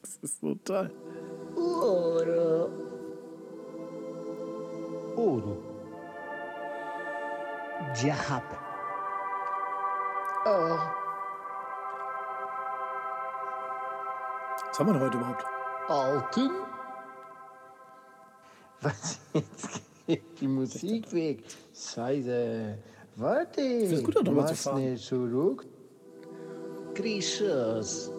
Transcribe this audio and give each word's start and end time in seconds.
Das 0.00 0.16
ist 0.22 0.40
so 0.40 0.54
toll. 0.56 0.90
Ouro. 1.56 2.70
Ouro. 5.16 5.56
Diab. 8.00 8.42
Oh. 10.44 10.78
Was 14.68 14.78
haben 14.78 14.86
wir 14.86 14.92
denn 14.94 15.02
heute 15.02 15.18
überhaupt? 15.18 15.44
Alten. 15.88 16.50
Was? 18.80 19.18
Jetzt 19.34 19.80
geht 20.06 20.40
die 20.40 20.48
Musik 20.48 21.12
weg. 21.12 21.44
Scheiße. 21.74 22.78
Warte. 23.16 23.60
find's 23.60 24.02
gut, 24.02 24.16
da 24.16 24.20
du 24.20 24.26
drüber 24.30 24.46
zu 24.46 24.52
hast 24.52 24.62
fahren. 24.64 24.90
nicht 24.92 25.04
zurück. 25.04 25.66
Grieches. 26.94 28.10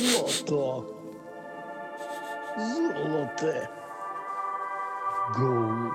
Złoto. 0.00 0.84
Złote. 2.56 3.68
Gold. 5.36 5.92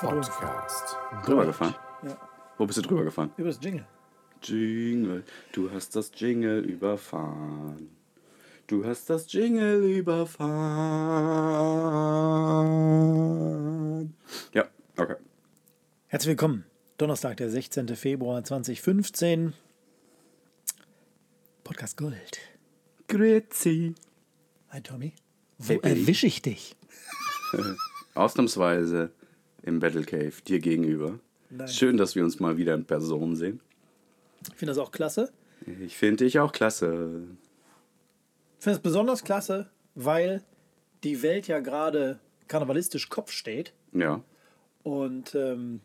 Podcast. 0.00 0.96
Drüber 1.24 1.46
gefahren? 1.46 1.74
Ja, 2.02 2.16
Wo 2.58 2.66
bist 2.66 2.78
du 2.78 2.82
drüber 2.82 3.04
gefahren? 3.04 3.30
über 3.36 3.48
das 3.48 3.58
Jingle. 3.62 3.84
Jingle, 4.42 5.24
du 5.52 5.70
hast 5.72 5.94
das 5.96 6.10
Jingle 6.14 6.58
überfahren. 6.64 7.90
Du 8.66 8.84
hast 8.84 9.08
das 9.08 9.32
Jingle 9.32 9.82
überfahren. 12.46 14.14
Ja. 14.52 14.64
Herzlich 16.16 16.30
willkommen. 16.30 16.64
Donnerstag, 16.96 17.36
der 17.36 17.50
16. 17.50 17.88
Februar 17.88 18.42
2015. 18.42 19.52
Podcast 21.62 21.98
Gold. 21.98 22.38
Grüezi. 23.06 23.94
Hi 24.70 24.80
Tommy. 24.80 25.12
Wo 25.58 25.74
Hey, 25.74 25.80
erwische 25.82 26.26
ich 26.26 26.40
dich? 26.40 26.74
Ausnahmsweise 28.14 29.10
im 29.62 29.78
Battle 29.78 30.04
Cave 30.04 30.32
dir 30.48 30.58
gegenüber. 30.58 31.18
Nein. 31.50 31.68
Schön, 31.68 31.98
dass 31.98 32.14
wir 32.14 32.24
uns 32.24 32.40
mal 32.40 32.56
wieder 32.56 32.72
in 32.72 32.86
Person 32.86 33.36
sehen. 33.36 33.60
Ich 34.50 34.54
finde 34.54 34.70
das 34.70 34.78
auch 34.78 34.92
klasse. 34.92 35.30
Ich 35.84 35.98
finde 35.98 36.24
dich 36.24 36.38
auch 36.38 36.52
klasse. 36.52 37.24
Ich 38.58 38.64
finde 38.64 38.76
es 38.78 38.82
besonders 38.82 39.22
klasse, 39.22 39.68
weil 39.94 40.42
die 41.04 41.20
Welt 41.22 41.46
ja 41.46 41.60
gerade 41.60 42.20
karnevalistisch 42.48 43.10
Kopf 43.10 43.32
steht. 43.32 43.74
Ja. 43.92 44.22
Und 44.82 45.34
ähm, 45.34 45.82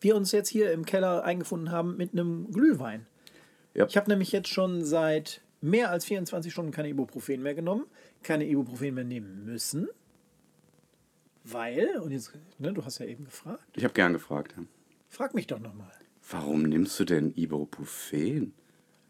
wir 0.00 0.16
uns 0.16 0.32
jetzt 0.32 0.48
hier 0.48 0.72
im 0.72 0.84
Keller 0.84 1.24
eingefunden 1.24 1.70
haben 1.70 1.96
mit 1.96 2.12
einem 2.12 2.50
Glühwein. 2.50 3.06
Ja. 3.74 3.86
Ich 3.86 3.96
habe 3.96 4.10
nämlich 4.10 4.32
jetzt 4.32 4.48
schon 4.48 4.84
seit 4.84 5.42
mehr 5.60 5.90
als 5.90 6.04
24 6.06 6.52
Stunden 6.52 6.72
keine 6.72 6.88
Ibuprofen 6.88 7.42
mehr 7.42 7.54
genommen, 7.54 7.84
keine 8.22 8.46
Ibuprofen 8.46 8.94
mehr 8.94 9.04
nehmen 9.04 9.44
müssen, 9.44 9.88
weil, 11.44 11.98
und 12.00 12.10
jetzt, 12.10 12.32
ne, 12.58 12.72
du 12.72 12.84
hast 12.84 12.98
ja 12.98 13.06
eben 13.06 13.24
gefragt, 13.24 13.64
Ich 13.76 13.84
habe 13.84 13.94
gern 13.94 14.12
gefragt. 14.12 14.54
ja. 14.56 14.64
frag 15.08 15.34
mich 15.34 15.46
doch 15.46 15.58
nochmal. 15.58 15.92
Warum 16.30 16.62
nimmst 16.62 16.98
du 17.00 17.04
denn 17.04 17.32
Ibuprofen? 17.34 18.52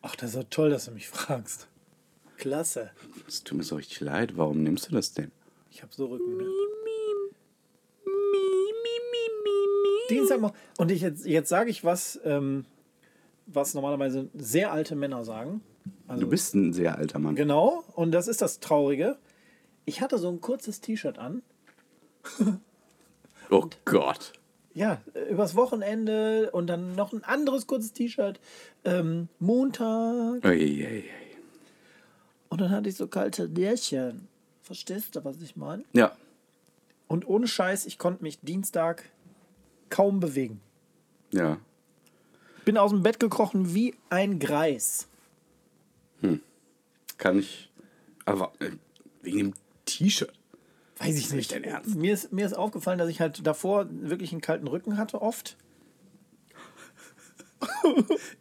Ach, 0.03 0.17
das 0.17 0.31
ist 0.31 0.37
doch 0.37 0.49
toll, 0.49 0.71
dass 0.71 0.87
du 0.87 0.93
mich 0.93 1.09
fragst. 1.09 1.69
Klasse. 2.37 2.91
Es 3.29 3.45
tut 3.45 3.59
mir 3.59 3.65
so 3.65 3.77
richtig 3.77 4.01
leid. 4.01 4.37
Warum 4.37 4.63
nimmst 4.63 4.89
du 4.89 4.93
das 4.95 5.13
denn? 5.13 5.31
Ich 5.71 5.83
habe 5.83 5.93
so 5.93 6.07
Rücken. 6.07 6.39
Ne? 10.11 10.17
Dienstag 10.19 10.53
und 10.79 10.91
ich 10.91 11.01
jetzt, 11.01 11.27
jetzt 11.27 11.49
sage 11.49 11.71
ich 11.71 11.85
was, 11.85 12.21
ähm, 12.25 12.65
was 13.47 13.75
normalerweise 13.75 14.29
sehr 14.35 14.73
alte 14.73 14.97
Männer 14.97 15.25
sagen. 15.25 15.63
Also, 16.07 16.23
Du 16.25 16.29
bist 16.31 16.55
ein 16.55 16.73
sehr 16.73 16.97
alter 16.99 17.19
Mann. 17.19 17.37
Genau, 17.37 17.85
und 17.95 18.13
das 18.13 18.29
ist 18.29 18.43
das 18.43 18.61
Traurige. 18.61 19.17
Ich 19.85 20.01
hatte 20.01 20.19
so 20.19 20.29
ein 20.29 20.41
kurzes 20.41 20.81
T-Shirt 20.81 21.19
an. 21.19 21.43
Oh 23.53 23.69
Gott. 23.85 24.33
Ja, 24.75 25.03
übers 25.29 25.57
Wochenende 25.57 26.51
und 26.53 26.69
dann 26.69 26.95
noch 26.95 27.13
ein 27.13 27.25
anderes 27.25 27.67
kurzes 27.67 27.93
T-Shirt. 27.93 28.39
Ähm, 28.85 29.29
Montag. 29.41 30.45
Uiuiui. 30.45 31.05
Und 32.49 32.61
dann 32.61 32.71
hatte 32.71 32.89
ich 32.89 32.95
so 32.95 33.09
kalte 33.09 33.47
Lärchen. 33.47 34.29
Verstehst 34.63 35.17
du, 35.17 35.25
was 35.25 35.43
ich 35.43 35.57
meine? 35.57 35.83
Ja. 35.93 36.13
Und 37.09 37.27
ohne 37.27 37.49
Scheiß, 37.49 37.87
ich 37.87 37.99
konnte 37.99 38.23
mich 38.23 38.39
Dienstag 38.41 39.03
kaum 39.91 40.21
bewegen. 40.21 40.61
Ja. 41.33 41.59
Bin 42.65 42.77
aus 42.79 42.91
dem 42.91 43.03
Bett 43.03 43.21
gekrochen 43.21 43.75
wie 43.75 43.95
ein 44.09 44.39
Greis. 44.39 45.07
Kann 47.19 47.39
ich. 47.39 47.71
Aber 48.25 48.53
äh, 48.61 48.71
wegen 49.23 49.39
dem 49.39 49.55
T-Shirt. 49.85 50.33
Weiß 50.99 51.19
ich 51.19 51.33
nicht. 51.33 51.53
dein 51.53 51.65
Ernst? 51.65 51.95
Mir 51.97 52.15
ist, 52.15 52.33
mir 52.33 52.47
ist 52.47 52.55
aufgefallen, 52.55 52.99
dass 52.99 53.09
ich 53.11 53.21
halt 53.21 53.47
davor 53.47 53.87
wirklich 53.91 54.33
einen 54.33 54.41
kalten 54.41 54.67
Rücken 54.67 54.97
hatte, 54.97 55.21
oft. 55.21 55.57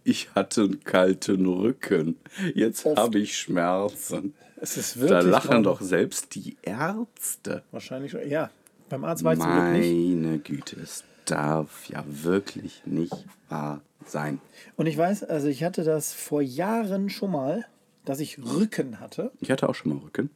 Ich 0.03 0.29
hatte 0.33 0.61
einen 0.63 0.83
kalten 0.83 1.45
Rücken. 1.45 2.17
Jetzt 2.55 2.85
habe 2.85 3.19
ich 3.19 3.37
Schmerzen. 3.37 4.33
Es 4.55 4.77
ist 4.77 4.95
Da 4.97 5.01
wirklich. 5.01 5.31
lachen 5.31 5.49
traurig. 5.49 5.63
doch 5.65 5.81
selbst 5.81 6.35
die 6.35 6.57
Ärzte. 6.61 7.63
Wahrscheinlich 7.71 8.11
schon. 8.11 8.27
Ja, 8.29 8.49
beim 8.89 9.03
Arzt 9.03 9.23
war 9.23 9.33
ich. 9.33 9.39
Meine 9.39 10.39
Güte, 10.39 10.79
es 10.81 11.03
darf 11.31 11.89
ja 11.89 12.03
wirklich 12.07 12.83
nicht 12.85 13.13
wahr 13.49 13.81
sein. 14.05 14.41
Und 14.75 14.85
ich 14.85 14.97
weiß, 14.97 15.23
also 15.23 15.47
ich 15.47 15.63
hatte 15.63 15.83
das 15.83 16.13
vor 16.13 16.41
Jahren 16.41 17.09
schon 17.09 17.31
mal, 17.31 17.65
dass 18.05 18.19
ich 18.19 18.39
Rücken 18.39 18.99
hatte. 18.99 19.31
Ich 19.39 19.51
hatte 19.51 19.69
auch 19.69 19.75
schon 19.75 19.93
mal 19.93 19.99
Rücken. 19.99 20.29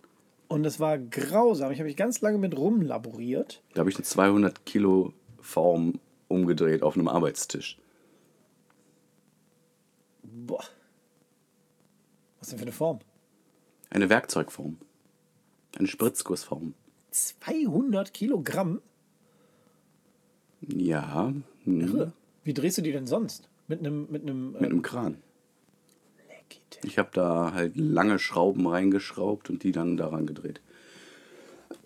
Und 0.48 0.66
es 0.66 0.80
war 0.80 0.98
grausam. 0.98 1.72
Ich 1.72 1.80
habe 1.80 1.88
mich 1.88 1.98
ganz 1.98 2.22
lange 2.22 2.38
mit 2.38 2.56
rumlaboriert. 2.56 3.64
Da 3.74 3.80
habe 3.80 3.90
ich 3.90 3.96
eine 3.96 4.06
200 4.06 4.66
Kilo 4.66 5.14
Form 5.42 6.00
umgedreht 6.28 6.84
auf 6.84 6.96
einem 6.96 7.08
Arbeitstisch. 7.08 7.78
Boah. 10.22 10.64
Was 12.40 12.50
denn 12.50 12.60
für 12.60 12.64
eine 12.64 12.72
Form? 12.72 13.00
Eine 13.90 14.10
Werkzeugform. 14.10 14.78
Eine 15.78 15.88
Spritzgussform. 15.88 16.74
200 17.12 18.14
Kilogramm? 18.14 18.82
Ja. 20.68 21.34
hm, 21.66 21.82
Irre. 21.82 22.14
Wie 22.44 22.54
drehst 22.54 22.78
du 22.78 22.82
die 22.82 22.92
denn 22.92 23.08
sonst? 23.08 23.50
Mit 23.68 23.80
einem, 23.80 24.08
mit 24.12 24.24
einem, 24.24 24.52
Mit 24.54 24.64
einem 24.64 24.82
Kran. 24.82 25.18
Leckite. 26.30 26.80
Ich 26.86 26.98
habe 26.98 27.10
da 27.14 27.54
halt 27.54 27.76
lange 27.78 28.20
Schrauben 28.20 28.68
reingeschraubt 28.68 29.50
und 29.50 29.64
die 29.64 29.72
dann 29.72 29.96
daran 29.98 30.26
gedreht. 30.26 30.62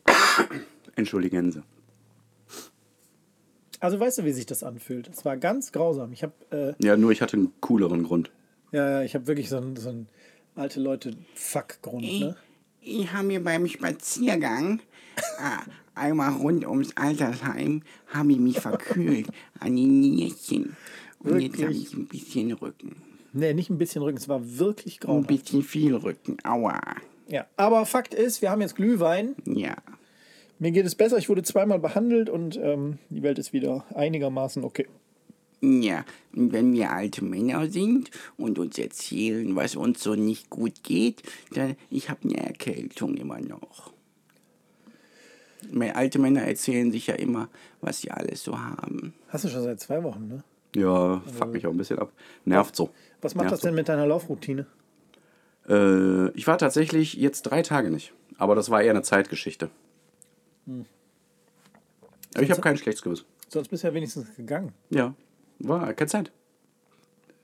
Entschuldigen 0.96 1.52
Sie. 1.52 1.62
Also 3.80 4.00
weißt 4.00 4.18
du, 4.20 4.26
wie 4.26 4.32
sich 4.32 4.48
das 4.48 4.64
anfühlt? 4.64 5.08
Es 5.08 5.24
war 5.24 5.38
ganz 5.38 5.72
grausam. 5.72 6.12
Ich 6.12 6.24
habe 6.24 6.34
äh, 6.50 6.74
Ja, 6.84 6.98
nur 6.98 7.12
ich 7.12 7.22
hatte 7.22 7.38
einen 7.38 7.54
cooleren 7.62 8.04
Grund. 8.04 8.32
ja, 8.72 8.90
ja, 8.90 9.02
ich 9.04 9.14
habe 9.14 9.28
wirklich 9.28 9.50
so 9.50 9.58
einen, 9.58 9.76
so 9.76 9.90
einen 9.90 10.08
alte 10.56 10.80
Leute 10.80 11.12
Fuck-Grund. 11.36 12.02
Ne? 12.04 12.36
Ich 12.82 13.12
habe 13.14 13.28
mir 13.28 13.44
beim 13.44 13.68
Spaziergang 13.68 14.80
äh, 15.18 15.70
einmal 15.96 16.34
rund 16.34 16.66
ums 16.66 16.96
Altersheim 16.96 17.82
habe 18.08 18.32
ich 18.32 18.40
mich 18.40 18.60
verkühlt 18.60 19.28
an 19.60 19.76
den 19.76 20.00
Nierchen. 20.00 20.76
Und 21.20 21.40
jetzt 21.40 21.54
habe 21.56 21.70
Wirklich? 21.70 21.88
ich 21.88 21.94
ein 21.94 22.08
bisschen 22.08 22.52
Rücken. 22.54 22.96
Nee, 23.34 23.54
nicht 23.54 23.70
ein 23.70 23.78
bisschen 23.78 24.02
Rücken. 24.02 24.18
Es 24.18 24.30
war 24.30 24.42
wirklich 24.58 24.98
Ein 24.98 25.08
grausam. 25.08 25.26
bisschen 25.26 25.64
viel 25.64 25.96
Rücken. 25.96 26.38
Aua. 26.44 26.80
Ja. 27.28 27.46
Aber 27.58 27.86
Fakt 27.86 28.14
ist, 28.14 28.42
wir 28.42 28.52
haben 28.52 28.62
jetzt 28.62 28.76
Glühwein. 28.76 29.36
Ja. 29.46 29.76
Mir 30.60 30.72
geht 30.72 30.86
es 30.86 30.96
besser. 30.96 31.18
Ich 31.18 31.30
wurde 31.30 31.44
zweimal 31.44 31.80
behandelt 31.80 32.30
und 32.30 32.58
ähm, 32.58 32.98
die 33.10 33.22
Welt 33.22 33.38
ist 33.38 33.54
wieder 33.54 33.86
einigermaßen 33.94 34.64
okay. 34.64 34.88
Ja, 35.62 36.06
und 36.36 36.54
wenn 36.54 36.72
wir 36.74 36.92
alte 36.92 37.24
Männer 37.24 37.68
sind 37.68 38.12
und 38.38 38.60
uns 38.60 38.78
erzählen, 38.78 39.56
was 39.56 39.76
uns 39.76 40.04
so 40.04 40.14
nicht 40.14 40.52
gut 40.52 40.84
geht, 40.84 41.24
dann 41.54 41.76
ich 41.90 42.10
habe 42.10 42.30
eine 42.30 42.38
Erkältung 42.38 43.16
immer 43.16 43.40
noch. 43.40 43.92
Alte 45.94 46.20
Männer 46.20 46.42
erzählen 46.42 46.92
sich 46.92 47.08
ja 47.08 47.16
immer, 47.16 47.50
was 47.82 48.02
sie 48.02 48.12
alles 48.12 48.44
so 48.44 48.60
haben. 48.60 49.14
Hast 49.30 49.46
du 49.46 49.50
schon 49.50 49.64
seit 49.64 49.80
zwei 49.80 50.04
Wochen, 50.04 50.28
ne? 50.28 50.44
Ja, 50.76 51.22
fuck 51.38 51.52
mich 51.52 51.66
auch 51.66 51.72
ein 51.72 51.78
bisschen 51.78 52.00
ab. 52.00 52.12
Nervt 52.46 52.76
so. 52.76 52.92
Was 53.22 53.36
macht 53.36 53.46
Nervt 53.46 53.54
das 53.54 53.62
denn 53.62 53.76
mit 53.76 53.90
deiner 53.90 54.06
Laufroutine? 54.06 54.68
so. 55.68 55.74
Äh, 55.74 56.30
ich 56.32 56.48
war 56.48 56.58
tatsächlich 56.58 57.16
jetzt 57.16 57.44
drei 57.44 57.62
Tage 57.62 57.90
nicht. 57.90 58.14
Aber 58.38 58.56
das 58.56 58.70
war 58.70 58.82
eher 58.82 58.92
eine 58.92 59.02
Zeitgeschichte. 59.02 59.70
Aber 60.68 62.44
ich 62.44 62.52
habe 62.52 62.62
kein 62.62 62.78
schlechtes 62.78 63.02
Gewissen. 63.02 63.26
Sonst 63.50 63.70
bist 63.70 63.84
du 63.84 63.88
ja 63.88 63.94
wenigstens 63.94 64.36
gegangen. 64.36 64.74
Ja, 64.90 65.16
war 65.60 65.94
keine 65.94 66.08
Zeit. 66.08 66.32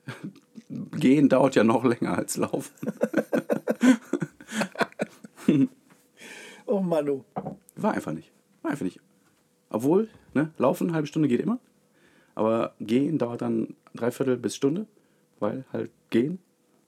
Gehen 0.68 1.28
dauert 1.28 1.56
ja 1.56 1.64
noch 1.64 1.84
länger 1.84 2.16
als 2.16 2.36
Laufen. 2.36 2.72
Oh 6.66 6.80
Manu. 6.80 7.24
War 7.76 7.92
einfach 7.94 8.12
nicht. 8.12 8.30
War 8.62 8.70
einfach 8.72 8.84
nicht. 8.84 9.00
Obwohl, 9.70 10.08
ne, 10.34 10.50
laufen, 10.58 10.88
eine 10.88 10.94
halbe 10.94 11.06
Stunde 11.08 11.28
geht 11.28 11.40
immer. 11.40 11.58
Aber 12.34 12.74
gehen 12.80 13.18
dauert 13.18 13.42
dann 13.42 13.74
dreiviertel 13.94 14.36
bis 14.36 14.56
Stunde, 14.56 14.86
weil 15.40 15.64
halt 15.72 15.90
gehen 16.10 16.38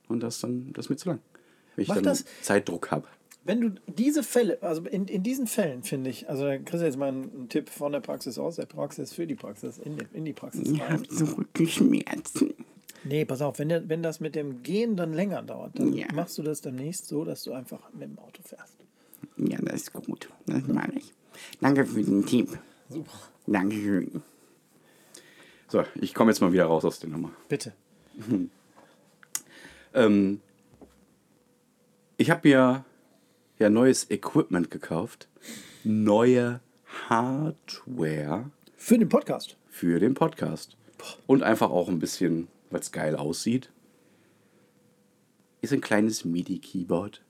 und 0.08 0.20
das 0.22 0.40
dann, 0.40 0.72
das 0.72 0.86
ist 0.86 0.90
mir 0.90 0.96
zu 0.96 1.08
lang. 1.08 1.20
Wenn 1.74 1.82
ich 1.82 1.88
Mach 1.88 1.96
dann 1.96 2.04
das- 2.04 2.24
Zeitdruck 2.42 2.90
habe. 2.90 3.06
Wenn 3.44 3.60
du 3.60 3.70
diese 3.86 4.24
Fälle, 4.24 4.60
also 4.60 4.82
in, 4.86 5.06
in 5.06 5.22
diesen 5.22 5.46
Fällen 5.46 5.84
finde 5.84 6.10
ich, 6.10 6.28
also 6.28 6.44
da 6.46 6.56
kriegst 6.58 6.74
du 6.82 6.84
jetzt 6.84 6.96
mal 6.98 7.08
einen 7.10 7.48
Tipp 7.48 7.68
von 7.68 7.92
der 7.92 8.00
Praxis 8.00 8.38
aus, 8.38 8.56
der 8.56 8.66
Praxis 8.66 9.12
für 9.12 9.24
die 9.24 9.36
Praxis, 9.36 9.78
in 9.78 9.96
die, 9.96 10.04
in 10.14 10.24
die 10.24 10.32
Praxis 10.32 10.68
Ich 10.68 10.80
habe 10.82 11.04
so 11.08 11.24
Rückenschmerzen. 11.26 12.54
Nee, 13.04 13.24
pass 13.24 13.40
auf, 13.42 13.60
wenn, 13.60 13.68
der, 13.68 13.88
wenn 13.88 14.02
das 14.02 14.18
mit 14.18 14.34
dem 14.34 14.64
Gehen 14.64 14.96
dann 14.96 15.12
länger 15.12 15.42
dauert, 15.42 15.78
dann 15.78 15.92
Ja. 15.92 16.08
machst 16.12 16.36
du 16.38 16.42
das 16.42 16.60
demnächst 16.60 17.06
so, 17.06 17.24
dass 17.24 17.44
du 17.44 17.52
einfach 17.52 17.92
mit 17.92 18.02
dem 18.02 18.18
Auto 18.18 18.42
fährst. 18.42 18.74
Ja, 19.36 19.58
das 19.60 19.82
ist 19.82 19.92
gut. 19.92 20.28
Das 20.46 20.66
mache 20.66 20.92
ich. 20.96 21.12
Danke 21.60 21.84
für 21.84 22.02
den 22.02 22.24
Tipp. 22.24 22.58
Super. 22.88 23.10
Dankeschön. 23.46 24.22
So, 25.68 25.84
ich 25.96 26.14
komme 26.14 26.30
jetzt 26.30 26.40
mal 26.40 26.52
wieder 26.52 26.66
raus 26.66 26.84
aus 26.84 27.00
der 27.00 27.10
Nummer. 27.10 27.30
Bitte. 27.48 27.72
Ähm, 29.94 30.42
ich 32.18 32.30
habe 32.30 32.46
mir 32.46 32.84
ja 33.58 33.70
neues 33.70 34.10
Equipment 34.10 34.70
gekauft. 34.70 35.26
Neue 35.84 36.60
Hardware 37.08 38.50
Für 38.76 38.98
den 38.98 39.08
Podcast. 39.08 39.56
für 39.70 39.98
den 39.98 40.12
Podcast. 40.12 40.76
Und 41.26 41.42
einfach 41.42 41.70
auch 41.70 41.88
ein 41.88 41.98
bisschen, 41.98 42.48
weil 42.70 42.80
es 42.80 42.92
geil 42.92 43.16
aussieht. 43.16 43.70
Ist 45.62 45.72
ein 45.72 45.80
kleines 45.80 46.26
MIDI-Keyboard. 46.26 47.22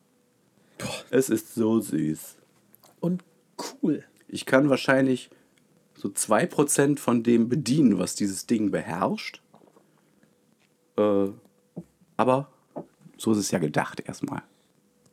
Es 1.11 1.31
ist 1.31 1.55
so 1.55 1.81
süß. 1.81 2.37
Und 3.01 3.25
cool. 3.83 4.05
Ich 4.29 4.45
kann 4.47 4.69
wahrscheinlich 4.69 5.31
so 5.95 6.09
2% 6.09 6.99
von 6.99 7.23
dem 7.23 7.49
bedienen, 7.49 7.99
was 7.99 8.15
dieses 8.15 8.47
Ding 8.47 8.71
beherrscht. 8.71 9.41
Äh, 10.99 11.29
aber 12.17 12.51
so 13.17 13.33
ist 13.33 13.39
es 13.39 13.51
ja 13.51 13.59
gedacht 13.59 14.01
erstmal. 14.01 14.43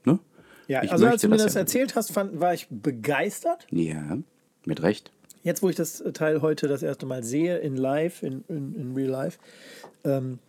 Ne? 0.05 0.19
Ja, 0.67 0.83
Ich 0.83 0.91
also 0.91 1.05
als 1.05 1.21
du 1.21 1.29
mir 1.29 1.37
das 1.37 1.45
das 1.45 1.53
ja- 1.55 1.61
erzählt 1.61 1.95
hast, 1.95 2.11
fand, 2.11 2.39
war 2.39 2.53
ich 2.53 2.67
begeistert. 2.69 3.67
Ja, 3.71 4.17
mit 4.65 4.81
Recht. 4.81 5.11
Jetzt, 5.43 5.61
wo 5.61 5.69
ich 5.69 5.75
das 5.75 6.01
Teil 6.13 6.41
heute 6.41 6.67
das 6.67 6.83
erste 6.83 7.05
Mal 7.05 7.23
sehe, 7.23 7.57
in 7.57 7.75
live, 7.75 8.23
in, 8.23 8.43
in, 8.47 8.73
in 8.75 8.93
real 8.95 9.09
life, 9.09 9.39
ähm, 10.05 10.39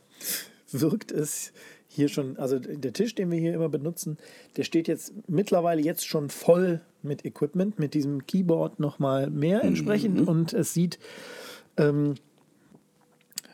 wirkt 0.70 1.10
es 1.10 1.52
hier 1.94 2.08
schon, 2.08 2.36
also 2.36 2.58
der 2.58 2.92
Tisch, 2.92 3.14
den 3.14 3.30
wir 3.30 3.38
hier 3.38 3.54
immer 3.54 3.68
benutzen, 3.68 4.18
der 4.56 4.64
steht 4.64 4.88
jetzt 4.88 5.12
mittlerweile 5.28 5.80
jetzt 5.80 6.06
schon 6.06 6.28
voll 6.28 6.80
mit 7.02 7.24
Equipment, 7.24 7.78
mit 7.78 7.94
diesem 7.94 8.26
Keyboard 8.26 8.80
nochmal 8.80 9.30
mehr 9.30 9.62
entsprechend 9.62 10.26
und 10.26 10.52
es 10.52 10.74
sieht, 10.74 10.98
ähm, 11.76 12.14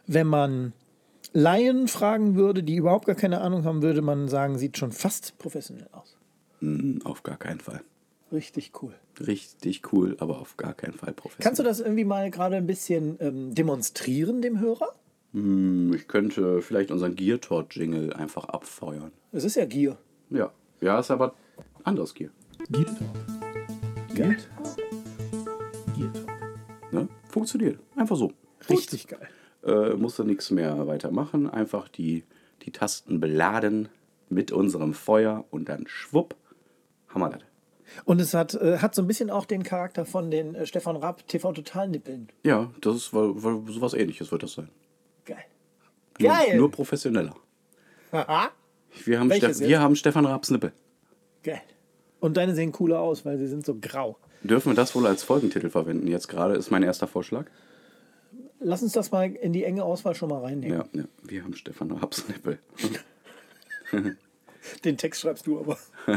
wenn 0.06 0.26
man 0.26 0.72
Laien 1.32 1.86
fragen 1.86 2.34
würde, 2.34 2.62
die 2.62 2.76
überhaupt 2.76 3.06
gar 3.06 3.14
keine 3.14 3.40
Ahnung 3.40 3.64
haben, 3.64 3.82
würde 3.82 4.02
man 4.02 4.28
sagen, 4.28 4.58
sieht 4.58 4.78
schon 4.78 4.92
fast 4.92 5.38
professionell 5.38 5.88
aus. 5.92 6.16
Hm, 6.60 7.00
auf 7.04 7.22
gar 7.22 7.36
keinen 7.36 7.60
Fall. 7.60 7.82
Richtig 8.32 8.72
cool. 8.82 8.94
Richtig 9.24 9.92
cool, 9.92 10.16
aber 10.20 10.40
auf 10.40 10.56
gar 10.56 10.74
keinen 10.74 10.94
Fall 10.94 11.12
professionell. 11.12 11.44
Kannst 11.44 11.58
du 11.58 11.62
das 11.62 11.80
irgendwie 11.80 12.04
mal 12.04 12.30
gerade 12.30 12.56
ein 12.56 12.66
bisschen 12.66 13.16
ähm, 13.20 13.54
demonstrieren 13.54 14.40
dem 14.40 14.60
Hörer? 14.60 14.94
Hm, 15.32 15.92
ich 15.94 16.08
könnte 16.08 16.60
vielleicht 16.62 16.90
unseren 16.90 17.14
Gear 17.14 17.40
Talk 17.40 17.74
Jingle 17.76 18.12
einfach 18.12 18.44
abfeuern. 18.46 19.12
Es 19.32 19.44
ist 19.44 19.56
ja 19.56 19.64
Gier. 19.64 19.96
Ja. 20.30 20.50
Ja, 20.80 20.98
ist 20.98 21.10
aber 21.10 21.34
anderes 21.84 22.14
Gear. 22.14 22.30
Gier 22.70 22.86
Geil. 24.14 24.36
Gier 25.96 26.12
Ne? 26.90 27.08
Funktioniert. 27.28 27.78
Einfach 27.96 28.16
so. 28.16 28.32
Richtig 28.68 29.06
geil. 29.06 29.28
äh, 29.62 29.94
musst 29.94 30.18
du 30.18 30.24
nichts 30.24 30.50
mehr 30.50 30.86
weitermachen. 30.86 31.48
Einfach 31.48 31.88
die, 31.88 32.24
die 32.62 32.72
Tasten 32.72 33.20
beladen 33.20 33.88
mit 34.28 34.52
unserem 34.52 34.94
Feuer 34.94 35.44
und 35.50 35.68
dann 35.68 35.86
schwupp, 35.86 36.34
haben 37.08 37.20
wir 37.20 37.30
das. 37.30 37.42
Und 38.04 38.20
es 38.20 38.34
hat, 38.34 38.54
äh, 38.54 38.78
hat 38.78 38.94
so 38.94 39.02
ein 39.02 39.08
bisschen 39.08 39.30
auch 39.30 39.44
den 39.44 39.62
Charakter 39.62 40.04
von 40.04 40.30
den 40.30 40.54
äh, 40.54 40.66
Stefan 40.66 40.96
Raab 40.96 41.26
TV 41.26 41.52
Total 41.52 41.88
Nippeln. 41.88 42.28
Ja, 42.44 42.70
das 42.80 42.96
ist 42.96 43.14
weil, 43.14 43.30
weil 43.42 43.62
sowas 43.72 43.94
ähnliches 43.94 44.30
wird 44.32 44.42
das 44.42 44.52
sein. 44.52 44.68
Geil. 46.28 46.50
Nur. 46.50 46.56
Nur 46.56 46.70
professioneller. 46.70 47.34
Wir 49.04 49.20
haben, 49.20 49.30
wir 49.30 49.80
haben 49.80 49.96
Stefan 49.96 50.26
Raabs 50.26 50.50
Nippel. 50.50 50.72
Geil. 51.42 51.62
Und 52.18 52.36
deine 52.36 52.54
sehen 52.54 52.72
cooler 52.72 53.00
aus, 53.00 53.24
weil 53.24 53.38
sie 53.38 53.46
sind 53.46 53.64
so 53.64 53.76
grau. 53.80 54.18
Dürfen 54.42 54.72
wir 54.72 54.76
das 54.76 54.94
wohl 54.94 55.06
als 55.06 55.22
Folgentitel 55.22 55.70
verwenden? 55.70 56.06
Jetzt 56.06 56.28
gerade 56.28 56.54
ist 56.54 56.70
mein 56.70 56.82
erster 56.82 57.06
Vorschlag. 57.06 57.46
Lass 58.58 58.82
uns 58.82 58.92
das 58.92 59.10
mal 59.10 59.30
in 59.30 59.52
die 59.52 59.64
enge 59.64 59.84
Auswahl 59.84 60.14
schon 60.14 60.28
mal 60.28 60.40
reinnehmen. 60.40 60.78
Ja, 60.78 61.00
ja. 61.00 61.04
wir 61.22 61.44
haben 61.44 61.54
Stefan 61.54 61.90
Raabs 61.92 62.28
Nippel. 62.28 62.58
Den 64.84 64.98
Text 64.98 65.22
schreibst 65.22 65.46
du 65.46 65.60
aber. 65.60 65.78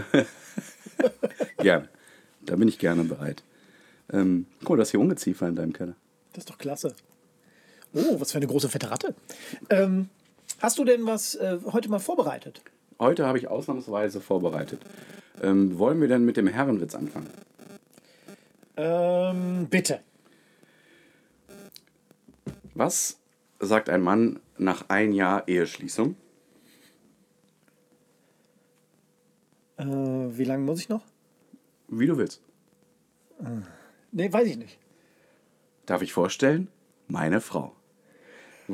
gerne. 1.59 1.89
Da 2.41 2.55
bin 2.57 2.67
ich 2.67 2.79
gerne 2.79 3.03
bereit. 3.05 3.43
Ähm, 4.11 4.47
guck 4.59 4.71
mal, 4.71 4.77
das 4.77 4.91
hier 4.91 4.99
Ungeziefer 4.99 5.47
in 5.47 5.55
deinem 5.55 5.71
Keller. 5.71 5.95
Das 6.33 6.41
ist 6.43 6.49
doch 6.49 6.57
klasse. 6.57 6.93
Oh, 7.93 8.19
was 8.19 8.31
für 8.31 8.37
eine 8.37 8.47
große 8.47 8.69
fette 8.69 8.89
Ratte. 8.89 9.15
Ähm, 9.69 10.09
hast 10.59 10.77
du 10.79 10.83
denn 10.85 11.05
was 11.05 11.35
äh, 11.35 11.59
heute 11.71 11.89
mal 11.89 11.99
vorbereitet? 11.99 12.61
Heute 12.99 13.25
habe 13.25 13.37
ich 13.37 13.47
ausnahmsweise 13.47 14.21
vorbereitet. 14.21 14.81
Ähm, 15.41 15.77
wollen 15.77 16.01
wir 16.01 16.07
denn 16.07 16.25
mit 16.25 16.37
dem 16.37 16.47
Herrenwitz 16.47 16.95
anfangen? 16.95 17.29
Ähm, 18.77 19.67
bitte. 19.69 19.99
Was 22.73 23.19
sagt 23.59 23.89
ein 23.89 24.01
Mann 24.01 24.39
nach 24.57 24.89
ein 24.89 25.13
Jahr 25.13 25.47
Eheschließung? 25.47 26.15
Äh, 29.77 29.85
wie 29.85 30.45
lange 30.45 30.63
muss 30.63 30.79
ich 30.79 30.89
noch? 30.89 31.03
Wie 31.87 32.07
du 32.07 32.17
willst. 32.17 32.41
Nee, 34.11 34.31
weiß 34.31 34.47
ich 34.47 34.57
nicht. 34.57 34.79
Darf 35.85 36.01
ich 36.01 36.13
vorstellen? 36.13 36.69
Meine 37.07 37.41
Frau. 37.41 37.75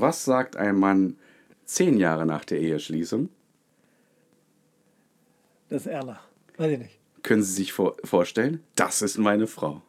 Was 0.01 0.23
sagt 0.23 0.55
ein 0.55 0.77
Mann 0.77 1.17
zehn 1.65 1.97
Jahre 1.97 2.25
nach 2.25 2.45
der 2.45 2.59
Eheschließung? 2.59 3.29
Das 5.69 5.81
ist 5.81 5.87
Erna. 5.87 6.19
Weiß 6.57 6.71
ich 6.71 6.79
nicht. 6.79 6.97
Können 7.21 7.43
Sie 7.43 7.53
sich 7.53 7.73
vor 7.73 7.97
vorstellen? 8.03 8.63
Das 8.75 9.01
ist 9.01 9.17
meine 9.17 9.45
Frau. 9.45 9.81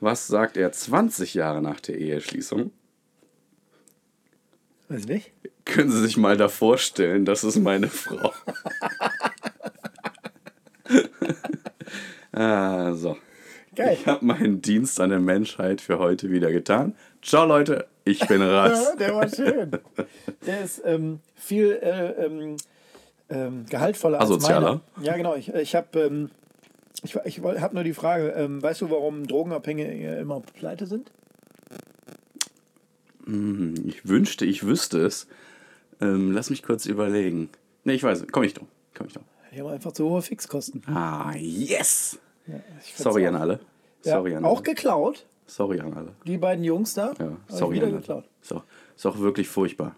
Was 0.00 0.26
sagt 0.26 0.56
er 0.56 0.72
20 0.72 1.34
Jahre 1.34 1.62
nach 1.62 1.78
der 1.80 1.98
Eheschließung? 1.98 2.72
Weiß 4.88 5.00
ich 5.00 5.06
nicht. 5.06 5.32
Können 5.64 5.90
Sie 5.90 6.00
sich 6.00 6.16
mal 6.16 6.36
da 6.36 6.48
vorstellen, 6.48 7.24
das 7.24 7.44
ist 7.44 7.58
meine 7.58 7.88
Frau. 7.88 8.32
ah, 12.32 12.94
so. 12.94 13.16
Geil. 13.74 13.96
Ich 13.98 14.06
habe 14.06 14.24
meinen 14.24 14.60
Dienst 14.60 15.00
an 15.00 15.10
der 15.10 15.20
Menschheit 15.20 15.80
für 15.80 15.98
heute 15.98 16.30
wieder 16.30 16.52
getan. 16.52 16.94
Ciao 17.22 17.46
Leute, 17.46 17.86
ich 18.04 18.26
bin 18.26 18.42
raus. 18.42 18.88
Ja, 18.90 18.96
der 18.96 19.14
war 19.14 19.28
schön. 19.28 19.70
Der 20.46 20.64
ist 20.64 20.82
ähm, 20.84 21.20
viel 21.34 21.78
äh, 21.82 22.26
ähm, 22.26 22.56
ähm, 23.30 23.64
gehaltvoller 23.68 24.20
Asozialer? 24.20 24.66
als 24.68 24.80
meiner. 24.96 25.06
Ja, 25.06 25.16
genau. 25.16 25.36
Ich, 25.36 25.48
ich 25.54 25.74
habe 25.74 26.00
ähm, 26.00 26.30
ich, 27.02 27.16
ich 27.24 27.40
habe 27.40 27.74
nur 27.74 27.84
die 27.84 27.94
Frage, 27.94 28.28
ähm, 28.30 28.62
weißt 28.62 28.82
du, 28.82 28.90
warum 28.90 29.26
Drogenabhängige 29.26 30.16
immer 30.16 30.40
pleite 30.40 30.86
sind? 30.86 31.10
Ich 33.26 34.06
wünschte, 34.06 34.44
ich 34.44 34.66
wüsste 34.66 34.98
es. 34.98 35.26
Ähm, 36.00 36.32
lass 36.32 36.50
mich 36.50 36.62
kurz 36.62 36.86
überlegen. 36.86 37.50
Ne, 37.84 37.94
ich 37.94 38.02
weiß, 38.02 38.26
komm 38.30 38.42
ich 38.42 38.54
drauf. 38.54 38.68
Komm 38.94 39.06
ich 39.06 39.14
drauf. 39.14 39.24
Die 39.52 39.60
haben 39.60 39.68
einfach 39.68 39.92
zu 39.92 40.08
hohe 40.08 40.22
Fixkosten. 40.22 40.82
Ah, 40.86 41.32
yes! 41.36 42.18
Find's 42.44 42.98
Sorry 42.98 43.24
auch- 43.24 43.28
an 43.30 43.36
alle. 43.36 43.60
Ja, 44.04 44.12
Sorry 44.16 44.34
an 44.34 44.44
auch 44.44 44.56
alle. 44.56 44.62
geklaut. 44.62 45.26
Sorry 45.46 45.80
an 45.80 45.92
alle. 45.94 46.14
Die 46.26 46.38
beiden 46.38 46.64
Jungs 46.64 46.94
da. 46.94 47.14
Ja, 47.18 47.36
sorry 47.48 47.76
wieder 47.76 47.86
an 47.86 47.92
alle. 47.92 48.00
geklaut. 48.00 48.24
Ist 48.42 48.52
auch, 48.52 48.64
ist 48.96 49.06
auch 49.06 49.18
wirklich 49.18 49.48
furchtbar. 49.48 49.96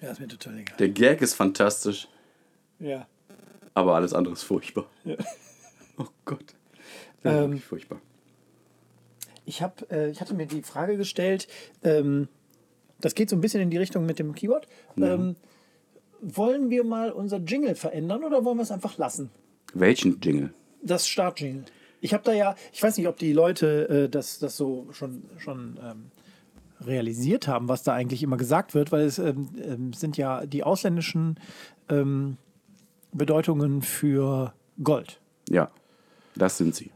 Ja, 0.00 0.10
ist 0.12 0.20
mir 0.20 0.28
total 0.28 0.58
egal. 0.58 0.76
Der 0.78 0.88
Gag 0.90 1.20
ist 1.22 1.34
fantastisch, 1.34 2.08
Ja. 2.78 3.06
aber 3.74 3.94
alles 3.96 4.12
andere 4.14 4.34
ist 4.34 4.42
furchtbar. 4.44 4.86
Ja. 5.04 5.16
Oh 6.00 6.06
Gott. 6.24 6.54
Das 7.24 7.32
ist 7.34 7.38
Ähm, 7.40 7.50
wirklich 7.50 7.64
furchtbar. 7.64 8.00
Ich, 9.44 9.62
hab, 9.62 9.90
äh, 9.90 10.10
ich 10.10 10.20
hatte 10.20 10.32
mir 10.32 10.46
die 10.46 10.62
Frage 10.62 10.96
gestellt, 10.96 11.48
ähm, 11.82 12.28
das 13.00 13.16
geht 13.16 13.28
so 13.28 13.34
ein 13.34 13.40
bisschen 13.40 13.60
in 13.62 13.70
die 13.70 13.78
Richtung 13.78 14.06
mit 14.06 14.20
dem 14.20 14.32
Keyboard. 14.32 14.68
Ähm, 14.96 15.34
wollen 16.20 16.70
wir 16.70 16.84
mal 16.84 17.10
unser 17.10 17.38
Jingle 17.38 17.74
verändern 17.74 18.22
oder 18.22 18.44
wollen 18.44 18.58
wir 18.58 18.62
es 18.62 18.70
einfach 18.70 18.96
lassen? 18.96 19.30
Welchen 19.74 20.20
Jingle? 20.20 20.52
Das 20.82 21.08
Startjingle. 21.08 21.64
Ich 22.00 22.14
habe 22.14 22.22
da 22.24 22.32
ja, 22.32 22.54
ich 22.72 22.82
weiß 22.82 22.96
nicht, 22.96 23.08
ob 23.08 23.16
die 23.16 23.32
Leute 23.32 23.88
äh, 23.88 24.08
das, 24.08 24.38
das 24.38 24.56
so 24.56 24.86
schon, 24.92 25.24
schon 25.38 25.78
ähm, 25.82 26.10
realisiert 26.80 27.48
haben, 27.48 27.68
was 27.68 27.82
da 27.82 27.92
eigentlich 27.92 28.22
immer 28.22 28.36
gesagt 28.36 28.74
wird, 28.74 28.92
weil 28.92 29.02
es 29.06 29.18
ähm, 29.18 29.48
ähm, 29.60 29.92
sind 29.92 30.16
ja 30.16 30.46
die 30.46 30.62
ausländischen 30.62 31.40
ähm, 31.88 32.36
Bedeutungen 33.12 33.82
für 33.82 34.52
Gold. 34.82 35.20
Ja, 35.48 35.70
das 36.36 36.58
sind 36.58 36.74
sie. 36.76 36.90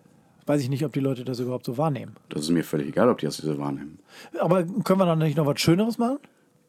weiß 0.47 0.61
ich 0.61 0.69
nicht, 0.69 0.85
ob 0.85 0.93
die 0.93 1.01
Leute 1.01 1.25
das 1.25 1.41
überhaupt 1.41 1.67
so 1.67 1.79
wahrnehmen. 1.79 2.15
Das 2.29 2.43
ist 2.43 2.51
mir 2.51 2.63
völlig 2.63 2.89
egal, 2.89 3.09
ob 3.09 3.19
die 3.19 3.27
das 3.27 3.39
so 3.39 3.59
wahrnehmen. 3.59 3.99
Aber 4.39 4.63
können 4.63 5.01
wir 5.01 5.07
dann 5.07 5.19
nicht 5.19 5.37
noch 5.37 5.47
was 5.47 5.61
Schöneres 5.61 5.99
machen? 5.99 6.19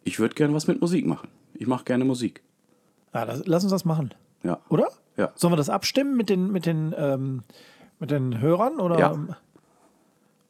Ich 0.05 0.19
würde 0.19 0.33
gerne 0.33 0.53
was 0.53 0.65
mit 0.67 0.81
Musik 0.81 1.05
machen. 1.05 1.29
Ich 1.53 1.67
mache 1.67 1.85
gerne 1.85 2.03
Musik. 2.05 2.41
Ja, 3.13 3.25
das, 3.25 3.45
lass 3.45 3.63
uns 3.63 3.71
das 3.71 3.85
machen. 3.85 4.13
Ja. 4.41 4.59
Oder? 4.69 4.87
Ja. 5.17 5.31
Sollen 5.35 5.53
wir 5.53 5.57
das 5.57 5.69
abstimmen 5.69 6.15
mit 6.17 6.29
den, 6.29 6.51
mit 6.51 6.65
den, 6.65 6.93
ähm, 6.97 7.43
mit 7.99 8.11
den 8.11 8.39
Hörern? 8.41 8.79
Oder 8.79 8.99
Ja. 8.99 9.15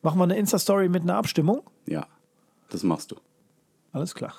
machen 0.01 0.19
wir 0.19 0.23
eine 0.23 0.37
Insta-Story 0.37 0.89
mit 0.89 1.03
einer 1.03 1.15
Abstimmung? 1.15 1.61
Ja, 1.85 2.05
das 2.69 2.83
machst 2.83 3.11
du. 3.11 3.15
Alles 3.91 4.15
klar. 4.15 4.33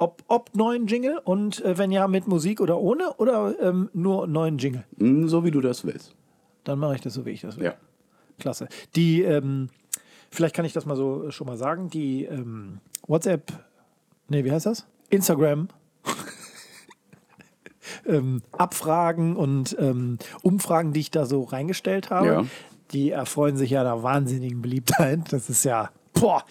Ob, 0.00 0.22
ob 0.28 0.54
neuen 0.54 0.86
Jingle 0.86 1.18
und 1.24 1.64
äh, 1.64 1.76
wenn 1.76 1.90
ja 1.90 2.06
mit 2.06 2.28
Musik 2.28 2.60
oder 2.60 2.78
ohne 2.78 3.12
oder 3.14 3.54
ähm, 3.60 3.90
nur 3.92 4.28
neuen 4.28 4.58
Jingle? 4.58 4.84
Hm, 4.98 5.28
So 5.28 5.44
wie 5.44 5.50
du 5.50 5.60
das 5.60 5.84
willst. 5.84 6.14
Dann 6.62 6.78
mache 6.78 6.94
ich 6.94 7.00
das 7.00 7.14
so, 7.14 7.26
wie 7.26 7.30
ich 7.30 7.40
das 7.40 7.56
will. 7.56 7.64
Ja. 7.66 7.74
Klasse. 8.38 8.68
Die, 8.94 9.22
ähm, 9.22 9.68
vielleicht 10.30 10.54
kann 10.54 10.64
ich 10.64 10.72
das 10.72 10.86
mal 10.86 10.94
so 10.94 11.32
schon 11.32 11.48
mal 11.48 11.56
sagen, 11.56 11.90
die 11.90 12.24
ähm, 12.26 12.78
WhatsApp, 13.08 13.52
nee, 14.28 14.44
wie 14.44 14.52
heißt 14.52 14.66
das? 14.66 14.86
Instagram. 15.10 15.68
Ähm, 18.08 18.42
Abfragen 18.52 19.36
und 19.36 19.76
ähm, 19.78 20.18
Umfragen, 20.42 20.92
die 20.92 21.00
ich 21.00 21.10
da 21.10 21.26
so 21.26 21.42
reingestellt 21.44 22.10
habe, 22.10 22.26
Ja. 22.26 22.44
die 22.92 23.10
erfreuen 23.10 23.56
sich 23.56 23.70
ja 23.70 23.80
einer 23.82 24.02
wahnsinnigen 24.02 24.62
Beliebtheit. 24.62 25.32
Das 25.32 25.48
ist 25.50 25.64
ja, 25.64 25.90
boah, 26.14 26.44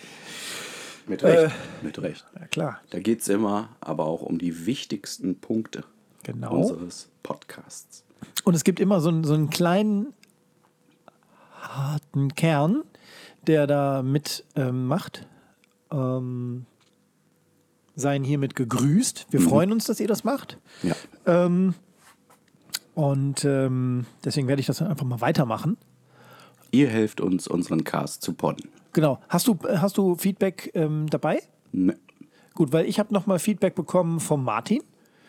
Mit 1.07 1.23
Recht. 1.23 1.55
Mit 1.81 2.01
Recht. 2.01 2.25
ja 2.39 2.45
klar, 2.47 2.79
Da 2.91 2.99
geht 2.99 3.21
es 3.21 3.27
immer 3.27 3.69
aber 3.81 4.05
auch 4.05 4.21
um 4.21 4.37
die 4.37 4.65
wichtigsten 4.65 5.39
Punkte 5.39 5.83
genau. 6.23 6.55
unseres 6.57 7.09
Podcasts. 7.23 8.03
Und 8.43 8.53
es 8.55 8.63
gibt 8.63 8.79
immer 8.79 8.99
so, 9.01 9.09
einen- 9.09 9.23
so 9.23 9.33
einen 9.33 9.49
kleinen 9.49 10.13
harten 11.61 12.33
Kern, 12.35 12.83
der 13.45 13.67
da 13.67 14.01
mit 14.03 14.43
ähm, 14.55 14.87
macht. 14.87 15.25
Ähm, 15.91 16.65
seien 17.97 18.23
hiermit 18.23 18.55
gegrüßt. 18.55 19.27
Wir 19.31 19.41
freuen 19.41 19.73
uns, 19.73 19.85
dass 19.85 19.99
ihr 19.99 20.07
das 20.07 20.23
macht. 20.23 20.57
Ja. 20.83 20.95
Ähm, 21.25 21.73
und 22.95 23.43
ähm, 23.43 24.05
deswegen 24.23 24.47
werde 24.47 24.59
ich 24.61 24.67
das 24.67 24.77
dann 24.77 24.87
einfach 24.87 25.05
mal 25.05 25.19
weitermachen. 25.19 25.77
Ihr 26.71 26.87
helft 26.89 27.19
uns, 27.19 27.47
unseren 27.47 27.83
Cast 27.83 28.21
zu 28.21 28.33
podden. 28.33 28.69
Genau. 28.93 29.19
Hast 29.27 29.47
du, 29.47 29.57
hast 29.67 29.97
du 29.97 30.15
Feedback 30.15 30.71
ähm, 30.73 31.07
dabei? 31.09 31.41
Ne. 31.71 31.97
Gut, 32.53 32.71
weil 32.71 32.85
ich 32.85 32.99
habe 32.99 33.13
nochmal 33.13 33.39
Feedback 33.39 33.75
bekommen 33.75 34.19
vom 34.19 34.43
Martin. 34.43 34.81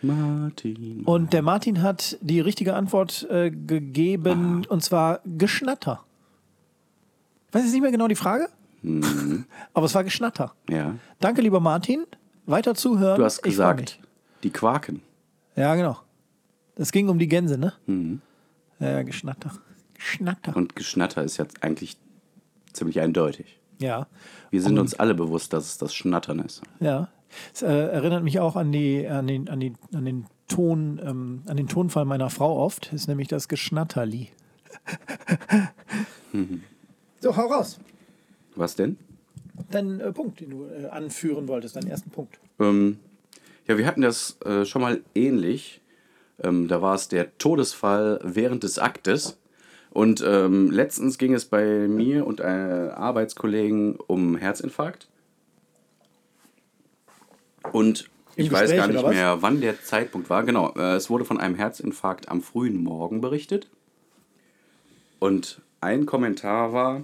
Martin. 0.02 1.02
Und 1.04 1.32
der 1.32 1.42
Martin 1.42 1.82
hat 1.82 2.16
die 2.20 2.40
richtige 2.40 2.74
Antwort 2.74 3.26
äh, 3.30 3.50
gegeben, 3.50 4.64
und 4.68 4.82
zwar 4.82 5.20
Geschnatter. 5.24 6.04
Weiß 7.52 7.64
jetzt 7.64 7.72
nicht 7.72 7.82
mehr 7.82 7.90
genau 7.90 8.08
die 8.08 8.14
Frage, 8.14 8.48
aber 9.74 9.86
es 9.86 9.94
war 9.94 10.04
Geschnatter. 10.04 10.54
Ja. 10.68 10.94
Danke, 11.20 11.42
lieber 11.42 11.60
Martin. 11.60 12.04
Weiter 12.48 12.74
zuhören. 12.74 13.18
Du 13.18 13.24
hast 13.24 13.42
gesagt, 13.42 13.98
die 14.42 14.50
Quaken. 14.50 15.02
Ja, 15.56 15.74
genau. 15.74 15.98
Es 16.76 16.92
ging 16.92 17.08
um 17.08 17.18
die 17.18 17.28
Gänse, 17.28 17.58
ne? 17.58 17.72
Ja, 18.80 18.90
ja, 18.90 19.02
Geschnatter. 19.02 19.52
Geschnatter. 19.94 20.56
Und 20.56 20.76
Geschnatter 20.76 21.22
ist 21.24 21.36
jetzt 21.36 21.62
eigentlich 21.62 21.98
ziemlich 22.72 23.00
eindeutig. 23.00 23.58
Ja. 23.80 24.06
Wir 24.50 24.62
sind 24.62 24.72
Und- 24.72 24.78
uns 24.80 24.94
alle 24.94 25.14
bewusst, 25.14 25.52
dass 25.52 25.66
es 25.66 25.78
das 25.78 25.94
Schnattern 25.94 26.38
ist. 26.38 26.62
Ja. 26.80 27.08
Es 27.52 27.60
äh, 27.62 27.66
erinnert 27.66 28.22
mich 28.24 28.40
auch 28.40 28.56
an, 28.56 28.72
die, 28.72 29.06
an, 29.06 29.26
den, 29.26 29.48
an, 29.50 29.60
die, 29.60 29.74
an 29.92 30.04
den 30.06 30.26
Ton, 30.46 30.98
ähm, 31.04 31.42
an 31.46 31.56
den 31.58 31.68
Tonfall 31.68 32.06
meiner 32.06 32.30
Frau 32.30 32.58
oft. 32.58 32.92
Ist 32.92 33.06
nämlich 33.08 33.28
das 33.28 33.48
Geschnatterli. 33.48 34.30
so, 37.20 37.36
hau 37.36 37.46
raus. 37.46 37.78
Was 38.54 38.76
denn? 38.76 38.96
Dein 39.70 40.00
äh, 40.00 40.12
Punkt, 40.12 40.40
den 40.40 40.50
du 40.50 40.64
äh, 40.66 40.86
anführen 40.86 41.48
wolltest, 41.48 41.76
deinen 41.76 41.88
ersten 41.88 42.10
Punkt. 42.10 42.38
Ähm, 42.58 42.98
ja, 43.66 43.78
wir 43.78 43.86
hatten 43.86 44.00
das 44.00 44.38
äh, 44.44 44.64
schon 44.64 44.82
mal 44.82 45.00
ähnlich. 45.14 45.80
Ähm, 46.42 46.68
da 46.68 46.80
war 46.80 46.94
es 46.94 47.08
der 47.08 47.36
Todesfall 47.38 48.20
während 48.22 48.62
des 48.62 48.78
Aktes. 48.78 49.38
Und 49.90 50.24
ähm, 50.26 50.70
letztens 50.70 51.18
ging 51.18 51.34
es 51.34 51.46
bei 51.46 51.88
mir 51.88 52.26
und 52.26 52.40
äh, 52.40 52.44
Arbeitskollegen 52.44 53.96
um 53.96 54.36
Herzinfarkt. 54.36 55.08
Und 57.72 58.08
Im 58.36 58.46
ich 58.46 58.52
weiß 58.52 58.70
Gespräch, 58.70 58.78
gar 58.78 58.88
nicht 58.88 59.08
mehr, 59.08 59.42
wann 59.42 59.60
der 59.60 59.82
Zeitpunkt 59.82 60.30
war. 60.30 60.44
Genau, 60.44 60.72
äh, 60.76 60.94
es 60.94 61.10
wurde 61.10 61.24
von 61.24 61.40
einem 61.40 61.54
Herzinfarkt 61.54 62.28
am 62.28 62.42
frühen 62.42 62.82
Morgen 62.82 63.20
berichtet. 63.20 63.68
Und 65.18 65.60
ein 65.80 66.06
Kommentar 66.06 66.72
war, 66.72 67.02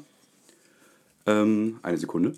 ähm, 1.26 1.78
eine 1.82 1.96
Sekunde. 1.98 2.34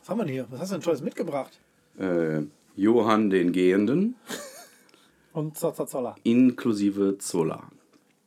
Was 0.00 0.08
haben 0.10 0.18
wir 0.18 0.24
denn 0.24 0.34
hier? 0.34 0.46
Was 0.50 0.60
hast 0.60 0.70
du 0.70 0.74
denn 0.76 0.82
Tolles 0.82 1.02
mitgebracht? 1.02 1.58
Äh, 1.98 2.42
Johann 2.76 3.30
den 3.30 3.52
Gehenden 3.52 4.16
Und 5.32 5.58
Zazzazolla. 5.58 6.14
inklusive 6.22 7.18
Zola. 7.18 7.68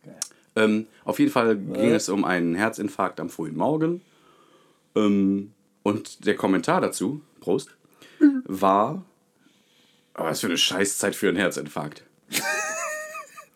Okay. 0.03 0.15
Ähm, 0.55 0.87
auf 1.05 1.19
jeden 1.19 1.31
Fall 1.31 1.55
ging 1.57 1.91
es 1.91 2.09
um 2.09 2.25
einen 2.25 2.55
Herzinfarkt 2.55 3.19
am 3.19 3.29
frühen 3.29 3.55
Morgen. 3.55 4.01
Ähm, 4.95 5.53
und 5.83 6.25
der 6.25 6.35
Kommentar 6.35 6.81
dazu, 6.81 7.21
Prost, 7.39 7.75
war, 8.43 9.05
oh, 10.17 10.23
was 10.23 10.41
für 10.41 10.47
eine 10.47 10.57
Scheißzeit 10.57 11.15
für 11.15 11.29
einen 11.29 11.37
Herzinfarkt. 11.37 12.03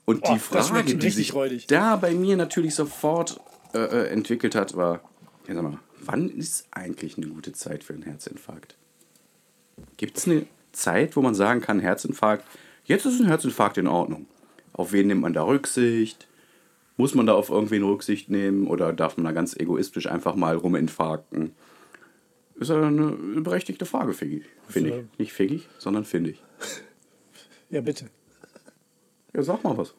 Und 0.06 0.22
Boah, 0.22 0.34
die 0.34 0.40
Frage, 0.40 0.96
die 0.96 1.10
sich 1.10 1.34
räudig. 1.34 1.68
da 1.68 1.96
bei 1.96 2.14
mir 2.14 2.36
natürlich 2.36 2.76
sofort 2.76 3.40
äh, 3.74 3.80
äh, 3.80 4.08
entwickelt 4.10 4.56
hat, 4.56 4.76
war, 4.76 5.02
ja, 5.48 5.56
sag 5.56 5.64
mal, 5.64 5.80
wann 6.00 6.30
ist 6.30 6.68
eigentlich 6.72 7.18
eine 7.18 7.28
gute 7.28 7.54
Zeit 7.54 7.84
für 7.84 7.94
einen 7.94 8.04
Herzinfarkt? 8.04 8.76
Gibt 9.98 10.18
es 10.18 10.28
eine 10.28 10.46
Zeit, 10.74 11.16
wo 11.16 11.22
man 11.22 11.36
sagen 11.36 11.62
kann, 11.62 11.80
Herzinfarkt, 11.80 12.46
jetzt 12.84 13.06
ist 13.06 13.20
ein 13.22 13.28
Herzinfarkt 13.28 13.78
in 13.78 13.88
Ordnung? 13.88 14.28
Auf 14.74 14.92
wen 14.92 15.08
nimmt 15.08 15.22
man 15.22 15.34
da 15.34 15.44
Rücksicht? 15.44 16.28
Muss 16.98 17.16
man 17.16 17.26
da 17.26 17.34
auf 17.34 17.50
irgendwen 17.50 17.84
Rücksicht 17.84 18.30
nehmen 18.30 18.68
oder 18.68 18.94
darf 18.94 19.18
man 19.18 19.26
da 19.26 19.32
ganz 19.32 19.56
egoistisch 19.56 20.08
einfach 20.08 20.36
mal 20.36 20.56
ruminfarkten? 20.56 21.54
Ist 22.56 22.70
ja 22.70 22.82
eine 22.82 23.12
berechtigte 23.42 23.86
Frage. 23.86 24.14
Finde 24.14 24.44
ich. 24.70 25.20
Nicht 25.20 25.34
Figgi, 25.34 25.64
sondern 25.78 26.06
finde 26.06 26.32
ich. 26.32 26.44
Ja, 27.70 27.82
bitte. 27.82 28.06
Ja, 29.34 29.44
sag 29.44 29.64
mal 29.64 29.78
was. 29.78 29.94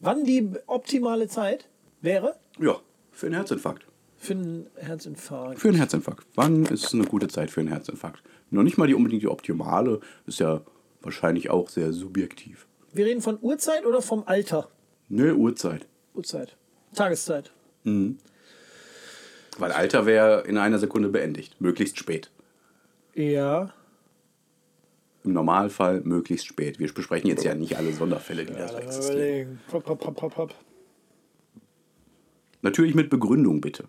Wann 0.00 0.24
die 0.24 0.50
optimale 0.66 1.28
Zeit 1.28 1.68
wäre 2.00 2.36
Ja, 2.58 2.76
für 3.12 3.26
einen 3.26 3.34
Herzinfarkt. 3.34 3.86
für 4.16 4.32
einen 4.34 4.68
Herzinfarkt? 4.76 5.58
Für 5.60 5.68
einen 5.68 5.76
Herzinfarkt. 5.76 6.26
Wann 6.34 6.64
ist 6.66 6.92
eine 6.94 7.04
gute 7.04 7.28
Zeit 7.28 7.50
für 7.50 7.60
einen 7.60 7.68
Herzinfarkt? 7.68 8.22
Noch 8.50 8.62
nicht 8.62 8.78
mal 8.78 8.86
die 8.86 8.94
unbedingt 8.94 9.22
die 9.22 9.28
optimale, 9.28 10.00
ist 10.26 10.38
ja 10.40 10.62
wahrscheinlich 11.02 11.50
auch 11.50 11.68
sehr 11.68 11.92
subjektiv. 11.92 12.66
Wir 12.92 13.06
reden 13.06 13.20
von 13.22 13.38
Uhrzeit 13.40 13.84
oder 13.86 14.00
vom 14.02 14.22
Alter? 14.26 14.68
Nö, 15.08 15.32
Uhrzeit. 15.34 15.86
Uhrzeit. 16.14 16.56
Tageszeit. 16.94 17.52
Weil 17.84 19.72
Alter 19.72 20.06
wäre 20.06 20.42
in 20.46 20.56
einer 20.58 20.78
Sekunde 20.78 21.08
beendigt. 21.08 21.60
Möglichst 21.60 21.98
spät. 21.98 22.30
Ja. 23.14 23.72
Im 25.24 25.32
Normalfall 25.32 26.00
möglichst 26.02 26.46
spät. 26.46 26.78
Wir 26.78 26.92
besprechen 26.92 27.28
jetzt 27.28 27.44
ja 27.44 27.54
nicht 27.54 27.76
alle 27.76 27.92
Sonderfälle, 27.92 28.44
die 28.44 28.52
da 28.52 28.60
Lass 28.60 28.72
mal 28.72 28.82
existieren. 28.82 29.60
Pop, 29.68 29.84
pop, 29.84 30.00
pop, 30.00 30.34
pop. 30.34 30.54
Natürlich 32.62 32.94
mit 32.94 33.10
Begründung, 33.10 33.60
bitte. 33.60 33.84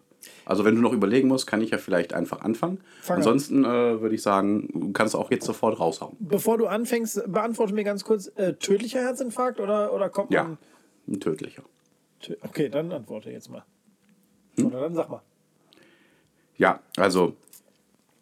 Also 0.45 0.65
wenn 0.65 0.75
du 0.75 0.81
noch 0.81 0.91
überlegen 0.93 1.27
musst, 1.27 1.47
kann 1.47 1.61
ich 1.61 1.69
ja 1.71 1.77
vielleicht 1.77 2.13
einfach 2.13 2.41
anfangen. 2.41 2.79
Fang 3.01 3.15
an. 3.15 3.19
Ansonsten 3.21 3.63
äh, 3.63 4.01
würde 4.01 4.15
ich 4.15 4.21
sagen, 4.21 4.67
du 4.73 4.91
kannst 4.91 5.15
auch 5.15 5.31
jetzt 5.31 5.45
sofort 5.45 5.79
raushauen. 5.79 6.15
Bevor 6.19 6.57
du 6.57 6.67
anfängst, 6.67 7.23
beantworte 7.31 7.73
mir 7.73 7.83
ganz 7.83 8.03
kurz: 8.03 8.31
äh, 8.35 8.53
tödlicher 8.53 8.99
Herzinfarkt 8.99 9.59
oder, 9.59 9.93
oder 9.93 10.09
kommt 10.09 10.31
Ja, 10.31 10.43
man. 10.43 10.57
ein 11.07 11.19
tödlicher. 11.19 11.63
Tö- 12.21 12.35
Okay, 12.41 12.69
dann 12.69 12.91
antworte 12.91 13.31
jetzt 13.31 13.49
mal. 13.49 13.63
Hm? 14.57 14.65
Oder 14.67 14.81
dann 14.81 14.93
sag 14.95 15.09
mal. 15.09 15.21
Ja, 16.57 16.81
also 16.97 17.35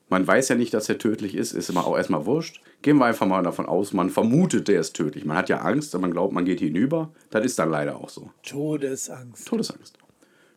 man 0.09 0.25
weiß 0.27 0.49
ja 0.49 0.55
nicht, 0.55 0.73
dass 0.73 0.87
er 0.87 0.97
tödlich 0.99 1.35
ist, 1.35 1.53
ist 1.53 1.69
immer 1.69 1.85
auch 1.87 1.97
erstmal 1.97 2.25
wurscht. 2.25 2.61
Gehen 2.81 2.97
wir 2.97 3.05
einfach 3.05 3.25
mal 3.25 3.43
davon 3.43 3.65
aus, 3.65 3.91
man 3.91 4.09
vermutet, 4.09 4.67
der 4.67 4.79
ist 4.79 4.95
tödlich. 4.95 5.25
Man 5.25 5.35
hat 5.35 5.49
ja 5.49 5.57
Angst, 5.57 5.97
man 5.97 6.11
glaubt, 6.11 6.33
man 6.33 6.45
geht 6.45 6.59
hinüber. 6.59 7.11
Das 7.31 7.43
ist 7.43 7.57
dann 7.59 7.71
leider 7.71 7.97
auch 7.97 8.09
so. 8.09 8.31
Todesangst. 8.43 9.47
Todesangst. 9.47 9.97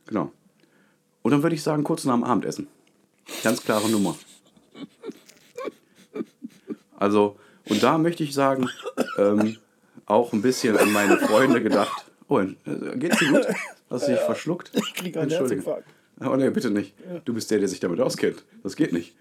Genau. 0.06 0.30
Und 1.22 1.30
dann 1.30 1.42
würde 1.42 1.54
ich 1.54 1.62
sagen, 1.62 1.82
kurz 1.82 2.04
nach 2.04 2.14
dem 2.14 2.24
Abendessen. 2.24 2.68
Ganz 3.42 3.62
klare 3.62 3.88
Nummer. 3.88 4.16
Also, 6.96 7.36
und 7.68 7.82
da 7.82 7.96
möchte 7.96 8.22
ich 8.22 8.34
sagen, 8.34 8.68
ähm, 9.16 9.56
auch 10.04 10.32
ein 10.32 10.42
bisschen 10.42 10.76
an 10.76 10.92
meine 10.92 11.16
Freunde 11.16 11.62
gedacht. 11.62 12.10
Oh, 12.28 12.40
äh, 12.40 12.54
geht's 12.96 13.18
dir 13.18 13.32
gut? 13.32 13.46
Hast 13.88 14.06
du 14.06 14.12
dich 14.12 14.20
verschluckt? 14.20 14.70
Ich 14.74 14.94
krieg 14.94 15.16
einen. 15.16 15.30
Herzinfarkt. 15.30 15.88
Oh 16.20 16.36
nee, 16.36 16.50
bitte 16.50 16.70
nicht. 16.70 16.94
Du 17.24 17.32
bist 17.32 17.50
der, 17.50 17.58
der 17.58 17.68
sich 17.68 17.80
damit 17.80 18.00
auskennt. 18.00 18.44
Das 18.62 18.76
geht 18.76 18.92
nicht. 18.92 19.16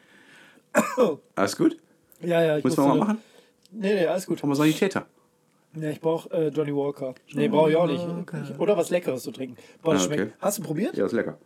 Alles 1.35 1.55
gut? 1.55 1.77
Ja, 2.21 2.41
ja, 2.43 2.57
ich 2.57 2.63
Müssen 2.63 2.77
wir 2.83 2.87
mal 2.87 2.97
machen? 2.97 3.17
Nee, 3.71 3.93
nee, 3.93 4.05
alles 4.05 4.25
gut. 4.25 4.37
Machen 4.37 4.49
wir 4.49 4.55
Sanitäter. 4.55 5.05
Ja, 5.79 5.89
ich 5.91 6.01
brauche 6.01 6.29
äh, 6.31 6.47
Johnny 6.49 6.75
Walker. 6.75 7.13
Nee, 7.33 7.47
brauche 7.47 7.69
ich 7.69 7.75
auch 7.75 7.85
nicht. 7.87 8.03
Ich- 8.51 8.59
Oder 8.59 8.75
was 8.75 8.89
Leckeres 8.89 9.23
zu 9.23 9.31
trinken. 9.31 9.55
Boah, 9.83 9.93
das 9.93 10.03
Ah, 10.03 10.05
okay. 10.07 10.15
schmeckt. 10.15 10.41
Hast 10.41 10.57
du 10.57 10.63
probiert? 10.63 10.97
Ja, 10.97 11.05
ist 11.05 11.11
lecker. 11.11 11.37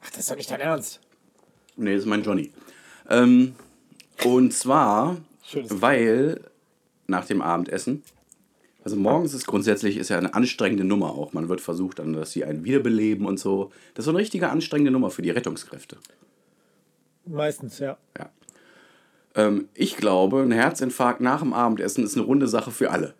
Ach, 0.00 0.10
das 0.10 0.20
ist 0.20 0.30
doch 0.30 0.36
nicht 0.36 0.50
dein 0.50 0.60
Ernst. 0.60 1.00
Nee, 1.76 1.94
das 1.94 2.02
ist 2.04 2.06
mein 2.08 2.22
Johnny. 2.22 2.52
Ähm, 3.10 3.54
und 4.24 4.52
zwar, 4.52 5.16
Schönes 5.42 5.80
weil 5.82 6.40
nach 7.08 7.24
dem 7.26 7.42
Abendessen, 7.42 8.04
also 8.84 8.96
morgens 8.96 9.34
ist 9.34 9.46
grundsätzlich 9.46 9.96
ist 9.96 10.10
ja 10.10 10.18
eine 10.18 10.34
anstrengende 10.34 10.84
Nummer 10.84 11.10
auch. 11.12 11.32
Man 11.32 11.48
wird 11.48 11.60
versucht 11.60 11.98
dann, 11.98 12.12
dass 12.12 12.30
sie 12.30 12.44
einen 12.44 12.64
wiederbeleben 12.64 13.26
und 13.26 13.38
so. 13.40 13.72
Das 13.94 14.02
ist 14.02 14.04
so 14.06 14.10
eine 14.12 14.18
richtige 14.20 14.50
anstrengende 14.50 14.92
Nummer 14.92 15.10
für 15.10 15.22
die 15.22 15.30
Rettungskräfte. 15.30 15.96
Meistens, 17.26 17.78
ja. 17.78 17.96
Ja. 18.16 18.30
Ähm, 19.34 19.68
ich 19.74 19.96
glaube, 19.96 20.40
ein 20.42 20.52
Herzinfarkt 20.52 21.20
nach 21.20 21.40
dem 21.40 21.52
Abendessen 21.52 22.04
ist 22.04 22.16
eine 22.16 22.24
runde 22.24 22.46
Sache 22.48 22.70
für 22.70 22.90
alle. 22.90 23.14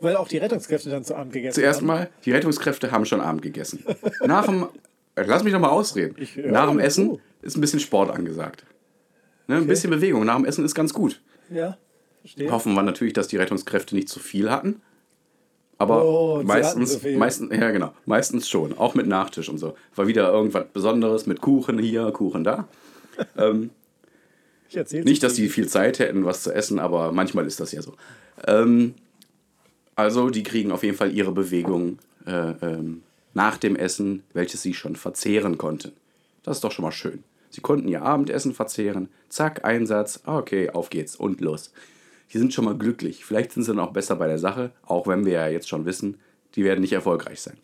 Weil 0.00 0.16
auch 0.16 0.28
die 0.28 0.38
Rettungskräfte 0.38 0.88
dann 0.88 1.04
zu 1.04 1.14
Abend 1.14 1.32
gegessen 1.32 1.54
Zuerst 1.60 1.80
haben. 1.80 1.86
mal, 1.86 2.10
die 2.24 2.32
Rettungskräfte 2.32 2.90
haben 2.92 3.04
schon 3.04 3.20
Abend 3.20 3.42
gegessen. 3.42 3.84
Nach 4.24 4.46
dem, 4.46 4.66
äh, 5.16 5.24
lass 5.26 5.44
mich 5.44 5.52
doch 5.52 5.60
mal 5.60 5.68
ausreden. 5.68 6.16
höre 6.34 6.50
Nach 6.50 6.66
dem 6.68 6.78
dir 6.78 6.84
Essen 6.84 7.10
zu. 7.10 7.20
ist 7.42 7.56
ein 7.56 7.60
bisschen 7.60 7.80
Sport 7.80 8.10
angesagt. 8.10 8.64
Ne, 9.48 9.56
ein 9.56 9.66
bisschen 9.66 9.90
Bewegung 9.90 10.24
nach 10.24 10.36
dem 10.36 10.44
Essen 10.44 10.64
ist 10.64 10.74
ganz 10.76 10.94
gut. 10.94 11.20
Ja, 11.50 11.76
verstehe. 12.20 12.50
Hoffen 12.52 12.72
wir 12.74 12.82
natürlich, 12.82 13.12
dass 13.14 13.26
die 13.28 13.36
Rettungskräfte 13.36 13.96
nicht 13.96 14.08
zu 14.08 14.20
viel 14.20 14.48
hatten. 14.50 14.80
Aber 15.76 16.04
Oh, 16.04 16.42
meistens, 16.44 16.96
viel. 16.98 17.16
meistens, 17.18 17.50
ja 17.52 17.70
genau, 17.72 17.92
meistens 18.06 18.48
schon, 18.48 18.78
auch 18.78 18.94
mit 18.94 19.06
Nachtisch 19.08 19.48
und 19.48 19.58
so. 19.58 19.74
War 19.96 20.06
wieder 20.06 20.30
irgendwas 20.30 20.66
Besonderes 20.72 21.26
mit 21.26 21.40
Kuchen 21.40 21.78
hier, 21.78 22.12
Kuchen 22.12 22.44
da. 22.44 22.68
Ich 23.18 23.18
erzähl's 23.36 23.70
Nicht, 25.04 25.22
dass 25.22 25.34
die 25.34 25.48
viel 25.48 25.68
Zeit 25.68 25.98
hätten, 25.98 26.24
was 26.24 26.42
zu 26.42 26.52
essen, 26.52 26.78
aber 26.78 27.12
manchmal 27.12 27.46
ist 27.46 27.60
das 27.60 27.72
ja 27.72 27.82
so. 27.82 27.94
Ähm, 28.46 28.94
also, 29.96 30.30
die 30.30 30.42
kriegen 30.42 30.72
auf 30.72 30.82
jeden 30.82 30.96
Fall 30.96 31.12
ihre 31.12 31.32
Bewegung 31.32 31.98
äh, 32.26 32.52
ähm, 32.62 33.02
nach 33.34 33.58
dem 33.58 33.76
Essen, 33.76 34.22
welches 34.32 34.62
sie 34.62 34.74
schon 34.74 34.96
verzehren 34.96 35.58
konnten. 35.58 35.92
Das 36.42 36.58
ist 36.58 36.64
doch 36.64 36.72
schon 36.72 36.84
mal 36.84 36.92
schön. 36.92 37.22
Sie 37.50 37.60
konnten 37.60 37.88
ihr 37.88 38.02
Abendessen 38.02 38.54
verzehren. 38.54 39.08
Zack, 39.28 39.64
Einsatz. 39.64 40.20
Ah, 40.24 40.38
Okay, 40.38 40.70
auf 40.70 40.88
geht's 40.90 41.16
und 41.16 41.40
los. 41.40 41.72
Die 42.32 42.38
sind 42.38 42.54
schon 42.54 42.64
mal 42.64 42.76
glücklich. 42.78 43.24
Vielleicht 43.24 43.52
sind 43.52 43.64
sie 43.64 43.72
dann 43.72 43.80
auch 43.80 43.92
besser 43.92 44.16
bei 44.16 44.28
der 44.28 44.38
Sache, 44.38 44.70
auch 44.86 45.06
wenn 45.06 45.26
wir 45.26 45.32
ja 45.32 45.48
jetzt 45.48 45.68
schon 45.68 45.84
wissen, 45.84 46.20
die 46.54 46.64
werden 46.64 46.80
nicht 46.80 46.92
erfolgreich 46.92 47.40
sein. 47.40 47.56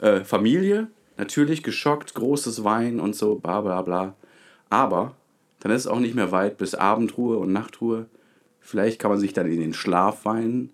Äh, 0.00 0.24
Familie, 0.24 0.88
natürlich 1.16 1.62
geschockt, 1.62 2.14
großes 2.14 2.64
Wein 2.64 2.98
und 2.98 3.14
so, 3.14 3.36
bla 3.36 3.60
bla 3.60 3.82
bla. 3.82 4.16
Aber 4.70 5.14
dann 5.64 5.72
ist 5.72 5.86
es 5.86 5.90
auch 5.90 5.98
nicht 5.98 6.14
mehr 6.14 6.30
weit 6.30 6.58
bis 6.58 6.74
Abendruhe 6.74 7.38
und 7.38 7.50
Nachtruhe. 7.50 8.04
Vielleicht 8.60 8.98
kann 8.98 9.10
man 9.10 9.18
sich 9.18 9.32
dann 9.32 9.50
in 9.50 9.60
den 9.60 9.72
Schlaf 9.72 10.26
weinen. 10.26 10.68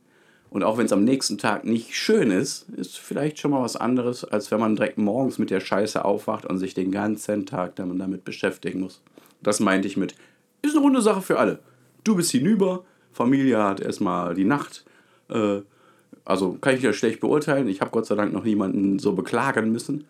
Und 0.51 0.65
auch 0.65 0.79
wenn 0.79 0.87
es 0.87 0.93
am 0.93 1.05
nächsten 1.05 1.39
Tag 1.39 1.65
nicht 1.65 1.95
schön 1.95 2.33
ist, 2.33 2.69
ist 2.71 2.99
vielleicht 2.99 3.39
schon 3.39 3.53
mal 3.53 3.63
was 3.63 3.77
anderes, 3.77 4.25
als 4.25 4.51
wenn 4.51 4.59
man 4.59 4.75
direkt 4.75 4.99
morgens 4.99 5.39
mit 5.39 5.51
der 5.51 5.61
Scheiße 5.61 6.05
aufwacht 6.05 6.45
und 6.45 6.59
sich 6.59 6.75
den 6.75 6.91
ganzen 6.91 7.47
Tag 7.47 7.77
damit 7.77 8.25
beschäftigen 8.25 8.81
muss. 8.81 9.01
Das 9.41 9.61
meinte 9.61 9.87
ich 9.87 9.97
mit, 9.97 10.17
ist 10.61 10.75
eine 10.75 10.83
runde 10.83 11.03
Sache 11.03 11.23
für 11.23 11.39
alle. 11.39 11.61
Du 12.03 12.17
bist 12.17 12.33
hinüber, 12.33 12.83
Familie 13.13 13.63
hat 13.63 13.79
erstmal 13.79 14.35
die 14.35 14.45
Nacht. 14.45 14.85
Äh, 15.29 15.61
also 16.25 16.55
kann 16.61 16.75
ich 16.75 16.83
ja 16.83 16.93
schlecht 16.93 17.21
beurteilen. 17.21 17.69
Ich 17.69 17.81
habe 17.81 17.93
Gott 17.93 18.07
sei 18.07 18.17
Dank 18.17 18.33
noch 18.33 18.43
niemanden 18.43 18.99
so 18.99 19.13
beklagen 19.13 19.71
müssen. 19.71 20.07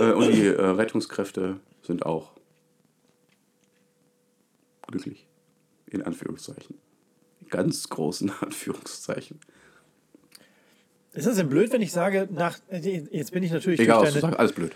Äh, 0.00 0.10
und 0.10 0.32
die 0.32 0.46
äh, 0.46 0.60
Rettungskräfte 0.60 1.58
sind 1.82 2.04
auch 2.04 2.35
glücklich. 4.86 5.26
In 5.86 6.02
Anführungszeichen. 6.02 6.76
In 7.40 7.48
ganz 7.48 7.88
großen 7.88 8.30
Anführungszeichen. 8.40 9.40
Ist 11.12 11.26
das 11.26 11.36
denn 11.36 11.48
blöd, 11.48 11.72
wenn 11.72 11.80
ich 11.80 11.92
sage, 11.92 12.28
nach, 12.30 12.58
jetzt 12.70 13.32
bin 13.32 13.42
ich 13.42 13.50
natürlich 13.50 13.80
Egal, 13.80 14.02
was 14.02 14.12
durch 14.12 14.14
du 14.14 14.20
deine, 14.20 14.30
sagst, 14.32 14.38
alles 14.38 14.52
blöd. 14.52 14.72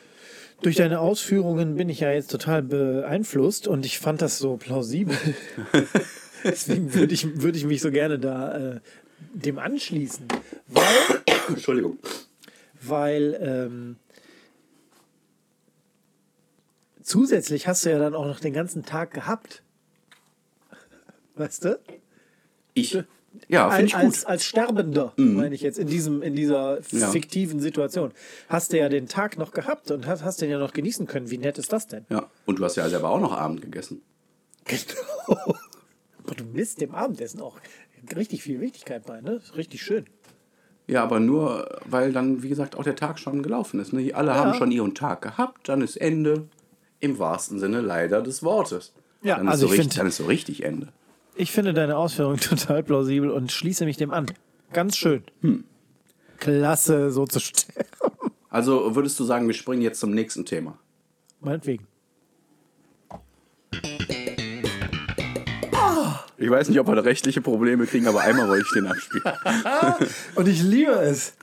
durch 0.63 0.77
deine 0.77 1.01
Ausführungen 1.01 1.75
bin 1.77 1.91
ich 1.91 2.01
ja 2.01 2.11
jetzt 2.13 2.31
total 2.31 2.63
beeinflusst 2.63 3.69
und 3.69 3.85
ich 3.85 3.99
fand 3.99 4.23
das 4.23 4.39
so 4.39 4.57
plausibel. 4.57 5.17
Deswegen 6.45 6.95
würde 6.95 7.13
ich, 7.13 7.43
würde 7.43 7.59
ich 7.59 7.65
mich 7.67 7.83
so 7.83 7.91
gerne 7.91 8.19
da 8.19 8.77
äh, 8.77 8.81
dem 9.35 9.59
anschließen. 9.59 10.27
Weil, 10.69 11.23
Entschuldigung. 11.49 11.99
weil 12.81 13.39
ähm, 13.43 13.97
zusätzlich 17.03 17.67
hast 17.67 17.85
du 17.85 17.91
ja 17.91 17.99
dann 17.99 18.15
auch 18.15 18.25
noch 18.27 18.41
den 18.41 18.55
ganzen 18.55 18.85
Tag 18.87 19.13
gehabt. 19.13 19.63
Weißt 21.41 21.65
du? 21.65 21.79
Ich. 22.75 22.99
Ja, 23.49 23.71
finde 23.71 23.87
ich 23.87 23.95
als, 23.97 24.21
gut. 24.21 24.27
als 24.27 24.45
Sterbender, 24.45 25.13
meine 25.17 25.55
ich 25.55 25.61
jetzt, 25.61 25.79
in, 25.79 25.87
diesem, 25.87 26.21
in 26.21 26.35
dieser 26.35 26.81
Ja. 26.91 27.09
fiktiven 27.11 27.61
Situation. 27.61 28.11
Hast 28.49 28.73
du 28.73 28.79
ja 28.79 28.89
den 28.89 29.07
Tag 29.07 29.39
noch 29.39 29.53
gehabt 29.53 29.91
und 29.93 30.07
hast, 30.07 30.25
hast 30.25 30.43
den 30.43 30.51
ja 30.51 30.59
noch 30.59 30.73
genießen 30.73 31.07
können. 31.07 31.31
Wie 31.31 31.39
nett 31.39 31.57
ist 31.57 31.73
das 31.73 31.87
denn? 31.87 32.05
Ja, 32.11 32.29
und 32.45 32.59
du 32.59 32.65
hast 32.65 32.77
ja 32.77 32.89
selber 32.89 33.09
auch 33.11 33.21
noch 33.21 33.33
Abend 33.33 33.63
gegessen. 33.63 34.03
Genau. 34.65 35.55
Aber 36.25 36.35
du 36.37 36.45
misst 36.45 36.81
dem 36.81 36.95
Abendessen 36.95 37.41
auch 37.41 37.57
richtig 38.17 38.43
viel 38.43 38.61
Wichtigkeit 38.61 39.07
bei, 39.07 39.21
ne? 39.21 39.41
Richtig 39.57 39.81
schön. 39.83 40.05
Ja, 40.89 41.03
aber 41.05 41.21
nur, 41.21 41.81
weil 41.87 42.13
dann, 42.13 42.43
wie 42.43 42.49
gesagt, 42.49 42.77
auch 42.77 42.83
der 42.85 42.97
Tag 42.97 43.19
schon 43.21 43.43
gelaufen 43.45 43.79
ist. 43.81 43.93
Ne? 43.93 44.13
Alle 44.13 44.35
haben 44.35 44.55
schon 44.55 44.73
ihren 44.73 44.95
Tag 44.97 45.23
gehabt, 45.23 45.69
dann 45.69 45.81
ist 45.83 45.97
Ende. 45.97 46.49
Im 46.99 47.19
wahrsten 47.19 47.59
Sinne 47.61 47.81
leider 47.81 48.21
des 48.23 48.43
Wortes. 48.43 48.93
Ja, 49.23 49.37
dann 49.37 49.47
ist 49.47 49.53
also 49.53 49.67
so 49.69 49.73
ich 49.73 49.79
richtig, 49.81 49.93
find- 49.95 50.01
dann 50.01 50.07
ist 50.09 50.17
so 50.17 50.25
richtig 50.27 50.65
Ende. 50.65 50.89
Ich 51.35 51.53
finde 51.53 51.73
deine 51.73 51.97
Ausführungen 51.97 52.37
total 52.41 52.83
plausibel 52.83 53.31
und 53.31 53.53
schließe 53.53 53.85
mich 53.85 53.97
dem 53.97 54.11
an. 54.11 54.27
Ganz 54.73 54.97
schön. 54.97 55.23
Hm. 55.41 55.65
Klasse, 56.39 57.11
so 57.11 57.27
zu 57.27 57.41
sterben. 57.41 57.89
Also 58.49 58.95
würdest 58.97 59.19
du 59.21 59.25
sagen, 59.25 59.47
wir 59.47 59.55
springen 59.55 59.83
jetzt 59.83 60.01
zum 60.01 60.11
nächsten 60.11 60.45
Thema? 60.45 60.79
Meinetwegen. 61.41 61.87
Ich 66.43 66.49
weiß 66.49 66.71
nicht, 66.71 66.81
ob 66.81 66.89
wir 66.89 66.95
da 66.95 67.03
rechtliche 67.03 67.43
Probleme 67.43 67.85
kriegen, 67.85 68.07
aber 68.07 68.23
einmal 68.23 68.49
wollte 68.49 68.65
ich 68.67 68.73
den 68.73 68.87
abspielen. 68.87 69.23
Und 70.37 70.49
ich 70.49 70.63
liebe 70.63 70.93
es. 70.93 71.35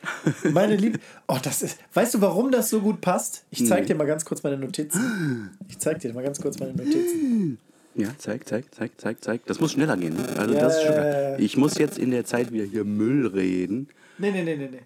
Meine 0.52 0.76
Liebe. 0.76 0.98
Oh, 1.28 1.38
das 1.42 1.62
ist. 1.62 1.78
Weißt 1.94 2.16
du, 2.16 2.22
warum 2.22 2.52
das 2.52 2.72
so 2.72 2.82
gut 2.82 3.00
passt? 3.00 3.46
Ich 3.52 3.68
zeig 3.68 3.86
dir 3.86 3.96
mal 3.96 4.08
ganz 4.08 4.26
kurz 4.26 4.42
meine 4.42 4.58
Notizen. 4.58 5.52
Ich 5.70 5.78
zeig 5.78 6.00
dir 6.00 6.12
mal 6.16 6.24
ganz 6.24 6.42
kurz 6.42 6.58
meine 6.58 6.74
Notizen. 6.74 7.60
Ja, 7.98 8.10
zeig, 8.18 8.48
zeig, 8.48 8.74
zeig, 8.74 8.92
zeig, 9.02 9.24
zeig. 9.24 9.46
Das 9.48 9.60
muss 9.60 9.72
schneller 9.72 9.98
gehen. 9.98 10.16
Ne? 10.16 10.24
Also 10.38 10.54
Ja, 10.54 10.62
das 10.62 10.78
ist 10.78 10.84
schon 10.84 10.96
geil. 10.96 11.36
Ich 11.40 11.58
muss 11.58 11.78
jetzt 11.78 11.98
in 11.98 12.12
der 12.12 12.26
Zeit 12.26 12.52
wieder 12.52 12.64
hier 12.66 12.84
Müll 12.84 13.26
reden. 13.28 13.90
Nee, 14.20 14.32
nee, 14.32 14.44
nee, 14.44 14.56
nee, 14.56 14.70
nee. 14.72 14.82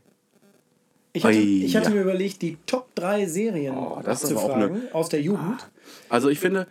Ich 1.14 1.26
hatte, 1.26 1.36
Ui, 1.38 1.66
ich 1.66 1.76
hatte 1.76 1.90
ja. 1.90 1.96
mir 1.96 2.02
überlegt, 2.04 2.42
die 2.42 2.58
Top 2.66 2.96
3 2.96 3.26
Serien 3.26 3.76
Oh, 3.76 4.02
das 4.04 4.22
zu 4.22 4.36
fragen 4.38 4.64
eine- 4.64 4.96
aus 4.96 5.10
der 5.10 5.22
Jugend. 5.22 5.68
Also 6.08 6.30
ich 6.30 6.40
finde, 6.40 6.68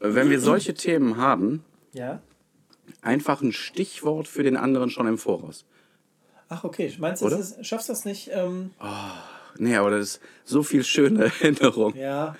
wenn 0.00 0.30
wir 0.30 0.40
solche 0.40 0.72
Themen 0.72 1.18
haben, 1.18 1.62
Ja. 1.92 2.22
einfach 3.02 3.42
ein 3.42 3.52
Stichwort 3.52 4.26
für 4.26 4.42
den 4.42 4.56
anderen 4.56 4.88
schon 4.88 5.06
im 5.06 5.18
Voraus. 5.18 5.66
Ach, 6.48 6.64
okay. 6.64 6.90
Meinst 6.98 7.20
du, 7.20 7.28
das 7.28 7.40
ist, 7.58 7.66
schaffst 7.66 7.90
du 7.90 7.92
das 7.92 8.04
nicht? 8.06 8.30
Ähm, 8.32 8.70
Nee, 9.60 9.76
aber 9.76 9.90
das 9.90 10.00
ist 10.08 10.20
so 10.44 10.62
viel 10.62 10.84
schöne 10.84 11.24
Erinnerung. 11.42 11.94
ja. 11.94 12.36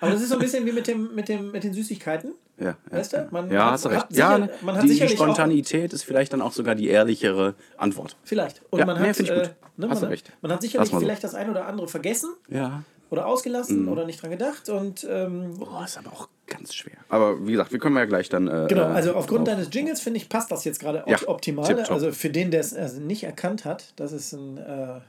Aber 0.00 0.12
das 0.12 0.22
ist 0.22 0.28
so 0.30 0.36
ein 0.36 0.40
bisschen 0.40 0.64
wie 0.64 0.72
mit, 0.72 0.86
dem, 0.86 1.14
mit, 1.14 1.28
dem, 1.28 1.50
mit 1.50 1.62
den 1.64 1.74
Süßigkeiten. 1.74 2.32
Ja, 2.58 2.66
ja, 2.66 2.76
Weißt 2.90 3.12
du? 3.12 3.16
ja. 3.16 3.28
Man 3.30 3.50
ja 3.50 3.64
hat- 3.66 3.72
hast 3.72 3.84
du 3.84 3.88
recht. 3.88 4.02
hat 4.02 4.12
ja, 4.16 4.36
sicher- 4.36 4.50
man 4.62 4.74
hat 4.76 4.82
die, 4.84 4.86
die 4.88 4.92
sicherlich 4.94 5.18
auch- 5.18 5.24
Spontanität 5.24 5.92
ist 5.92 6.04
vielleicht 6.04 6.32
dann 6.32 6.40
auch 6.40 6.52
sogar 6.52 6.74
die 6.76 6.88
ehrlichere 6.88 7.54
Antwort. 7.76 8.16
Vielleicht. 8.22 8.62
Und 8.70 8.78
Ja, 8.78 8.86
man 8.86 9.00
nee, 9.02 9.08
hat, 9.08 9.16
find 9.16 9.28
ich 9.28 9.34
gut. 9.34 9.44
äh, 9.44 9.50
ne, 9.76 9.88
Hast 9.90 10.02
man, 10.02 10.10
recht. 10.10 10.32
man 10.40 10.52
hat 10.52 10.62
sicherlich 10.62 10.90
so. 10.90 11.00
vielleicht 11.00 11.24
das 11.24 11.34
ein 11.34 11.50
oder 11.50 11.66
andere 11.66 11.88
vergessen 11.88 12.30
Ja. 12.48 12.84
oder 13.10 13.26
ausgelassen 13.26 13.82
Mhm. 13.82 13.88
oder 13.88 14.06
nicht 14.06 14.22
dran 14.22 14.30
gedacht. 14.30 14.68
Und 14.68 15.04
ähm, 15.10 15.54
Oh, 15.60 15.82
ist 15.84 15.98
aber 15.98 16.12
auch 16.12 16.28
ganz 16.46 16.74
schwer. 16.74 16.96
Aber 17.08 17.44
wie 17.44 17.50
gesagt, 17.52 17.72
wir 17.72 17.80
können 17.80 17.96
ja 17.96 18.04
gleich 18.04 18.28
dann. 18.28 18.46
Äh, 18.46 18.66
genau, 18.68 18.82
äh, 18.82 18.94
also 18.94 19.14
aufgrund 19.14 19.40
auf- 19.48 19.54
deines 19.56 19.70
Jingles 19.72 20.00
finde 20.00 20.18
ich, 20.18 20.28
passt 20.28 20.52
das 20.52 20.64
jetzt 20.64 20.78
gerade 20.78 21.02
Ja, 21.08 21.16
op- 21.22 21.28
optimal. 21.28 21.66
tipptopp. 21.66 21.90
Also 21.90 22.12
für 22.12 22.30
den, 22.30 22.52
der 22.52 22.60
es 22.60 22.72
also 22.72 23.00
nicht 23.00 23.24
erkannt 23.24 23.64
hat, 23.64 23.92
das 23.96 24.12
ist 24.12 24.32
ein. 24.32 24.58
Äh, 24.58 25.00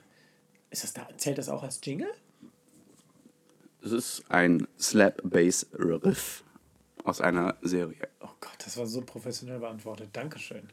ist 0.72 0.84
das 0.84 0.94
da, 0.94 1.08
zählt 1.18 1.38
das 1.38 1.48
auch 1.48 1.62
als 1.62 1.80
Jingle? 1.84 2.08
Es 3.84 3.92
ist 3.92 4.24
ein 4.30 4.68
Slap-Bass-Riff 4.80 6.44
aus 7.06 7.22
einer 7.22 7.56
Serie. 7.62 8.08
Oh 8.22 8.30
Gott, 8.42 8.58
das 8.64 8.78
war 8.78 8.86
so 8.86 9.02
professionell 9.02 9.60
beantwortet. 9.60 10.10
Dankeschön. 10.14 10.70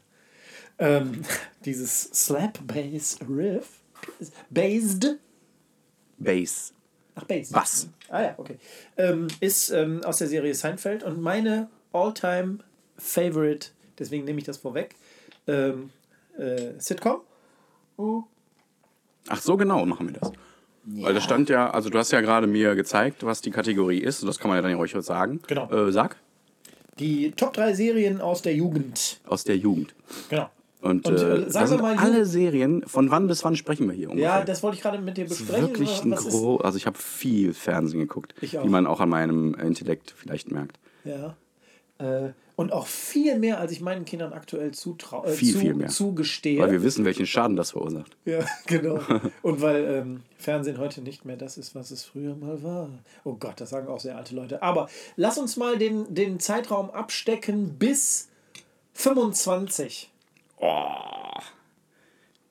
Ähm, 0.79 1.23
dieses 1.65 2.03
Slap 2.13 2.59
Bass 2.65 3.19
Riff. 3.27 3.81
Based. 4.49 5.17
Bass. 6.17 6.73
Ach, 7.15 7.23
Bass. 7.25 7.51
Bass. 7.51 7.89
Ah 8.09 8.21
ja, 8.21 8.33
okay. 8.37 8.57
Ähm, 8.97 9.27
ist 9.39 9.69
ähm, 9.69 10.03
aus 10.03 10.17
der 10.17 10.27
Serie 10.27 10.53
Seinfeld 10.55 11.03
und 11.03 11.21
meine 11.21 11.69
all-time 11.91 12.59
favorite, 12.97 13.69
deswegen 13.99 14.25
nehme 14.25 14.39
ich 14.39 14.45
das 14.45 14.57
vorweg, 14.57 14.95
ähm, 15.47 15.91
äh, 16.37 16.73
Sitcom. 16.79 17.21
Ach 19.27 19.41
so 19.41 19.55
genau 19.55 19.85
machen 19.85 20.07
wir 20.07 20.19
das. 20.19 20.31
Weil 20.85 21.13
das 21.13 21.23
stand 21.23 21.49
ja, 21.49 21.69
also 21.69 21.89
du 21.89 21.97
hast 21.97 22.11
ja 22.11 22.19
gerade 22.19 22.45
mir 22.45 22.75
gezeigt, 22.75 23.25
was 23.25 23.41
die 23.41 23.51
Kategorie 23.51 23.99
ist. 23.99 24.21
Und 24.21 24.27
das 24.27 24.37
kann 24.37 24.49
man 24.49 24.57
ja 24.57 24.61
dann 24.61 24.71
ja 24.71 24.77
ruhig 24.77 24.93
sagen. 24.99 25.41
Genau. 25.47 25.71
Äh, 25.71 25.91
sag. 25.91 26.17
Die 26.99 27.31
Top 27.31 27.53
3 27.53 27.73
Serien 27.73 28.21
aus 28.21 28.41
der 28.41 28.55
Jugend. 28.55 29.19
Aus 29.25 29.43
der 29.43 29.57
Jugend. 29.57 29.95
Genau. 30.29 30.49
Und, 30.81 31.07
Und, 31.07 31.17
äh, 31.17 31.37
äh, 31.43 31.49
sagen 31.49 31.71
wir 31.71 31.77
mal, 31.81 31.95
alle 31.97 32.25
Serien, 32.25 32.83
von 32.85 33.09
wann 33.09 33.27
bis 33.27 33.43
wann 33.45 33.55
sprechen 33.55 33.87
wir 33.87 33.95
hier 33.95 34.09
ungefähr? 34.09 34.39
Ja, 34.39 34.43
das 34.43 34.61
wollte 34.63 34.75
ich 34.75 34.83
gerade 34.83 34.99
mit 34.99 35.15
dir 35.15 35.25
besprechen. 35.25 35.61
wirklich 35.61 36.03
ein 36.03 36.11
gro 36.11 36.57
also 36.57 36.77
ich 36.77 36.85
habe 36.85 36.97
viel 36.97 37.53
Fernsehen 37.53 38.01
geguckt, 38.01 38.35
Ich 38.41 38.57
auch. 38.57 38.65
wie 38.65 38.69
man 38.69 38.85
auch 38.85 38.99
an 38.99 39.07
meinem 39.07 39.53
Intellekt 39.55 40.13
vielleicht 40.15 40.51
merkt. 40.51 40.77
Ja. 41.05 41.37
Äh, 41.99 42.33
und 42.55 42.71
auch 42.71 42.87
viel 42.87 43.39
mehr, 43.39 43.59
als 43.59 43.71
ich 43.71 43.81
meinen 43.81 44.05
Kindern 44.05 44.31
aktuell 44.33 44.71
zutrau 44.71 45.25
äh, 45.25 45.31
Viel, 45.31 45.53
zu, 45.53 45.59
viel 45.59 45.73
mehr. 45.73 45.87
zugestehe. 45.87 46.59
Weil 46.59 46.71
wir 46.71 46.83
wissen, 46.83 47.03
welchen 47.05 47.25
Schaden 47.25 47.55
das 47.55 47.71
verursacht. 47.71 48.15
Ja, 48.25 48.45
genau. 48.67 48.99
Und 49.41 49.61
weil 49.61 49.85
ähm, 49.85 50.21
Fernsehen 50.37 50.77
heute 50.77 51.01
nicht 51.01 51.25
mehr 51.25 51.37
das 51.37 51.57
ist, 51.57 51.73
was 51.73 51.91
es 51.91 52.03
früher 52.03 52.35
mal 52.35 52.61
war. 52.63 52.89
Oh 53.23 53.33
Gott, 53.33 53.59
das 53.59 53.71
sagen 53.71 53.87
auch 53.87 53.99
sehr 53.99 54.17
alte 54.17 54.35
Leute. 54.35 54.61
Aber 54.61 54.87
lass 55.15 55.37
uns 55.37 55.57
mal 55.57 55.77
den, 55.77 56.13
den 56.13 56.39
Zeitraum 56.39 56.91
abstecken 56.91 57.77
bis 57.79 58.29
25. 58.93 60.11
Das 60.59 60.69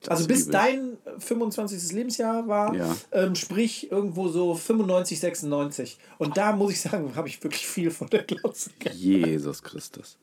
also 0.09 0.27
bis 0.27 0.47
dein 0.47 0.97
25. 1.19 1.91
Lebensjahr 1.93 2.47
war, 2.47 2.73
Ja. 2.75 2.95
ähm, 3.11 3.35
sprich 3.35 3.91
irgendwo 3.91 4.27
so 4.29 4.53
95, 4.55 5.19
96. 5.19 5.97
Und 6.17 6.37
da 6.37 6.51
muss 6.55 6.71
ich 6.73 6.81
sagen, 6.81 7.15
habe 7.15 7.27
ich 7.27 7.43
wirklich 7.43 7.65
viel 7.67 7.91
von 7.91 8.07
der 8.07 8.23
Glotze 8.23 8.71
gehabt. 8.79 8.95
Jesus 8.99 9.63
Christus. 9.63 10.17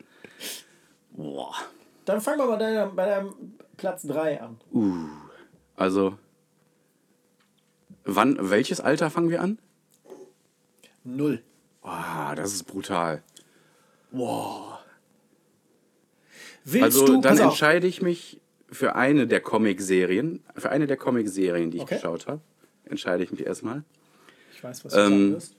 Boah. 1.13 1.55
Dann 2.05 2.21
fangen 2.21 2.39
wir 2.39 2.47
mal 2.47 2.57
bei 2.57 2.73
deinem, 2.73 2.97
bei 2.97 3.07
deinem 3.07 3.35
Platz 3.77 4.03
3 4.03 4.41
an. 4.41 4.61
Also, 5.77 6.19
wann, 8.05 8.37
welches 8.51 8.81
Alter 8.81 9.11
fangen 9.11 9.31
wir 9.31 9.41
an? 9.41 9.59
Null. 11.05 11.43
Ah, 11.83 12.35
das 12.35 12.53
ist 12.53 12.65
brutal. 12.65 13.23
Willst 16.65 16.85
Also, 16.85 17.07
du, 17.07 17.21
dann 17.21 17.39
entscheide 17.39 17.87
ich 17.87 18.03
mich 18.03 18.40
für 18.71 18.95
eine 18.95 19.27
der 19.27 19.41
Comic-Serien, 19.41 20.43
für 20.57 20.71
eine 20.71 20.87
der 20.87 20.97
Comic-Serien, 20.97 21.71
die 21.71 21.79
ich 21.79 21.83
Okay. 21.85 21.97
geschaut 21.97 22.27
habe, 22.27 22.41
entscheide 22.85 23.23
ich 23.25 23.31
mich 23.31 23.45
erstmal. 23.45 23.85
ich 24.53 24.63
weiß, 24.63 24.85
was 24.85 24.93
du 24.93 24.99
sagen 25.01 25.15
ähm, 25.15 25.33
wirst. 25.35 25.57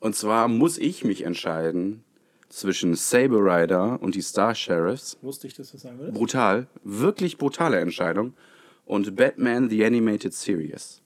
Und 0.00 0.14
zwar 0.16 0.48
muss 0.48 0.78
ich 0.78 1.04
mich 1.04 1.22
entscheiden 1.22 2.02
zwischen 2.48 2.94
Saber 2.94 3.38
Rider 3.40 4.00
und 4.00 4.14
die 4.14 4.20
Star 4.22 4.54
Sheriffs. 4.54 5.18
Wusste 5.22 5.46
ich, 5.46 5.54
dass 5.54 5.68
du 5.68 5.72
das 5.74 5.82
sagen 5.82 5.98
würdest. 5.98 6.16
Brutal, 6.16 6.66
wirklich 6.84 7.38
brutale 7.38 7.78
Entscheidung. 7.80 8.34
Und 8.84 9.16
Batman 9.16 9.68
The 9.68 9.84
Animated 9.84 10.32
Series. 10.32 11.02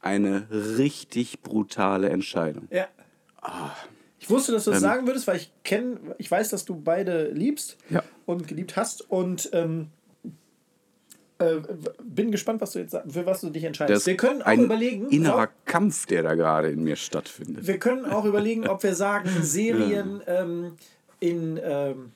Eine 0.00 0.48
richtig 0.50 1.42
brutale 1.42 2.08
Entscheidung. 2.08 2.66
Ja. 2.70 2.88
Ah. 3.40 3.70
Ich 4.18 4.28
wusste, 4.30 4.50
dass 4.52 4.64
du 4.64 4.70
Ähm. 4.70 4.74
das 4.74 4.82
sagen 4.82 5.06
würdest, 5.06 5.26
weil 5.28 5.36
ich 5.36 5.52
kenne, 5.64 5.98
ich 6.18 6.28
weiß, 6.30 6.50
dass 6.50 6.64
du 6.64 6.74
beide 6.74 7.30
liebst 7.30 7.76
Ja. 7.90 8.02
und 8.26 8.48
geliebt 8.48 8.76
hast 8.76 9.08
und 9.10 9.50
ähm, 9.52 9.88
äh, 11.42 11.62
bin 12.02 12.30
gespannt, 12.30 12.60
was 12.60 12.72
du 12.72 12.78
jetzt 12.80 12.96
für 13.08 13.26
was 13.26 13.40
du 13.40 13.50
dich 13.50 13.64
entscheidest. 13.64 14.02
Das 14.02 14.06
wir 14.06 14.16
können 14.16 14.42
auch 14.42 14.46
ein 14.46 14.64
überlegen, 14.64 15.08
innerer 15.10 15.44
ob, 15.44 15.66
Kampf, 15.66 16.06
der 16.06 16.22
da 16.22 16.34
gerade 16.34 16.70
in 16.70 16.82
mir 16.84 16.96
stattfindet. 16.96 17.66
wir 17.66 17.78
können 17.78 18.04
auch 18.06 18.24
überlegen, 18.24 18.66
ob 18.68 18.82
wir 18.82 18.94
sagen 18.94 19.28
Serien 19.42 20.20
ähm, 20.26 20.72
in 21.20 21.58
ähm, 21.62 22.12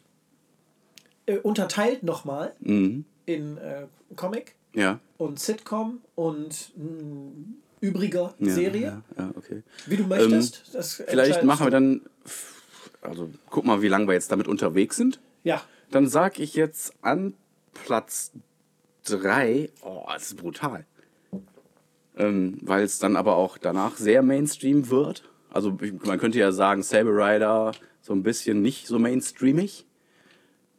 äh, 1.27 1.39
unterteilt 1.39 2.03
nochmal 2.03 2.53
Mhm. 2.61 3.05
in 3.27 3.59
äh, 3.59 3.87
Comic 4.15 4.55
Ja. 4.75 5.01
und 5.19 5.39
Sitcom 5.41 6.01
und 6.15 6.71
mh, 6.77 7.33
übriger 7.81 8.35
ja 8.39 8.53
Serie, 8.53 9.03
Ja, 9.19 9.31
okay. 9.37 9.63
wie 9.87 9.97
du 9.97 10.05
möchtest. 10.05 10.63
Ähm, 10.75 10.83
Vielleicht 11.09 11.43
machen 11.45 11.67
wir 11.67 11.71
dann, 11.71 12.01
also 13.03 13.31
guck 13.51 13.65
mal, 13.65 13.83
wie 13.83 13.89
lange 13.89 14.07
wir 14.07 14.15
jetzt 14.15 14.31
damit 14.33 14.49
unterwegs 14.49 14.97
sind. 14.97 15.21
Ja, 15.45 15.63
Dann 15.91 16.09
sag 16.09 16.39
ich 16.41 16.55
jetzt 16.55 16.93
an 17.03 17.35
Platz 17.75 18.33
3, 19.07 19.71
oh, 19.83 20.05
das 20.13 20.29
ist 20.29 20.37
brutal. 20.37 20.85
Ähm, 22.17 22.59
Weil 22.63 22.85
es 22.85 22.99
dann 22.99 23.17
aber 23.17 23.37
auch 23.37 23.59
danach 23.59 23.97
sehr 23.97 24.23
Mainstream 24.23 24.89
wird. 24.91 25.25
Also 25.51 25.77
ich- 25.83 25.93
man 26.05 26.19
könnte 26.19 26.39
ja 26.39 26.53
sagen, 26.53 26.83
Saber 26.83 27.11
Rider 27.11 27.73
so 28.01 28.13
ein 28.13 28.23
bisschen 28.23 28.63
nicht 28.63 28.87
so 28.87 28.99
mainstreamig. 28.99 29.85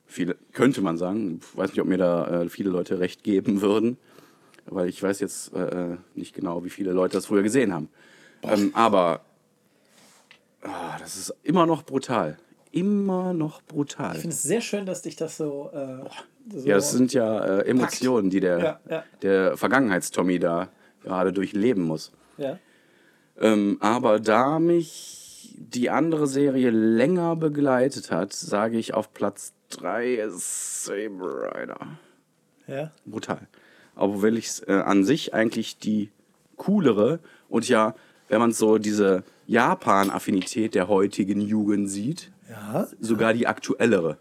Viele, 0.05 0.35
könnte 0.53 0.81
man 0.81 0.97
sagen. 0.97 1.39
Ich 1.41 1.57
weiß 1.57 1.71
nicht, 1.71 1.81
ob 1.81 1.87
mir 1.87 1.97
da 1.97 2.43
äh, 2.43 2.49
viele 2.49 2.69
Leute 2.69 2.99
recht 2.99 3.23
geben 3.23 3.61
würden. 3.61 3.97
Weil 4.65 4.89
ich 4.89 5.01
weiß 5.01 5.19
jetzt 5.19 5.53
äh, 5.53 5.97
nicht 6.15 6.33
genau, 6.33 6.63
wie 6.65 6.69
viele 6.69 6.91
Leute 6.91 7.13
das 7.17 7.25
früher 7.27 7.43
gesehen 7.43 7.73
haben. 7.73 7.89
Ähm, 8.43 8.71
aber 8.73 9.21
ah, 10.61 10.97
das 10.99 11.17
ist 11.17 11.33
immer 11.43 11.65
noch 11.65 11.83
brutal. 11.83 12.37
Immer 12.71 13.33
noch 13.33 13.61
brutal. 13.61 14.15
ich 14.15 14.21
finde 14.21 14.35
es 14.35 14.43
sehr 14.43 14.61
schön, 14.61 14.85
dass 14.85 15.01
dich 15.01 15.15
das 15.15 15.37
so. 15.37 15.69
Äh, 15.73 16.05
so 16.51 16.67
Ja, 16.67 16.75
das 16.75 16.91
sind 16.91 17.13
ja 17.13 17.43
äh, 17.59 17.67
Emotionen, 17.67 18.29
die 18.29 18.39
der, 18.39 18.59
Ja, 18.59 18.79
ja. 18.89 19.03
der 19.21 19.57
Vergangenheitstommy 19.57 20.39
da 20.39 20.69
gerade 21.03 21.31
durchleben 21.33 21.83
muss. 21.83 22.11
ja. 22.37 22.57
Ähm, 23.39 23.77
aber 23.81 24.19
da 24.19 24.57
mich 24.57 25.53
die 25.59 25.91
andere 25.91 26.25
Serie 26.25 26.71
länger 26.71 27.35
begleitet 27.35 28.09
hat, 28.09 28.33
sage 28.33 28.77
ich 28.79 28.95
auf 28.95 29.13
Platz 29.13 29.53
3 29.69 30.13
ist 30.15 30.85
Saber 30.85 31.51
Rider. 31.55 31.77
Ja. 32.67 32.91
Brutal. 33.05 33.47
Obwohl 33.95 34.37
ich 34.39 34.47
es 34.47 34.59
äh, 34.67 34.71
an 34.73 35.03
sich 35.03 35.35
eigentlich 35.35 35.77
die 35.77 36.09
coolere 36.55 37.19
und 37.47 37.69
ja, 37.69 37.93
wenn 38.27 38.39
man 38.39 38.51
so 38.53 38.79
diese 38.79 39.23
Japan-Affinität 39.45 40.73
der 40.75 40.87
heutigen 40.87 41.39
Jugend 41.41 41.89
sieht, 41.89 42.31
Ja. 42.49 42.87
sogar 42.99 43.33
die 43.33 43.45
aktuellere. 43.47 44.17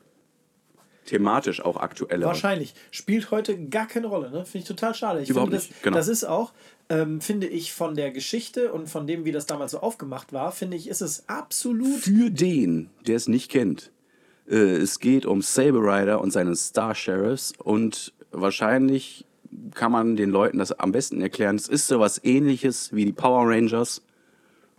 Thematisch 1.07 1.65
auch 1.65 1.77
aktuellere. 1.77 2.29
Wahrscheinlich. 2.29 2.75
Spielt 2.91 3.31
heute 3.31 3.59
gar 3.69 3.87
keine 3.87 4.09
Rolle, 4.09 4.31
ne? 4.31 4.45
Finde 4.45 4.59
ich 4.59 4.65
total 4.65 4.95
schade. 4.95 5.23
Ich 5.23 5.31
Überhaupt 5.31 5.51
finde, 5.51 5.63
das, 5.63 5.71
nicht, 5.71 5.83
genau. 5.83 5.97
das 5.97 6.09
ist 6.09 6.25
auch, 6.25 6.53
ähm, 6.89 7.21
finde 7.21 7.47
ich, 7.47 7.73
von 7.73 7.95
der 7.95 8.11
Geschichte 8.11 8.73
und 8.73 8.89
von 8.89 9.07
dem, 9.07 9.25
wie 9.25 9.33
das 9.33 9.47
damals 9.47 9.73
so 9.73 9.81
aufgemacht 9.81 10.33
war, 10.33 10.53
finde 10.53 10.77
ich, 10.77 10.89
ist 10.89 11.01
es 11.01 11.29
absolut. 11.29 12.01
Für 12.01 12.31
den, 12.31 12.91
der 13.07 13.17
es 13.17 13.29
nicht 13.29 13.51
kennt, 13.51 13.91
äh, 14.49 14.55
es 14.57 14.99
geht 14.99 15.27
um 15.27 15.43
Saber 15.43 15.81
Rider 15.81 16.21
und 16.21 16.33
seine 16.33 16.55
Star 16.57 16.95
Sheriffs 16.95 17.53
und 17.59 18.13
wahrscheinlich 18.31 19.25
kann 19.75 19.93
man 19.93 20.17
den 20.17 20.31
Leuten 20.31 20.59
das 20.59 20.73
am 20.73 20.93
besten 20.93 21.21
erklären. 21.21 21.57
Es 21.57 21.69
ist 21.69 21.87
so 21.87 22.01
was 22.01 22.23
ähnliches 22.25 22.93
wie 22.93 23.05
die 23.05 23.13
Power 23.13 23.49
Rangers, 23.49 24.03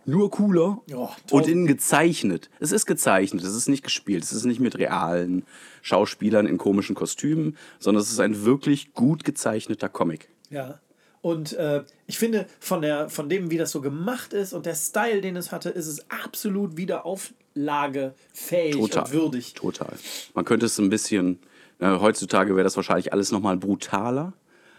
nur 0.08 0.30
cooler 0.30 0.80
Ja, 0.86 0.96
und 0.96 1.10
tausend- 1.28 1.48
in 1.48 1.66
gezeichnet. 1.66 2.48
Es 2.60 2.72
ist 2.72 2.86
gezeichnet, 2.86 3.42
es 3.44 3.54
ist 3.54 3.68
nicht 3.68 3.84
gespielt, 3.84 4.24
es 4.24 4.32
ist 4.32 4.44
nicht 4.44 4.60
mit 4.60 4.78
realen 4.78 5.44
Schauspielern 5.82 6.46
in 6.46 6.58
komischen 6.58 6.94
Kostümen, 6.94 7.56
sondern 7.78 8.02
es 8.02 8.10
ist 8.10 8.18
ein 8.20 8.44
wirklich 8.44 8.94
gut 8.94 9.24
gezeichneter 9.24 9.88
Comic. 9.88 10.28
Ja. 10.50 10.80
Und 11.20 11.52
äh, 11.54 11.82
ich 12.06 12.16
finde, 12.16 12.46
von, 12.60 12.80
der, 12.80 13.08
von 13.10 13.28
dem, 13.28 13.50
wie 13.50 13.58
das 13.58 13.70
so 13.72 13.80
gemacht 13.80 14.32
ist 14.32 14.52
und 14.52 14.66
der 14.66 14.76
Style, 14.76 15.20
den 15.20 15.36
es 15.36 15.50
hatte, 15.52 15.68
ist 15.70 15.86
es 15.88 16.08
absolut 16.10 16.76
wieder 16.76 17.04
auflagefähig 17.04 18.76
Total. 18.76 19.04
und 19.04 19.12
würdig. 19.12 19.54
Total. 19.54 19.92
Man 20.34 20.44
könnte 20.44 20.66
es 20.66 20.78
ein 20.78 20.88
bisschen, 20.90 21.38
na, 21.78 22.00
heutzutage 22.00 22.54
wäre 22.54 22.64
das 22.64 22.76
wahrscheinlich 22.76 23.12
alles 23.12 23.32
nochmal 23.32 23.56
brutaler, 23.56 24.32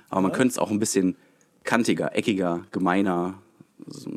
aber 0.09 0.21
man 0.21 0.31
könnte 0.31 0.53
es 0.53 0.57
auch 0.59 0.71
ein 0.71 0.79
bisschen 0.79 1.15
kantiger, 1.65 2.15
eckiger, 2.15 2.65
gemeiner, 2.71 3.35
so, 3.87 4.11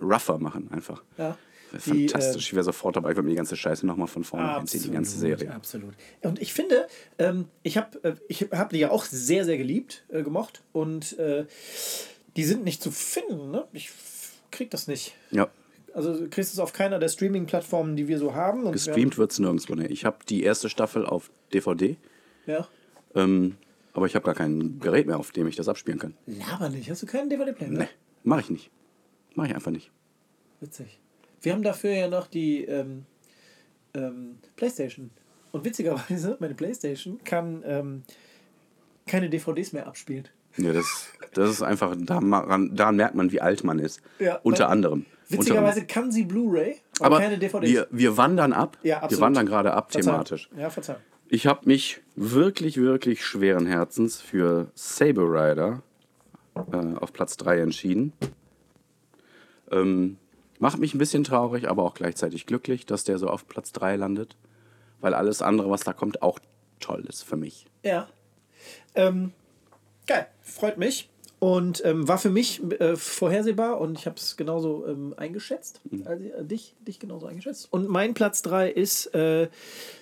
rougher 0.00 0.38
machen 0.38 0.70
einfach. 0.70 1.02
Ja. 1.18 1.36
Wäre 1.72 1.96
Die, 1.96 2.08
Fantastisch. 2.08 2.36
äh, 2.44 2.48
ich 2.48 2.54
wäre 2.54 2.62
sofort 2.64 2.94
dabei, 2.96 3.10
ich 3.10 3.16
würde 3.16 3.24
mir 3.26 3.32
die 3.32 3.36
ganze 3.36 3.56
Scheiße 3.56 3.84
nochmal 3.84 4.06
von 4.06 4.22
vorne 4.22 4.56
einziehen, 4.58 4.82
die 4.84 4.90
ganze 4.92 5.18
Serie. 5.18 5.50
Absolut. 5.52 5.94
Und 6.22 6.40
ich 6.40 6.52
finde, 6.54 6.86
ähm, 7.18 7.46
ich 7.64 7.76
habe 7.76 8.02
äh, 8.04 8.14
ich 8.28 8.42
hab 8.52 8.70
die 8.70 8.78
ja 8.78 8.90
auch 8.90 9.04
sehr, 9.04 9.44
sehr 9.44 9.58
geliebt, 9.58 10.04
äh, 10.08 10.22
gemocht. 10.22 10.62
Und 10.72 11.18
äh, 11.18 11.46
die 12.36 12.44
sind 12.44 12.62
nicht 12.64 12.80
zu 12.82 12.90
finden. 12.92 13.50
Ne? 13.50 13.64
Ich 13.72 13.90
krieg 14.52 14.70
das 14.70 14.86
nicht. 14.86 15.14
Ja, 15.32 15.48
Also 15.94 16.16
du 16.16 16.28
kriegst 16.30 16.52
es 16.52 16.60
auf 16.60 16.72
keiner 16.72 17.00
der 17.00 17.08
Streaming-Plattformen, 17.08 17.96
die 17.96 18.06
wir 18.06 18.18
so 18.20 18.34
haben. 18.34 18.64
Und 18.64 18.72
gestreamt 18.72 19.18
wird 19.18 19.32
es 19.32 19.40
nirgendwo. 19.40 19.74
Ne. 19.74 19.88
Ich 19.88 20.04
habe 20.04 20.18
die 20.28 20.44
erste 20.44 20.68
Staffel 20.68 21.04
auf 21.04 21.30
DVD, 21.52 21.96
haben, 22.46 22.66
ähm, 23.16 23.56
aber 23.94 24.06
ich 24.06 24.14
habe 24.14 24.24
gar 24.24 24.34
kein 24.34 24.78
Gerät 24.78 25.06
mehr, 25.08 25.18
auf 25.18 25.32
dem 25.32 25.48
ich 25.48 25.56
das 25.56 25.66
abspielen 25.68 25.98
kann. 25.98 26.14
ja. 26.26 26.46
Laber 26.50 26.68
nicht. 26.68 26.88
Hast 26.88 27.02
du 27.02 27.06
keinen 27.06 27.30
DVD-Player? 27.30 27.70
Ne, 27.70 27.88
mache 28.22 28.40
ich 28.42 28.50
nicht. 28.50 28.70
Mache 29.34 29.48
ich 29.48 29.54
einfach 29.54 29.70
nicht. 29.70 29.90
Witzig. 30.60 31.00
Wir 31.40 31.52
haben 31.52 31.62
dafür 31.62 31.90
ja 31.90 32.08
noch 32.08 32.26
die 32.26 32.64
ähm, 32.64 33.04
ähm, 33.94 34.38
Playstation. 34.56 35.10
Und 35.52 35.64
witzigerweise, 35.64 36.36
meine 36.40 36.54
Playstation 36.54 37.22
kann 37.24 37.62
ähm, 37.66 38.02
keine 39.06 39.28
DVDs 39.28 39.72
mehr 39.72 39.86
abspielen. 39.86 40.28
Ja, 40.56 40.72
das, 40.72 41.08
das 41.32 41.50
ist 41.50 41.62
einfach, 41.62 41.96
daran, 41.98 42.74
daran 42.74 42.96
merkt 42.96 43.14
man, 43.14 43.32
wie 43.32 43.40
alt 43.40 43.64
man 43.64 43.78
ist. 43.78 44.00
Ja, 44.18 44.36
Unter 44.42 44.68
anderem. 44.68 45.04
Witzigerweise 45.28 45.84
kann 45.86 46.12
sie 46.12 46.24
Blu-ray, 46.24 46.76
aber, 46.98 47.06
Aber 47.06 47.18
keine 47.18 47.38
DVDs. 47.38 47.70
wir, 47.70 47.88
wir 47.90 48.16
wandern 48.16 48.52
ab. 48.52 48.78
ja, 48.82 48.96
wir 48.96 49.02
absolut. 49.02 49.22
wandern 49.22 49.46
gerade 49.46 49.72
ab 49.72 49.90
Verzeihung. 49.90 50.16
thematisch. 50.16 50.50
Ja, 50.56 50.70
Verzeihung. 50.70 51.00
Ich 51.28 51.46
habe 51.46 51.62
mich 51.64 52.02
wirklich, 52.14 52.76
wirklich 52.76 53.24
schweren 53.24 53.66
Herzens 53.66 54.20
für 54.20 54.70
Saber 54.74 55.24
Rider 55.24 55.82
äh, 56.72 56.96
auf 56.96 57.12
Platz 57.12 57.36
3 57.38 57.60
entschieden. 57.60 58.12
Ähm, 59.70 60.18
Macht 60.58 60.78
mich 60.78 60.94
ein 60.94 60.98
bisschen 60.98 61.24
traurig, 61.24 61.68
aber 61.68 61.82
auch 61.82 61.94
gleichzeitig 61.94 62.46
glücklich, 62.46 62.86
dass 62.86 63.04
der 63.04 63.18
so 63.18 63.28
auf 63.28 63.46
Platz 63.48 63.72
3 63.72 63.96
landet. 63.96 64.36
Weil 65.00 65.12
alles 65.12 65.42
andere, 65.42 65.68
was 65.68 65.82
da 65.82 65.92
kommt, 65.92 66.22
auch 66.22 66.38
toll 66.80 67.04
ist 67.06 67.22
für 67.22 67.36
mich. 67.36 67.66
Ja. 67.82 68.08
Ähm, 68.94 69.32
geil, 70.06 70.26
freut 70.40 70.78
mich. 70.78 71.10
Und 71.40 71.84
ähm, 71.84 72.08
war 72.08 72.16
für 72.16 72.30
mich 72.30 72.62
äh, 72.80 72.96
vorhersehbar 72.96 73.78
und 73.78 73.98
ich 73.98 74.06
habe 74.06 74.16
es 74.16 74.38
genauso 74.38 74.86
ähm, 74.86 75.12
eingeschätzt. 75.18 75.82
Also, 76.06 76.24
äh, 76.24 76.44
dich, 76.44 76.74
dich 76.80 76.98
genauso 76.98 77.26
eingeschätzt. 77.26 77.70
Und 77.70 77.88
mein 77.88 78.14
Platz 78.14 78.40
3 78.42 78.70
ist 78.70 79.14
äh, 79.14 79.48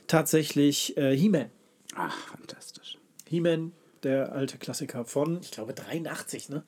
tatsächlich 0.07 0.97
äh, 0.97 1.17
He-Man. 1.17 1.51
Ach, 1.97 2.17
fantastisch. 2.29 2.99
He-Man, 3.27 3.73
der 4.05 4.33
alte 4.33 4.59
Klassiker 4.59 5.05
von, 5.05 5.41
ich 5.41 5.51
glaube, 5.51 5.73
83, 5.73 6.51
ne? 6.51 6.63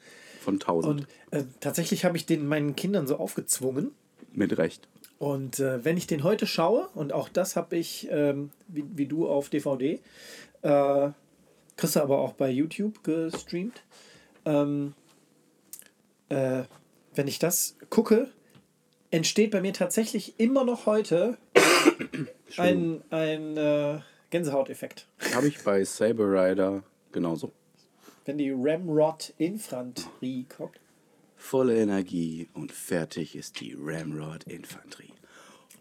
Von 0.45 0.55
1000. 0.55 0.87
Und 0.87 1.07
äh, 1.31 1.45
tatsächlich 1.61 2.05
habe 2.05 2.17
ich 2.17 2.27
den 2.27 2.47
meinen 2.47 2.77
Kindern 2.77 3.07
so 3.07 3.17
aufgezwungen. 3.17 3.93
Mit 4.33 4.59
Recht. 4.59 4.89
Und 5.19 5.59
äh, 5.59 5.85
wenn 5.85 5.97
ich 5.97 6.07
den 6.07 6.23
heute 6.23 6.47
schaue, 6.47 6.89
und 6.95 7.13
auch 7.13 7.29
das 7.29 7.57
habe 7.57 7.77
ich, 7.77 8.09
ähm, 8.11 8.51
wie, 8.69 8.85
wie 8.95 9.07
du 9.07 9.29
auf 9.29 9.49
DVD, 9.49 10.01
äh, 10.63 11.09
kriegst 11.77 11.97
du 11.97 12.01
aber 12.01 12.19
auch 12.19 12.35
bei 12.35 12.51
YouTube 12.51 13.03
gestreamt, 13.03 13.83
ähm, 14.45 14.95
äh, 16.29 16.65
wenn 17.15 17.29
ich 17.29 17.39
das 17.39 17.77
gucke, 17.91 18.29
entsteht 19.11 19.53
bei 19.53 19.61
mir 19.61 19.73
tatsächlich 19.73 20.39
immer 20.39 20.65
noch 20.65 20.87
heute 20.87 21.39
ein, 22.57 23.03
ein 23.11 23.57
äh, 23.57 24.01
Gänsehauteffekt. 24.31 25.07
Habe 25.35 25.49
ich 25.49 25.63
bei 25.63 25.85
Saber 25.85 26.25
Rider 26.25 26.83
genauso. 27.13 27.53
Wenn 28.25 28.39
die 28.39 28.51
Ramrod-Infanterie 28.51 30.45
kommt. 30.45 30.81
Volle 31.37 31.77
Energie 31.77 32.49
und 32.55 32.73
fertig 32.73 33.37
ist 33.37 33.61
die 33.61 33.77
Ramrod 33.79 34.45
Infanterie. 34.45 35.13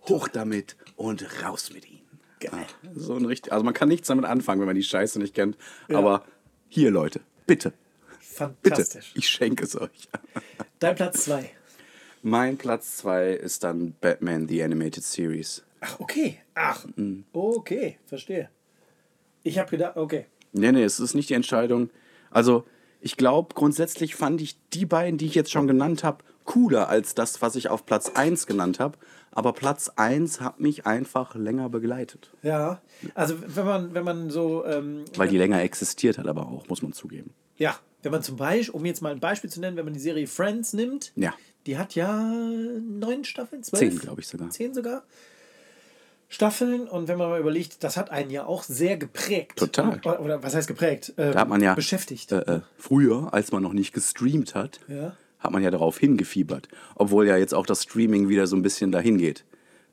Hoch 0.09 0.27
damit 0.27 0.75
und 0.97 1.25
raus 1.43 1.71
mit 1.73 1.89
ihnen. 1.89 2.01
Geil. 2.41 2.51
Ah, 2.51 2.89
so 2.95 3.15
ein 3.15 3.23
richtig, 3.23 3.53
also 3.53 3.63
man 3.63 3.73
kann 3.73 3.87
nichts 3.87 4.09
damit 4.09 4.25
anfangen, 4.25 4.59
wenn 4.59 4.67
man 4.67 4.75
die 4.75 4.83
Scheiße 4.83 5.19
nicht 5.19 5.33
kennt. 5.33 5.57
Aber 5.87 6.25
hier, 6.67 6.91
Leute, 6.91 7.21
bitte, 7.47 7.71
bitte, 8.61 8.75
Fantastisch. 8.75 9.13
ich 9.15 9.29
schenke 9.29 9.63
es 9.63 9.79
euch. 9.79 10.09
Dein 10.79 10.95
Platz 10.95 11.23
2. 11.23 11.49
Mein 12.23 12.57
Platz 12.57 12.97
2 12.97 13.31
ist 13.31 13.63
dann 13.63 13.93
Batman 14.01 14.49
The 14.49 14.63
Animated 14.63 15.03
Series. 15.03 15.63
Ach, 15.79 15.99
okay. 16.01 16.41
Ach, 16.55 16.85
okay, 17.31 17.99
verstehe. 18.05 18.49
Ich 19.43 19.57
habe 19.57 19.69
gedacht, 19.69 19.95
okay. 19.95 20.25
Nee, 20.51 20.71
nee, 20.73 20.83
es 20.83 20.99
ist 20.99 21.13
nicht 21.13 21.29
die 21.29 21.33
Entscheidung. 21.33 21.89
Also, 22.33 22.65
ich 23.01 23.17
glaube, 23.17 23.53
grundsätzlich 23.55 24.15
fand 24.15 24.41
ich 24.41 24.57
die 24.73 24.85
beiden, 24.85 25.17
die 25.17 25.25
ich 25.25 25.35
jetzt 25.35 25.51
schon 25.51 25.67
genannt 25.67 26.03
habe, 26.03 26.23
cooler 26.45 26.89
als 26.89 27.15
das, 27.15 27.41
was 27.41 27.55
ich 27.55 27.69
auf 27.69 27.85
Platz 27.85 28.11
1 28.15 28.47
genannt 28.47 28.79
habe. 28.79 28.97
Aber 29.31 29.53
Platz 29.53 29.89
1 29.95 30.41
hat 30.41 30.59
mich 30.59 30.85
einfach 30.85 31.35
länger 31.35 31.69
begleitet. 31.69 32.31
Ja, 32.43 32.81
also 33.15 33.35
wenn 33.45 33.65
man, 33.65 33.93
wenn 33.93 34.03
man 34.03 34.29
so, 34.29 34.63
ähm, 34.65 35.05
Weil 35.15 35.27
die 35.29 35.37
länger 35.37 35.61
existiert 35.63 36.17
hat, 36.17 36.27
aber 36.27 36.47
auch, 36.47 36.67
muss 36.67 36.81
man 36.81 36.93
zugeben. 36.93 37.33
ja, 37.57 37.75
wenn 38.03 38.11
man 38.11 38.21
zum 38.21 38.35
Beispiel, 38.35 38.75
um 38.75 38.85
jetzt 38.85 39.01
mal 39.01 39.13
ein 39.13 39.19
Beispiel 39.21 39.49
zu 39.49 39.61
nennen, 39.61 39.77
wenn 39.77 39.85
man 39.85 39.93
die 39.93 39.99
Serie 40.01 40.27
Friends 40.27 40.73
nimmt, 40.73 41.13
Ja. 41.15 41.33
die 41.65 41.77
hat 41.77 41.95
ja 41.95 42.21
neun 42.21 43.23
Staffeln, 43.23 43.63
zwölf? 43.63 43.79
Zehn, 43.79 43.97
glaube 43.97 44.19
ich 44.21 44.27
sogar. 44.27 44.49
Zehn 44.49 44.73
sogar. 44.73 45.03
Staffeln 46.33 46.87
und 46.87 47.07
wenn 47.07 47.17
man 47.19 47.29
mal 47.29 47.39
überlegt, 47.39 47.83
das 47.83 47.95
hat 47.95 48.09
einen 48.09 48.31
ja 48.31 48.45
auch 48.45 48.63
sehr 48.63 48.97
geprägt. 48.97 49.57
Total. 49.59 49.99
Oder, 50.03 50.19
oder 50.19 50.43
was 50.43 50.55
heißt 50.55 50.67
geprägt? 50.67 51.13
Ähm, 51.17 51.33
Da 51.33 51.41
hat 51.41 51.47
man 51.49 51.61
ja 51.61 51.75
beschäftigt. 51.75 52.31
Äh, 52.31 52.39
äh, 52.39 52.59
früher, 52.77 53.33
als 53.33 53.51
man 53.51 53.61
noch 53.61 53.73
nicht 53.73 53.93
gestreamt 53.93 54.55
hat, 54.55 54.79
Ja. 54.87 55.15
hat 55.39 55.51
man 55.51 55.61
ja 55.61 55.69
darauf 55.69 55.99
hingefiebert. 55.99 56.69
Obwohl 56.95 57.27
ja 57.27 57.37
jetzt 57.37 57.53
auch 57.53 57.65
das 57.67 57.83
Streaming 57.83 58.29
wieder 58.29 58.47
so 58.47 58.55
ein 58.55 58.63
bisschen 58.63 58.91
dahin 58.91 59.17
geht. 59.19 59.45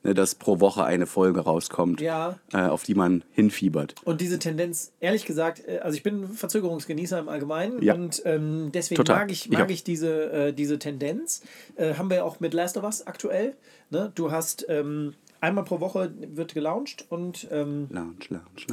Ne, 0.03 0.15
dass 0.15 0.33
pro 0.33 0.59
Woche 0.59 0.83
eine 0.83 1.05
Folge 1.05 1.41
rauskommt, 1.41 2.01
Ja. 2.01 2.39
äh, 2.53 2.57
auf 2.57 2.81
die 2.81 2.95
man 2.95 3.23
hinfiebert. 3.33 3.93
Und 4.03 4.19
diese 4.19 4.39
Tendenz, 4.39 4.93
ehrlich 4.99 5.25
gesagt, 5.25 5.61
äh, 5.67 5.77
also 5.77 5.95
ich 5.95 6.01
bin 6.01 6.27
Verzögerungsgenießer 6.27 7.19
im 7.19 7.29
Allgemeinen 7.29 7.83
Ja. 7.83 7.93
und 7.93 8.19
ähm, 8.25 8.71
deswegen 8.73 8.97
Total. 8.97 9.17
mag 9.17 9.31
ich, 9.31 9.47
mag 9.51 9.65
auch. 9.67 9.69
ich 9.69 9.83
diese, 9.83 10.31
äh, 10.31 10.53
diese 10.53 10.79
Tendenz. 10.79 11.43
Äh, 11.75 11.93
haben 11.93 12.09
wir 12.09 12.17
ja 12.17 12.23
auch 12.23 12.39
mit 12.39 12.55
Last 12.55 12.77
of 12.77 12.83
Us 12.83 13.05
aktuell. 13.05 13.53
Ne? 13.91 14.11
Du 14.15 14.31
hast 14.31 14.65
ähm, 14.69 15.13
einmal 15.41 15.63
pro 15.65 15.79
Woche 15.81 16.13
wird 16.17 16.53
gelauncht 16.53 17.05
und 17.09 17.47
ähm, 17.51 17.89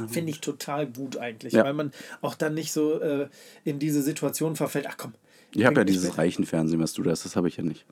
finde 0.07 0.31
ich 0.31 0.39
total 0.39 0.87
gut 0.87 1.17
eigentlich, 1.17 1.53
Ja. 1.53 1.63
weil 1.65 1.73
man 1.73 1.91
auch 2.21 2.35
dann 2.35 2.53
nicht 2.53 2.71
so 2.71 2.99
äh, 3.01 3.27
in 3.65 3.79
diese 3.79 4.01
Situation 4.01 4.55
verfällt. 4.55 4.85
Ach 4.87 4.95
komm. 4.97 5.13
Ich 5.53 5.65
habe 5.65 5.77
ja 5.77 5.83
dieses 5.83 6.17
reichen 6.17 6.45
Fernsehen, 6.45 6.79
was 6.79 6.93
du 6.93 7.01
da 7.03 7.11
hast, 7.11 7.25
das 7.25 7.35
habe 7.35 7.47
ich 7.47 7.57
ja 7.57 7.63
nicht. 7.63 7.85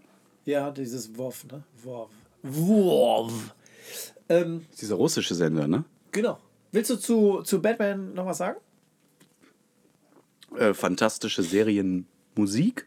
Ja, 0.45 0.71
dieses 0.71 1.17
WoW, 1.17 1.43
ne? 1.51 1.63
WoW. 1.83 2.09
WoW. 2.43 3.33
Ähm, 4.29 4.61
Das 4.65 4.73
ist 4.73 4.81
dieser 4.83 4.95
russische 4.95 5.33
Sender, 5.35 5.67
ne? 5.67 5.83
genau. 6.11 6.39
Willst 6.71 6.89
du 6.91 6.97
zu, 6.97 7.41
zu 7.43 7.61
Batman 7.61 8.13
noch 8.13 8.25
was 8.25 8.37
sagen? 8.37 8.57
Äh, 10.55 10.73
fantastische 10.73 11.41
Serienmusik. 11.43 12.85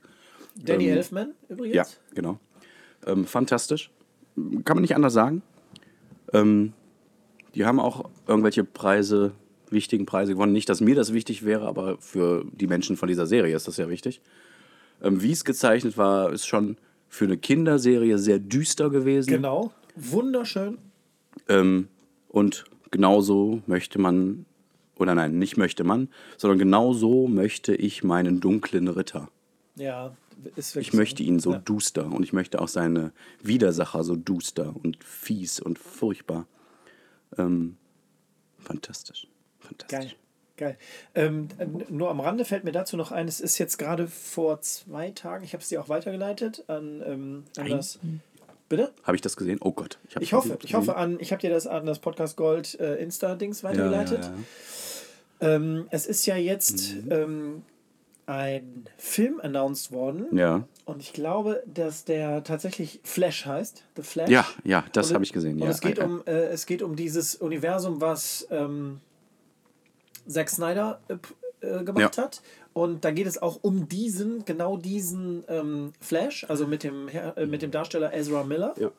Danny 0.56 0.88
Ähm, 0.88 0.96
Elfman 0.96 1.34
übrigens. 1.48 1.74
Ja, 1.76 1.86
genau. 2.14 2.38
Ähm, 3.06 3.24
fantastisch. 3.26 3.90
Kann 4.64 4.76
man 4.76 4.82
nicht 4.82 4.94
anders 4.94 5.12
sagen. 5.14 5.42
Ähm, 6.32 6.72
die 7.54 7.64
haben 7.64 7.80
auch 7.80 8.08
irgendwelche 8.26 8.64
Preise, 8.64 9.32
wichtigen 9.70 10.06
Preise 10.06 10.32
gewonnen. 10.32 10.52
Nicht, 10.52 10.68
dass 10.68 10.80
mir 10.80 10.94
das 10.94 11.12
wichtig 11.12 11.44
wäre, 11.44 11.66
aber 11.66 11.98
für 11.98 12.44
die 12.52 12.66
Menschen 12.66 12.96
von 12.96 13.08
dieser 13.08 13.26
Serie 13.26 13.54
ist 13.54 13.68
das 13.68 13.76
ja 13.76 13.88
wichtig. 13.88 14.20
Ähm, 15.02 15.22
Wie 15.22 15.32
es 15.32 15.44
gezeichnet 15.44 15.96
war, 15.96 16.32
ist 16.32 16.46
schon 16.46 16.76
für 17.08 17.24
eine 17.24 17.36
Kinderserie 17.36 18.18
sehr 18.18 18.38
düster 18.38 18.90
gewesen. 18.90 19.30
Genau. 19.30 19.72
Wunderschön. 19.96 20.78
Ähm, 21.48 21.88
und 22.28 22.64
genauso 22.90 23.62
möchte 23.66 23.98
man, 23.98 24.46
oder 24.96 25.14
nein, 25.14 25.38
nicht 25.38 25.56
möchte 25.56 25.82
man, 25.84 26.08
sondern 26.36 26.58
genauso 26.58 27.26
möchte 27.26 27.74
ich 27.74 28.04
meinen 28.04 28.40
dunklen 28.40 28.88
Ritter. 28.88 29.28
Ja, 29.76 30.14
Ich 30.76 30.92
möchte 30.92 31.22
ihn 31.22 31.38
so 31.38 31.52
Ja. 31.52 31.58
duster 31.58 32.06
und 32.06 32.22
ich 32.22 32.32
möchte 32.32 32.60
auch 32.60 32.68
seine 32.68 33.12
Widersacher 33.42 34.04
so 34.04 34.16
duster 34.16 34.74
und 34.82 35.02
fies 35.04 35.60
und 35.60 35.78
furchtbar. 35.78 36.46
Ähm, 37.38 37.76
fantastisch. 38.58 39.26
Fantastisch. 39.58 40.10
Geil. 40.10 40.16
Geil. 40.56 40.76
Ähm, 41.14 41.48
nur 41.88 42.10
am 42.10 42.20
Rande 42.20 42.44
fällt 42.44 42.64
mir 42.64 42.72
dazu 42.72 42.98
noch 42.98 43.12
ein, 43.12 43.26
es 43.28 43.40
ist 43.40 43.56
jetzt 43.56 43.78
gerade 43.78 44.06
vor 44.08 44.60
zwei 44.60 45.10
Tagen, 45.10 45.42
ich 45.42 45.54
habe 45.54 45.62
es 45.62 45.70
dir 45.70 45.80
auch 45.80 45.88
weitergeleitet 45.88 46.64
an, 46.68 47.02
ähm, 47.06 47.44
an 47.56 47.70
das. 47.70 47.98
Bitte? 48.68 48.92
Habe 49.02 49.16
ich 49.16 49.22
das 49.22 49.36
gesehen? 49.36 49.58
Oh 49.62 49.72
Gott. 49.72 49.98
hab's 50.14 50.22
Ich 50.22 50.32
hoffe, 50.34 50.58
ich 50.62 50.74
hoffe 50.74 50.96
an, 50.96 51.18
ich 51.18 51.32
habe 51.32 51.40
dir 51.40 51.50
das 51.50 51.66
an 51.66 51.86
das 51.86 51.98
Podcast 51.98 52.36
Gold 52.36 52.78
äh, 52.78 52.96
Insta-Dings 53.02 53.62
Ja, 53.62 53.70
ja, 53.72 53.74
weitergeleitet. 53.78 54.24
ja. 55.40 55.54
Ähm, 55.54 55.86
es 55.90 56.06
ist 56.06 56.26
ja 56.26 56.36
jetzt 56.36 56.94
Mhm. 56.94 57.08
ähm, 57.10 57.62
ein 58.30 58.84
Film 58.96 59.40
announced 59.40 59.90
worden. 59.90 60.26
Ja, 60.36 60.62
Und 60.84 61.02
ich 61.02 61.12
glaube, 61.12 61.64
dass 61.66 62.04
der 62.04 62.44
tatsächlich 62.44 63.00
Flash 63.02 63.44
heißt. 63.44 63.82
The 63.96 64.02
Flash. 64.02 64.30
ja, 64.30 64.46
ja 64.62 64.84
das 64.92 65.12
habe 65.12 65.24
ich 65.24 65.32
gesehen. 65.32 65.54
Und 65.54 65.62
Ja, 65.64 65.70
es, 65.70 65.80
geht 65.80 65.98
um, 65.98 66.22
äh, 66.26 66.44
es 66.44 66.66
geht 66.66 66.80
um 66.82 66.94
dieses 66.94 67.34
Universum, 67.34 68.00
was 68.00 68.46
ähm, 68.52 69.00
Zack 70.28 70.48
Snyder 70.48 71.00
äh, 71.08 71.14
äh, 71.66 71.82
gemacht 71.82 72.16
Ja. 72.16 72.22
hat. 72.22 72.40
Und 72.72 73.04
da 73.04 73.10
geht 73.10 73.26
es 73.26 73.42
auch 73.42 73.58
um 73.62 73.88
diesen, 73.88 74.44
genau 74.44 74.76
diesen 74.76 75.42
ähm, 75.48 75.92
Flash, 76.00 76.44
also 76.48 76.68
mit 76.68 76.84
dem, 76.84 77.08
äh, 77.08 77.46
mit 77.46 77.62
dem 77.62 77.72
Darsteller 77.72 78.14
Ezra 78.14 78.44
Miller. 78.44 78.74
Ja. 78.78 78.90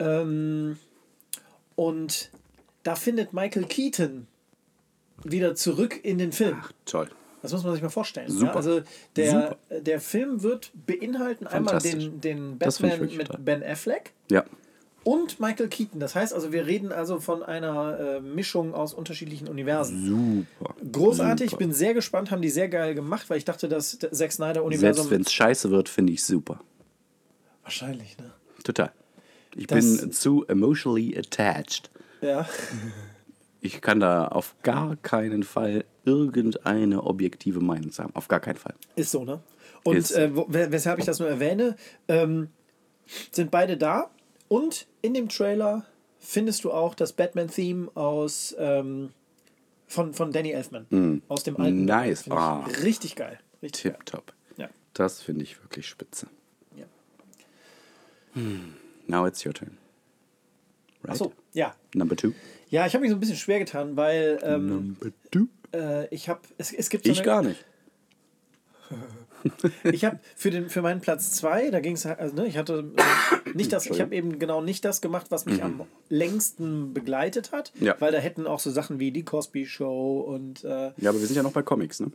Ähm, 0.00 0.78
und 1.76 2.32
da 2.82 2.96
findet 2.96 3.32
Michael 3.32 3.66
Keaton 3.66 4.26
wieder 5.22 5.54
zurück 5.54 6.00
in 6.02 6.18
den 6.18 6.32
Film. 6.32 6.60
Toll. 6.86 7.08
Das 7.42 7.52
muss 7.52 7.64
man 7.64 7.72
sich 7.74 7.82
mal 7.82 7.88
vorstellen. 7.88 8.30
Super. 8.30 8.46
Ja? 8.46 8.54
Also 8.54 8.82
der, 9.16 9.30
Super. 9.30 9.80
der 9.82 10.00
Film 10.00 10.42
wird 10.42 10.70
beinhalten 10.86 11.46
einmal 11.46 11.78
den, 11.80 12.20
den 12.20 12.58
Batman 12.58 13.00
mit 13.16 13.26
toll. 13.28 13.40
Ben 13.44 13.62
Affleck 13.64 14.12
Ja, 14.30 14.44
und 15.04 15.40
Michael 15.40 15.68
Keaton. 15.68 15.98
Das 15.98 16.14
heißt 16.14 16.32
also, 16.32 16.52
wir 16.52 16.64
reden 16.66 16.92
also 16.92 17.18
von 17.18 17.42
einer 17.42 17.98
äh, 17.98 18.20
Mischung 18.20 18.72
aus 18.74 18.94
unterschiedlichen 18.94 19.48
Universen. 19.48 20.46
super. 20.60 20.74
Großartig, 20.92 21.46
ich 21.46 21.50
super. 21.50 21.64
bin 21.64 21.72
sehr 21.72 21.94
gespannt, 21.94 22.30
haben 22.30 22.42
die 22.42 22.50
sehr 22.50 22.68
geil 22.68 22.94
gemacht, 22.94 23.28
weil 23.28 23.38
ich 23.38 23.44
dachte, 23.44 23.68
das 23.68 23.98
Zack 23.98 24.10
Selbst 24.14 24.36
Snyder-Universum. 24.36 25.10
wenn 25.10 25.22
es 25.22 25.32
scheiße 25.32 25.70
wird, 25.72 25.88
finde 25.88 26.12
ich 26.12 26.24
super. 26.24 26.60
Wahrscheinlich, 27.64 28.16
ne? 28.18 28.30
Total. 28.62 28.92
Ich 29.56 29.66
Das- 29.66 29.98
bin 29.98 30.12
zu 30.12 30.46
emotionally 30.46 31.16
attached. 31.18 31.90
Ja. 32.20 32.48
Ich 33.60 33.80
kann 33.80 34.00
da 34.00 34.28
auf 34.28 34.54
gar 34.62 34.96
keinen 34.96 35.42
Fall 35.42 35.84
irgendeine 36.04 37.02
objektive 37.04 37.60
Meinung 37.60 37.92
sagen. 37.92 38.10
Auf 38.14 38.28
gar 38.28 38.40
keinen 38.40 38.56
Fall. 38.56 38.74
Ist 38.96 39.10
so, 39.10 39.24
ne? 39.24 39.40
Und 39.84 39.96
Ist 39.96 40.12
äh, 40.12 40.30
weshalb 40.34 40.98
ich 40.98 41.04
das 41.04 41.18
nur 41.18 41.28
erwähne, 41.28 41.76
ähm, 42.08 42.48
sind 43.30 43.50
beide 43.50 43.76
da. 43.76 44.10
Und 44.48 44.86
in 45.00 45.14
dem 45.14 45.28
Trailer 45.28 45.86
findest 46.18 46.64
du 46.64 46.72
auch 46.72 46.94
das 46.94 47.12
Batman-Theme 47.12 47.90
aus 47.94 48.54
ähm, 48.58 49.10
von, 49.86 50.14
von 50.14 50.32
Danny 50.32 50.52
Elfman. 50.52 51.22
Aus 51.28 51.42
dem 51.42 51.56
alten. 51.56 51.82
Mm. 51.82 51.86
Nice. 51.86 52.30
Ah. 52.30 52.64
Richtig 52.82 53.16
geil. 53.16 53.40
Richtig 53.62 53.82
geil. 53.84 53.92
Tipptopp. 53.94 54.32
Ja. 54.56 54.68
Das 54.94 55.20
finde 55.20 55.44
ich 55.44 55.60
wirklich 55.62 55.86
spitze. 55.88 56.26
Ja. 56.76 56.84
Now 59.06 59.26
it's 59.26 59.44
your 59.44 59.52
turn. 59.52 59.76
Right? 61.02 61.12
Achso, 61.12 61.32
ja. 61.52 61.74
Number 61.94 62.16
two. 62.16 62.32
Ja, 62.70 62.86
ich 62.86 62.94
habe 62.94 63.02
mich 63.02 63.10
so 63.10 63.16
ein 63.16 63.20
bisschen 63.20 63.36
schwer 63.36 63.58
getan, 63.58 63.96
weil 63.96 64.38
ähm, 64.42 64.68
Number 64.68 65.10
two. 65.30 65.48
Äh, 65.72 66.06
ich 66.14 66.28
habe, 66.28 66.40
es, 66.58 66.72
es 66.72 66.88
gibt 66.90 67.04
so 67.04 67.10
Ich 67.10 67.22
gar 67.22 67.42
nicht. 67.42 67.64
Ich 69.84 70.04
habe 70.04 70.20
für 70.36 70.50
den 70.52 70.68
für 70.70 70.82
meinen 70.82 71.00
Platz 71.00 71.32
zwei, 71.32 71.70
da 71.70 71.80
ging 71.80 71.94
es 71.94 72.06
also 72.06 72.34
ne, 72.36 72.46
ich 72.46 72.56
hatte 72.56 72.92
äh, 72.96 73.50
nicht 73.54 73.72
das, 73.72 73.86
ich 73.86 74.00
habe 74.00 74.14
eben 74.14 74.38
genau 74.38 74.60
nicht 74.60 74.84
das 74.84 75.00
gemacht, 75.00 75.26
was 75.30 75.46
mich 75.46 75.64
am 75.64 75.80
längsten 76.08 76.94
begleitet 76.94 77.50
hat, 77.50 77.72
Ja. 77.80 77.96
weil 77.98 78.12
da 78.12 78.18
hätten 78.18 78.46
auch 78.46 78.60
so 78.60 78.70
Sachen 78.70 79.00
wie 79.00 79.10
die 79.10 79.24
Cosby 79.24 79.66
Show 79.66 80.20
und 80.20 80.62
äh, 80.62 80.92
Ja, 80.96 81.10
aber 81.10 81.18
wir 81.18 81.26
sind 81.26 81.34
ja 81.34 81.42
noch 81.42 81.50
bei 81.52 81.62
Comics, 81.62 81.98
ne? 81.98 82.12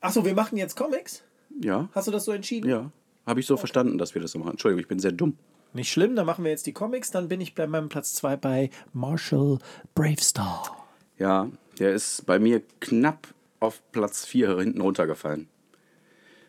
ach 0.00 0.10
so, 0.10 0.24
wir 0.24 0.34
machen 0.34 0.58
jetzt 0.58 0.74
Comics. 0.76 1.22
Ja. 1.62 1.88
Hast 1.92 2.08
du 2.08 2.12
das 2.12 2.24
so 2.24 2.32
entschieden? 2.32 2.68
Ja. 2.68 2.90
Habe 3.24 3.38
ich 3.38 3.46
so 3.46 3.56
verstanden, 3.56 3.96
dass 3.98 4.14
wir 4.14 4.22
das 4.22 4.32
so 4.32 4.40
machen. 4.40 4.52
Entschuldigung, 4.52 4.80
ich 4.80 4.88
bin 4.88 4.98
sehr 4.98 5.12
dumm. 5.12 5.36
Nicht 5.72 5.92
schlimm, 5.92 6.16
dann 6.16 6.26
machen 6.26 6.42
wir 6.44 6.50
jetzt 6.50 6.66
die 6.66 6.72
Comics, 6.72 7.10
dann 7.12 7.28
bin 7.28 7.40
ich 7.40 7.54
bei 7.54 7.66
meinem 7.68 7.88
Platz 7.88 8.12
zwei 8.14 8.36
bei 8.36 8.70
Marshall 8.92 9.58
Bravestar. 9.94 10.85
Ja, 11.18 11.50
der 11.78 11.92
ist 11.92 12.26
bei 12.26 12.38
mir 12.38 12.62
knapp 12.80 13.28
auf 13.60 13.82
Platz 13.92 14.24
4 14.26 14.58
hinten 14.58 14.80
runtergefallen. 14.80 15.48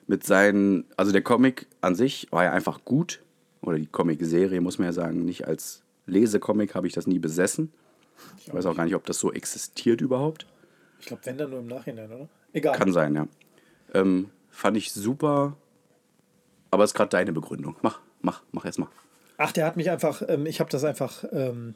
Mit 0.08 0.26
seinen, 0.26 0.86
also 0.96 1.12
der 1.12 1.22
Comic 1.22 1.68
an 1.82 1.96
sich 1.96 2.28
war 2.32 2.46
ja 2.46 2.52
einfach 2.52 2.86
gut. 2.86 3.22
Oder 3.62 3.78
die 3.78 3.88
Comic-Serie, 3.88 4.62
muss 4.62 4.78
man 4.78 4.88
ja 4.88 4.94
sagen. 4.94 5.26
Nicht 5.26 5.48
als 5.48 5.84
Lesecomic 6.06 6.76
habe 6.76 6.88
ich 6.88 6.94
das 6.94 7.08
nie 7.08 7.20
besessen. 7.20 7.72
Ich 8.40 8.54
weiß 8.54 8.66
auch 8.66 8.76
gar 8.76 8.86
nicht, 8.86 8.96
ob 8.96 9.06
das 9.06 9.20
so 9.20 9.34
existiert 9.34 10.02
überhaupt. 10.02 10.48
Ich 11.00 11.08
glaube, 11.08 11.26
wenn 11.26 11.38
dann 11.38 11.50
nur 11.50 11.60
im 11.60 11.68
Nachhinein, 11.68 12.12
oder? 12.12 12.30
Egal. 12.54 12.78
Kann 12.78 12.94
sein, 12.94 13.16
ja. 13.16 13.28
Ähm, 13.94 14.30
fand 14.50 14.78
ich 14.78 14.92
super. 14.92 15.58
Aber 16.72 16.84
ist 16.84 16.94
gerade 16.94 17.10
deine 17.10 17.34
Begründung. 17.34 17.76
Mach, 17.82 18.00
mach, 18.22 18.44
mach 18.52 18.66
erst 18.66 18.80
mal. 18.80 18.90
Ach, 19.38 19.52
der 19.52 19.66
hat 19.66 19.78
mich 19.78 19.90
einfach, 19.90 20.24
ähm, 20.28 20.46
ich 20.46 20.60
habe 20.60 20.70
das 20.70 20.84
einfach, 20.84 21.24
ähm, 21.32 21.76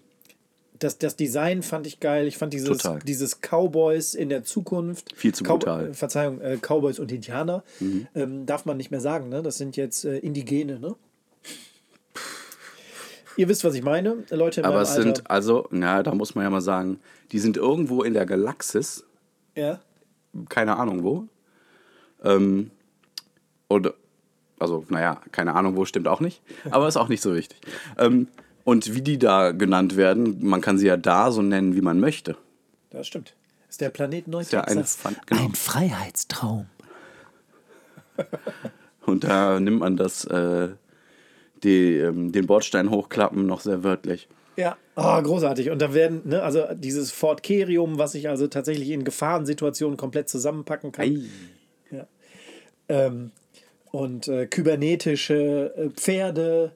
das, 0.84 0.98
das 0.98 1.16
Design 1.16 1.62
fand 1.62 1.86
ich 1.86 2.00
geil. 2.00 2.28
Ich 2.28 2.38
fand 2.38 2.54
dieses, 2.54 2.80
Total. 2.80 3.00
dieses 3.00 3.40
Cowboys 3.40 4.16
in 4.16 4.30
der 4.30 4.44
Zukunft. 4.44 5.14
Viel 5.16 5.34
zu 5.34 5.44
brutal. 5.44 5.90
äh, 5.90 5.94
Verzeihung, 5.94 6.42
äh, 6.42 6.58
Cowboys 6.58 6.98
und 6.98 7.12
Indianer. 7.12 7.64
Mhm. 7.80 8.08
Ähm, 8.16 8.46
darf 8.48 8.66
man 8.66 8.78
nicht 8.78 8.90
mehr 8.90 9.00
sagen, 9.00 9.30
ne? 9.30 9.44
Das 9.44 9.58
sind 9.58 9.78
jetzt 9.78 10.06
äh, 10.06 10.18
Indigene, 10.18 10.80
ne? 10.80 10.96
Ihr 13.38 13.48
wisst, 13.48 13.64
was 13.64 13.76
ich 13.76 13.84
meine, 13.84 14.24
Leute 14.32 14.66
Aber 14.66 14.82
es 14.82 14.90
Alter. 14.90 15.04
sind, 15.04 15.30
also, 15.30 15.68
na, 15.72 16.04
da 16.04 16.14
muss 16.14 16.36
man 16.36 16.44
ja 16.44 16.50
mal 16.50 16.62
sagen, 16.62 17.00
die 17.32 17.40
sind 17.40 17.58
irgendwo 17.58 18.04
in 18.04 18.14
der 18.14 18.26
Galaxis. 18.26 19.06
ja. 19.56 19.80
keine 20.50 20.78
Ahnung 20.78 21.04
wo. 21.04 21.28
Ähm, 22.24 22.72
und, 23.68 23.94
also, 24.60 24.86
naja, 24.90 25.22
keine 25.32 25.54
Ahnung 25.54 25.78
wo 25.78 25.86
stimmt 25.86 26.08
auch 26.08 26.20
nicht, 26.20 26.42
aber 26.72 26.88
ist 26.88 26.98
auch 26.98 27.08
nicht 27.08 27.22
so 27.22 27.34
wichtig. 27.34 27.60
Ähm, 27.98 28.28
und 28.72 28.96
wie 28.96 29.02
die 29.02 29.20
da 29.20 29.52
genannt 29.52 29.98
werden, 29.98 30.38
man 30.40 30.62
kann 30.62 30.78
sie 30.78 30.88
ja 30.88 30.96
da 30.96 31.30
so 31.30 31.42
nennen, 31.42 31.76
wie 31.76 31.82
man 31.82 32.00
möchte. 32.00 32.38
Das 32.90 33.06
stimmt. 33.06 33.36
Ist 33.68 33.82
der 33.82 33.90
Planet 33.90 34.28
ja 34.28 34.62
eine 34.62 34.76
Neutexas. 34.76 34.96
Fan- 34.96 35.18
genau. 35.26 35.44
Ein 35.44 35.56
Freiheitstraum. 35.56 36.68
Und 39.06 39.26
da 39.26 39.60
nimmt 39.60 39.80
man 39.80 39.98
das, 39.98 40.24
äh, 40.24 40.70
die, 41.64 41.98
ähm, 41.98 42.32
den 42.32 42.48
Bordstein 42.48 42.90
hochklappen 42.90 43.46
noch 43.46 43.60
sehr 43.60 43.84
wörtlich. 43.84 44.30
Ja, 44.56 44.78
oh, 44.96 45.22
großartig. 45.22 45.70
Und 45.70 45.82
da 45.82 45.94
werden, 45.94 46.22
ne, 46.24 46.42
also 46.42 46.64
dieses 46.74 47.12
Fort 47.12 47.44
Kerium, 47.44 47.98
was 47.98 48.16
ich 48.16 48.30
also 48.30 48.48
tatsächlich 48.48 48.92
in 48.92 49.04
Gefahrensituationen 49.04 49.98
komplett 49.98 50.30
zusammenpacken 50.30 50.94
kann. 50.94 51.26
Ja. 51.92 52.08
Ähm, 52.88 53.32
und 53.92 54.30
äh, 54.30 54.46
kybernetische 54.46 55.74
äh, 55.76 55.90
Pferde, 55.90 56.72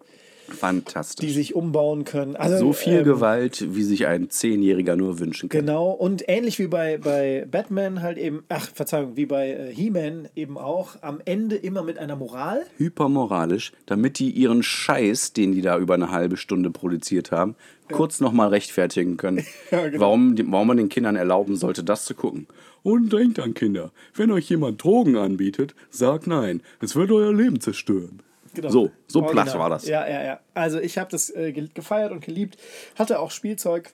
Fantastisch. 0.50 1.26
die 1.26 1.34
sich 1.34 1.56
umbauen 1.56 2.04
können. 2.06 2.36
Also, 2.36 2.58
so 2.58 2.74
viel 2.74 3.00
ähm, 3.00 3.04
Gewalt, 3.04 3.76
wie 3.76 3.84
sich 3.84 4.08
ein 4.08 4.30
Zehnjähriger 4.30 4.96
nur 4.96 5.20
wünschen 5.20 5.50
kann. 5.50 5.62
Genau, 5.62 5.90
und 5.92 6.24
ähnlich 6.28 6.60
wie 6.60 6.68
bei, 6.68 6.98
bei 6.98 7.48
Batman 7.50 8.02
halt 8.02 8.18
eben, 8.18 8.44
ach, 8.50 8.70
Verzeihung, 8.74 9.16
wie 9.16 9.26
bei 9.26 9.50
äh, 9.52 9.74
He-Man 9.74 10.28
eben 10.36 10.58
auch, 10.58 10.96
am 11.02 11.20
Ende 11.26 11.56
immer 11.56 11.84
mit 11.84 11.98
einer 11.98 12.16
Moral. 12.16 12.62
hypermoralisch, 12.78 13.72
damit 13.86 14.20
die 14.20 14.30
ihren 14.32 14.64
Scheiß, 14.64 15.34
den 15.34 15.52
die 15.52 15.62
da 15.62 15.78
über 15.78 15.94
eine 15.96 16.12
halbe 16.12 16.38
Stunde 16.38 16.70
produziert 16.72 17.32
haben, 17.32 17.56
kurz 17.92 18.20
nochmal 18.20 18.50
rechtfertigen 18.50 19.18
können. 19.18 19.46
Ja, 19.72 19.88
genau. 19.88 20.00
warum, 20.02 20.36
die- 20.36 20.50
warum 20.52 20.68
man 20.68 20.78
den 20.78 20.90
Kindern 20.90 21.16
erlauben 21.16 21.56
sollte, 21.56 21.84
das 21.84 22.06
zu 22.06 22.14
gucken. 22.16 22.48
Und 22.84 23.12
denkt 23.12 23.40
an 23.40 23.56
Kinder, 23.56 23.92
wenn 24.14 24.30
euch 24.32 24.48
jemand 24.50 24.84
Drogen 24.84 25.16
anbietet, 25.18 25.74
sagt 25.90 26.28
nein. 26.28 26.62
Es 26.82 26.96
wird 26.96 27.12
euer 27.12 27.34
Leben 27.34 27.60
zerstören. 27.60 28.20
Genau. 28.56 28.70
So, 28.70 28.92
so 29.08 29.20
Original. 29.22 29.44
platt 29.46 29.60
war 29.60 29.70
das. 29.70 29.86
Ja, 29.88 30.08
ja, 30.08 30.24
ja. 30.24 30.40
Also 30.54 30.80
ich 30.80 30.98
habe 30.98 31.12
das 31.12 31.30
äh, 31.30 31.52
ge- 31.52 31.70
gefeiert 31.74 32.12
und 32.12 32.24
geliebt. 32.26 32.58
Hatte 32.98 33.20
auch 33.20 33.32
Spielzeug. 33.32 33.94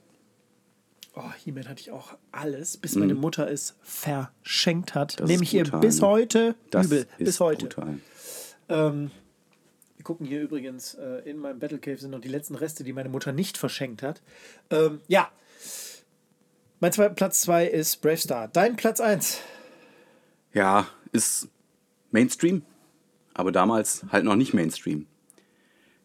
Oh, 1.14 1.24
He-Man 1.44 1.68
hatte 1.68 1.82
ich 1.82 1.92
auch 1.92 2.16
alles, 2.32 2.78
bis 2.78 2.96
meine 2.96 3.16
Mutter 3.16 3.50
es 3.52 3.76
verschenkt 3.82 4.96
hat. 4.96 5.14
Mhm. 5.14 5.18
Das 5.18 5.28
Nehme 5.30 5.44
ich 5.44 5.54
ihr 5.54 5.64
bis 5.66 6.00
ne? 6.00 6.08
heute 6.08 6.56
Das 6.70 6.86
übel. 6.86 7.00
ist 7.18 7.26
Bis 7.26 7.40
heute. 7.42 7.68
Ähm, 8.70 9.12
wir 9.98 10.04
gucken 10.06 10.26
hier 10.26 10.42
übrigens, 10.42 10.94
äh, 10.94 11.30
in 11.30 11.38
meinem 11.38 11.60
Battle 11.60 11.80
Cave 11.80 11.98
sind 11.98 12.12
noch 12.12 12.22
die 12.22 12.30
letzten 12.30 12.56
Reste, 12.56 12.86
die 12.86 12.94
meine 12.94 13.10
Mutter 13.10 13.34
nicht 13.34 13.58
verschenkt 13.58 14.04
hat. 14.04 14.22
Ähm, 14.70 15.02
ja. 15.08 15.30
Mein 16.80 16.94
zwei, 16.94 17.10
Platz 17.10 17.42
2 17.42 17.68
ist 17.68 18.02
Brave 18.02 18.18
Star. 18.18 18.48
Dein 18.48 18.76
Platz 18.78 19.00
1. 19.02 19.40
Ja, 20.54 20.88
ist 21.12 21.50
Mainstream, 22.12 22.64
aber 23.34 23.52
damals 23.52 24.06
halt 24.12 24.26
noch 24.26 24.36
nicht 24.36 24.54
Mainstream. 24.54 25.08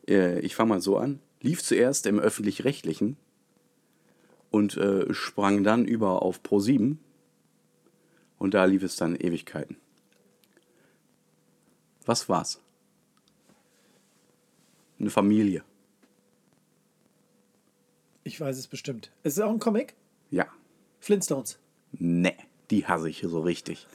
Äh, 0.08 0.40
Ich 0.40 0.54
fange 0.54 0.70
mal 0.70 0.80
so 0.80 0.96
an. 0.98 1.20
Lief 1.40 1.62
zuerst 1.62 2.06
im 2.06 2.18
öffentlich-rechtlichen 2.18 3.16
und 4.50 4.76
äh, 4.76 5.12
sprang 5.12 5.62
dann 5.64 5.84
über 5.84 6.22
auf 6.22 6.40
Pro7 6.42 6.96
und 8.38 8.54
da 8.54 8.64
lief 8.64 8.82
es 8.82 8.96
dann 8.96 9.16
Ewigkeiten. 9.16 9.76
Was 12.04 12.28
war's? 12.28 12.60
Eine 14.98 15.10
Familie. 15.10 15.62
Ich 18.24 18.40
weiß 18.40 18.56
es 18.58 18.66
bestimmt. 18.66 19.10
Es 19.22 19.34
ist 19.36 19.42
auch 19.42 19.50
ein 19.50 19.58
Comic. 19.58 19.94
Ja. 20.30 20.46
Flintstones. 21.00 21.58
Ne, 21.92 22.34
die 22.70 22.86
hasse 22.86 23.08
ich 23.08 23.20
so 23.22 23.40
richtig. 23.40 23.86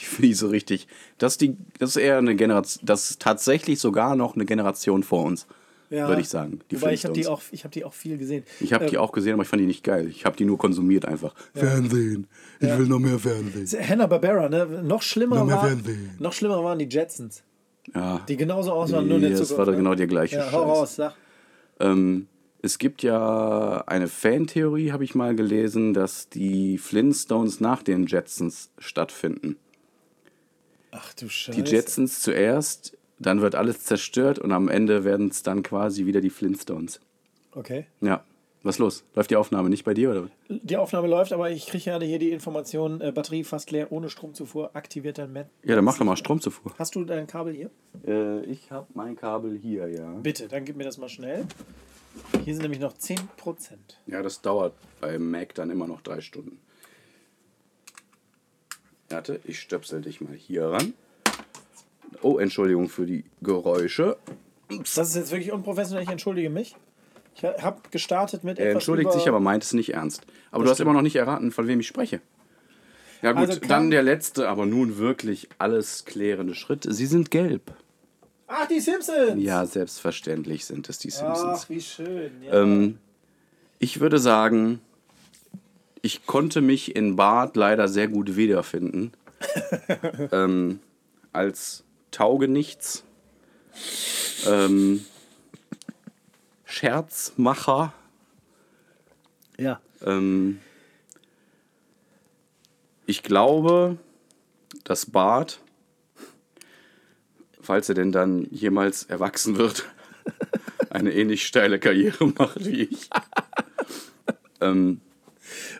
Die 0.00 0.04
finde 0.06 0.28
ich 0.28 0.38
so 0.38 0.48
richtig. 0.48 0.88
Das 1.18 1.34
ist, 1.34 1.40
die, 1.42 1.56
das 1.78 1.90
ist 1.90 1.96
eher 1.96 2.16
eine 2.18 2.34
Generation, 2.34 2.86
das 2.86 3.10
ist 3.10 3.20
tatsächlich 3.20 3.78
sogar 3.80 4.16
noch 4.16 4.34
eine 4.34 4.46
Generation 4.46 5.02
vor 5.02 5.24
uns, 5.24 5.46
würde 5.90 6.20
ich 6.20 6.28
sagen. 6.28 6.60
Die 6.70 6.80
Wobei 6.80 6.94
ich 6.94 7.04
habe 7.04 7.12
die, 7.14 7.26
auch- 7.26 7.42
ich 7.50 7.64
hab 7.64 7.72
die 7.72 7.84
auch 7.84 7.92
viel 7.92 8.16
gesehen. 8.16 8.44
Ich 8.60 8.72
habe 8.72 8.86
die 8.86 8.94
Ähm, 8.94 9.00
auch 9.02 9.12
gesehen, 9.12 9.34
aber 9.34 9.42
ich 9.42 9.48
fand 9.48 9.60
die 9.60 9.66
nicht 9.66 9.84
geil. 9.84 10.06
Ich 10.08 10.24
habe 10.24 10.36
die 10.36 10.44
nur 10.44 10.56
konsumiert 10.56 11.04
einfach. 11.04 11.34
Fernsehen. 11.54 12.28
Ich 12.60 12.68
will 12.78 12.86
noch 12.86 12.98
mehr 13.00 13.18
Fernsehen. 13.18 13.88
Hanna-Barbera, 13.88 14.48
ne? 14.48 14.82
Noch 14.84 15.02
schlimmer, 15.02 15.36
Noch 15.36 15.46
mehr 15.46 15.56
war, 15.56 15.66
Fernsehen. 15.66 16.10
noch 16.18 16.32
schlimmer 16.32 16.62
waren 16.64 16.78
die 16.78 16.88
Jetsons. 16.88 17.42
Ja. 17.94 18.20
Die 18.28 18.36
genauso 18.36 18.72
aussahen, 18.72 19.06
nur 19.08 19.16
in 19.16 19.22
der 19.22 19.30
das 19.38 19.50
war 19.58 19.64
doch 19.64 19.72
ne? 19.72 19.78
genau 19.78 19.94
der 19.94 20.06
gleiche 20.06 20.36
Ja, 20.36 20.52
hau 20.52 20.60
Scheiß. 20.62 20.78
raus, 20.78 20.96
sag. 20.96 21.14
Ähm, 21.80 22.26
es 22.62 22.78
gibt 22.78 23.02
ja 23.02 23.82
eine 23.86 24.06
Fantheorie, 24.06 24.92
habe 24.92 25.02
ich 25.02 25.14
mal 25.14 25.34
gelesen, 25.34 25.92
dass 25.94 26.28
die 26.28 26.78
Flintstones 26.78 27.58
nach 27.60 27.82
den 27.82 28.06
Jetsons 28.06 28.70
stattfinden. 28.78 29.56
Ach 30.90 31.14
du 31.14 31.28
Scheiße. 31.28 31.62
Die 31.62 31.70
Jetsons 31.70 32.20
zuerst, 32.20 32.96
dann 33.18 33.40
wird 33.40 33.54
alles 33.54 33.84
zerstört 33.84 34.38
und 34.38 34.52
am 34.52 34.68
Ende 34.68 35.04
werden 35.04 35.28
es 35.28 35.42
dann 35.42 35.62
quasi 35.62 36.06
wieder 36.06 36.20
die 36.20 36.30
Flintstones. 36.30 37.00
Okay. 37.52 37.86
Ja. 38.00 38.24
Was 38.62 38.78
los? 38.78 39.04
Läuft 39.14 39.30
die 39.30 39.36
Aufnahme 39.36 39.70
nicht 39.70 39.84
bei 39.84 39.94
dir 39.94 40.10
oder? 40.10 40.28
Die 40.48 40.76
Aufnahme 40.76 41.08
läuft, 41.08 41.32
aber 41.32 41.50
ich 41.50 41.66
kriege 41.66 41.84
gerade 41.84 42.04
hier 42.04 42.18
die 42.18 42.30
Information, 42.30 43.00
äh, 43.00 43.10
Batterie 43.10 43.42
fast 43.42 43.70
leer, 43.70 43.90
ohne 43.90 44.10
Stromzufuhr, 44.10 44.76
aktiviert 44.76 45.16
dein 45.16 45.32
Met. 45.32 45.46
Ja, 45.64 45.76
dann 45.76 45.84
mach 45.84 45.96
doch 45.96 46.04
mal 46.04 46.16
Stromzufuhr. 46.16 46.74
Hast 46.78 46.94
du 46.94 47.04
dein 47.04 47.26
Kabel 47.26 47.54
hier? 47.54 47.70
Äh, 48.06 48.44
ich 48.44 48.70
habe 48.70 48.86
mein 48.92 49.16
Kabel 49.16 49.56
hier, 49.56 49.88
ja. 49.88 50.12
Bitte, 50.22 50.46
dann 50.46 50.66
gib 50.66 50.76
mir 50.76 50.84
das 50.84 50.98
mal 50.98 51.08
schnell. 51.08 51.46
Hier 52.44 52.52
sind 52.52 52.62
nämlich 52.62 52.80
noch 52.80 52.92
10%. 52.92 53.18
Ja, 54.06 54.22
das 54.22 54.42
dauert 54.42 54.74
bei 55.00 55.18
Mac 55.18 55.54
dann 55.54 55.70
immer 55.70 55.86
noch 55.86 56.02
drei 56.02 56.20
Stunden. 56.20 56.58
Warte, 59.10 59.40
ich 59.44 59.60
stöpsel 59.60 60.00
dich 60.00 60.20
mal 60.20 60.34
hier 60.34 60.66
ran. 60.66 60.94
Oh, 62.22 62.38
Entschuldigung 62.38 62.88
für 62.88 63.06
die 63.06 63.24
Geräusche. 63.42 64.16
Das 64.68 65.08
ist 65.08 65.16
jetzt 65.16 65.32
wirklich 65.32 65.52
unprofessionell, 65.52 66.04
ich 66.04 66.10
entschuldige 66.10 66.48
mich. 66.48 66.76
Ich 67.34 67.42
habe 67.44 67.80
gestartet 67.90 68.44
mit 68.44 68.58
Er 68.58 68.72
entschuldigt 68.72 69.12
sich, 69.12 69.28
aber 69.28 69.40
meint 69.40 69.64
es 69.64 69.72
nicht 69.72 69.94
ernst. 69.94 70.22
Aber 70.50 70.64
du 70.64 70.70
hast 70.70 70.80
immer 70.80 70.92
noch 70.92 71.02
nicht 71.02 71.16
erraten, 71.16 71.52
von 71.52 71.66
wem 71.66 71.80
ich 71.80 71.86
spreche. 71.86 72.20
Ja 73.22 73.32
gut, 73.32 73.48
Also 73.48 73.60
dann 73.60 73.90
der 73.90 74.02
letzte, 74.02 74.48
aber 74.48 74.64
nun 74.66 74.98
wirklich 74.98 75.48
alles 75.58 76.04
klärende 76.04 76.54
Schritt. 76.54 76.86
Sie 76.88 77.06
sind 77.06 77.30
gelb. 77.30 77.72
Ach, 78.46 78.66
die 78.66 78.80
Simpsons! 78.80 79.34
Ja, 79.36 79.66
selbstverständlich 79.66 80.64
sind 80.64 80.88
es 80.88 80.98
die 80.98 81.10
Simpsons. 81.10 81.62
Ach, 81.64 81.68
wie 81.68 81.80
schön. 81.80 82.42
Ja. 82.42 82.62
Ähm, 82.62 82.98
ich 83.78 84.00
würde 84.00 84.18
sagen, 84.18 84.80
ich 86.02 86.26
konnte 86.26 86.60
mich 86.60 86.96
in 86.96 87.16
Bart 87.16 87.56
leider 87.56 87.88
sehr 87.88 88.08
gut 88.08 88.36
wiederfinden. 88.36 89.12
ähm, 90.32 90.80
als 91.32 91.84
Taugenichts. 92.10 93.04
ähm, 94.46 95.04
Scherzmacher. 96.64 97.92
Ja. 99.58 99.80
Ähm, 100.04 100.60
ich 103.06 103.22
glaube, 103.22 103.98
dass 104.84 105.06
Bart, 105.06 105.60
falls 107.60 107.88
er 107.88 107.94
denn 107.94 108.12
dann 108.12 108.46
jemals 108.50 109.02
erwachsen 109.04 109.56
wird, 109.56 109.88
eine 110.90 111.12
ähnlich 111.12 111.46
steile 111.46 111.78
Karriere 111.78 112.26
macht 112.26 112.64
wie 112.64 112.82
ich. 112.84 113.10
ähm, 114.60 115.00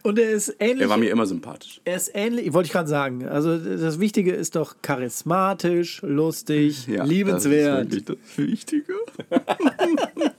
Und 0.03 0.19
er 0.19 0.31
ist 0.31 0.55
ähnlich. 0.59 0.83
er 0.83 0.89
war 0.89 0.97
mir 0.97 1.11
immer 1.11 1.27
sympathisch. 1.27 1.81
Er 1.85 1.97
ist 1.97 2.11
ähnlich, 2.15 2.53
wollte 2.53 2.67
ich 2.67 2.73
gerade 2.73 2.89
sagen. 2.89 3.27
Also 3.27 3.59
das 3.59 3.99
Wichtige 4.01 4.33
ist 4.33 4.57
doch 4.57 4.77
charismatisch, 4.83 6.01
lustig, 6.03 6.87
liebenswert. 6.87 7.93
Das 7.93 7.97
ist 7.99 8.09
wirklich 8.09 8.19
das 8.27 8.39
Wichtige. 8.39 8.95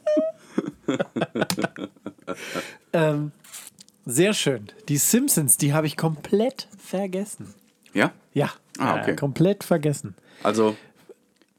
Ähm, 2.94 3.32
sehr 4.06 4.34
schön. 4.34 4.68
Die 4.90 4.98
Simpsons, 4.98 5.58
die 5.58 5.74
habe 5.74 5.88
ich 5.88 5.98
komplett 5.98 6.68
vergessen. 6.78 7.54
Ja? 7.94 8.12
Ja, 8.34 8.52
Ah, 8.78 8.98
äh, 8.98 9.02
okay. 9.02 9.16
komplett 9.16 9.64
vergessen. 9.64 10.16
Also, 10.44 10.76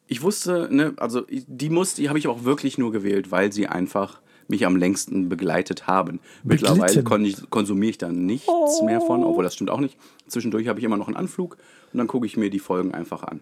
ich 0.08 0.22
wusste, 0.22 0.68
ne, 0.70 0.94
also 0.96 1.22
die 1.28 1.70
muss, 1.70 1.94
die 1.94 2.08
habe 2.08 2.18
ich 2.18 2.26
auch 2.28 2.44
wirklich 2.44 2.78
nur 2.78 2.90
gewählt, 2.92 3.30
weil 3.30 3.52
sie 3.52 3.66
einfach 3.66 4.20
mich 4.52 4.64
am 4.66 4.76
längsten 4.76 5.28
begleitet 5.28 5.86
haben. 5.86 6.20
Mittlerweile 6.44 6.80
Beglitten. 6.82 7.04
kon 7.04 7.24
ich, 7.24 7.50
konsumiere 7.50 7.90
ich 7.90 7.98
da 7.98 8.08
nichts 8.10 8.82
mehr 8.84 9.00
von, 9.00 9.24
obwohl 9.24 9.42
das 9.44 9.54
stimmt 9.54 9.70
auch 9.70 9.80
nicht. 9.80 9.96
Zwischendurch 10.28 10.68
habe 10.68 10.78
ich 10.78 10.84
immer 10.84 10.96
noch 10.96 11.08
einen 11.08 11.16
Anflug 11.16 11.56
und 11.92 11.98
dann 11.98 12.06
gucke 12.06 12.26
ich 12.26 12.36
mir 12.36 12.48
die 12.50 12.58
Folgen 12.60 12.94
einfach 12.94 13.22
an. 13.24 13.40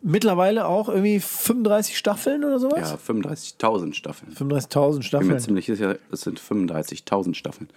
Mittlerweile 0.00 0.66
auch 0.66 0.88
irgendwie 0.88 1.20
35 1.20 1.96
Staffeln 1.96 2.42
oder 2.44 2.58
sowas? 2.58 2.90
Ja, 2.90 2.96
35.000 3.14 3.94
Staffeln. 3.94 4.32
35.000 4.32 4.34
Ich 4.34 4.38
bin 4.38 4.48
mir 4.48 5.02
Staffeln. 5.02 5.38
ziemlich 5.38 5.66
sicher, 5.66 5.98
es 6.10 6.22
sind 6.22 6.40
35.000 6.40 7.34
Staffeln. 7.34 7.68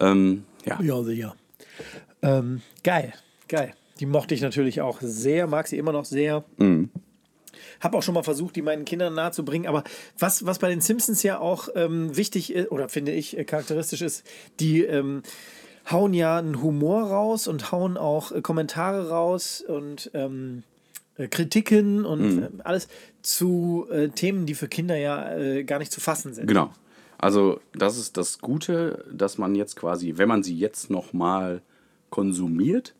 Ähm, 0.00 0.44
ja. 0.66 0.78
Ja, 0.82 1.02
sicher. 1.02 1.34
Ähm, 2.22 2.60
geil, 2.82 3.12
geil. 3.48 3.72
Die 4.00 4.06
mochte 4.06 4.34
ich 4.34 4.42
natürlich 4.42 4.82
auch 4.82 4.98
sehr, 5.00 5.46
mag 5.46 5.66
sie 5.68 5.78
immer 5.78 5.92
noch 5.92 6.04
sehr. 6.04 6.44
Habe 7.80 7.98
auch 7.98 8.02
schon 8.02 8.14
mal 8.14 8.22
versucht, 8.22 8.56
die 8.56 8.62
meinen 8.62 8.84
Kindern 8.84 9.14
nahezubringen. 9.14 9.68
Aber 9.68 9.84
was, 10.18 10.46
was 10.46 10.58
bei 10.58 10.68
den 10.68 10.80
Simpsons 10.80 11.22
ja 11.22 11.38
auch 11.38 11.68
ähm, 11.74 12.16
wichtig 12.16 12.52
ist, 12.52 12.70
oder 12.70 12.88
finde 12.88 13.12
ich 13.12 13.36
äh, 13.36 13.44
charakteristisch 13.44 14.02
ist, 14.02 14.26
die 14.60 14.82
ähm, 14.82 15.22
hauen 15.90 16.14
ja 16.14 16.38
einen 16.38 16.62
Humor 16.62 17.04
raus 17.04 17.48
und 17.48 17.72
hauen 17.72 17.96
auch 17.96 18.32
äh, 18.32 18.40
Kommentare 18.40 19.08
raus 19.08 19.62
und 19.66 20.10
ähm, 20.14 20.62
äh, 21.16 21.28
Kritiken 21.28 22.04
und 22.04 22.42
äh, 22.42 22.48
alles 22.64 22.88
zu 23.22 23.86
äh, 23.90 24.08
Themen, 24.08 24.46
die 24.46 24.54
für 24.54 24.68
Kinder 24.68 24.96
ja 24.96 25.36
äh, 25.36 25.64
gar 25.64 25.78
nicht 25.78 25.92
zu 25.92 26.00
fassen 26.00 26.34
sind. 26.34 26.46
Genau. 26.46 26.70
Also 27.18 27.60
das 27.74 27.96
ist 27.96 28.16
das 28.16 28.40
Gute, 28.40 29.04
dass 29.10 29.38
man 29.38 29.54
jetzt 29.54 29.76
quasi, 29.76 30.14
wenn 30.16 30.28
man 30.28 30.42
sie 30.42 30.56
jetzt 30.56 30.90
noch 30.90 31.12
mal 31.12 31.62
konsumiert, 32.10 32.94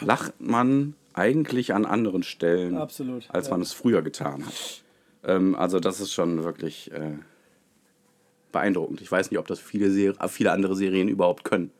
lacht 0.00 0.40
man 0.40 0.94
eigentlich 1.18 1.74
an 1.74 1.84
anderen 1.84 2.22
Stellen, 2.22 2.76
Absolut, 2.76 3.28
als 3.30 3.46
ja. 3.46 3.50
man 3.52 3.60
es 3.62 3.72
früher 3.72 4.02
getan 4.02 4.46
hat. 4.46 4.82
Ähm, 5.24 5.54
also 5.54 5.80
das 5.80 6.00
ist 6.00 6.12
schon 6.12 6.44
wirklich 6.44 6.90
äh, 6.92 7.16
beeindruckend. 8.52 9.00
Ich 9.00 9.10
weiß 9.10 9.30
nicht, 9.30 9.38
ob 9.38 9.46
das 9.46 9.58
viele, 9.58 9.90
Ser 9.90 10.14
viele 10.28 10.52
andere 10.52 10.74
Serien 10.76 11.08
überhaupt 11.08 11.44
können. 11.44 11.70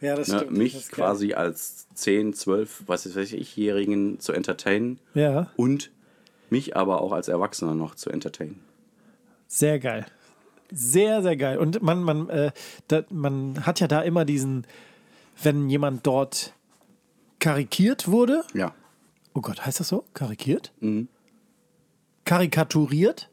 Ja, 0.00 0.14
das 0.14 0.28
Ne? 0.28 0.38
stimmt. 0.40 0.56
Mich 0.58 0.72
Das 0.74 0.82
ist 0.82 0.90
geil. 0.92 1.06
quasi 1.06 1.32
als 1.34 1.86
10, 1.94 2.34
12, 2.34 2.82
was 2.86 3.14
weiß 3.16 3.32
ich-Jährigen 3.32 4.20
zu 4.20 4.32
entertainen 4.32 4.98
Ja. 5.14 5.50
und 5.56 5.90
mich 6.50 6.76
aber 6.76 7.00
auch 7.00 7.12
als 7.12 7.28
Erwachsener 7.28 7.74
noch 7.74 7.94
zu 7.94 8.10
entertainen. 8.10 8.60
Sehr 9.48 9.78
geil. 9.78 10.04
Sehr, 10.70 11.22
sehr 11.22 11.36
geil. 11.36 11.58
Und 11.58 11.80
man, 11.82 12.02
man, 12.02 12.28
äh, 12.28 12.50
da, 12.88 13.04
man 13.10 13.64
hat 13.64 13.80
ja 13.80 13.86
da 13.88 14.02
immer 14.02 14.24
diesen, 14.24 14.66
wenn 15.42 15.70
jemand 15.70 16.06
dort 16.06 16.52
karikiert 17.38 18.08
wurde. 18.08 18.44
Ja. 18.54 18.74
Oh 19.34 19.40
Gott, 19.40 19.64
heißt 19.66 19.80
das 19.80 19.88
so? 19.88 20.04
Karikiert? 20.14 20.72
Karikaturiert? 22.24 23.30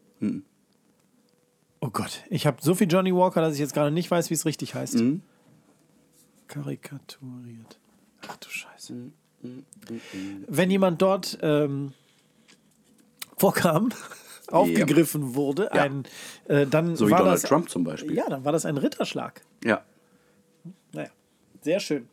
Oh 1.79 1.89
Gott, 1.89 2.23
ich 2.29 2.45
habe 2.47 2.57
so 2.61 2.75
viel 2.75 2.87
Johnny 2.89 3.13
Walker, 3.13 3.41
dass 3.41 3.53
ich 3.55 3.59
jetzt 3.59 3.73
gerade 3.73 3.91
nicht 3.91 4.09
weiß, 4.09 4.29
wie 4.29 4.33
es 4.35 4.45
richtig 4.45 4.75
heißt. 4.75 5.01
Karikaturiert. 6.47 7.79
Ach 8.27 8.37
du 8.37 8.49
Scheiße. 8.49 9.11
Wenn 10.47 10.71
jemand 10.71 11.01
dort 11.01 11.37
ähm, 11.41 11.93
vorkam, 13.37 13.89
aufgegriffen 14.47 15.35
wurde, 15.35 15.69
Ja. 15.73 15.83
ein, 15.83 16.03
äh, 16.45 16.65
dann 16.67 16.95
So 16.95 17.07
wie 17.07 17.11
war 17.11 17.19
Donald 17.19 17.35
das, 17.43 17.49
Trump 17.49 17.69
zum 17.69 17.83
Beispiel. 17.83 18.13
Ja, 18.15 18.29
dann 18.29 18.45
war 18.45 18.51
das 18.51 18.65
ein 18.65 18.77
Ritterschlag. 18.77 19.41
Ja. 19.63 19.83
Naja, 20.93 21.09
sehr 21.61 21.79
schön. 21.79 22.07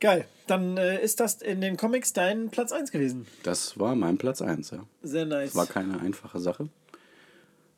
Geil. 0.00 0.26
Dann 0.46 0.76
äh, 0.76 1.02
ist 1.02 1.20
das 1.20 1.42
in 1.42 1.60
den 1.60 1.76
Comics 1.76 2.12
dein 2.12 2.50
Platz 2.50 2.72
1 2.72 2.90
gewesen. 2.92 3.26
Das 3.42 3.78
war 3.78 3.94
mein 3.94 4.16
Platz 4.16 4.40
1, 4.40 4.70
ja. 4.70 4.86
Sehr 5.02 5.26
nice. 5.26 5.54
War 5.54 5.66
keine 5.66 6.00
einfache 6.00 6.38
Sache. 6.38 6.68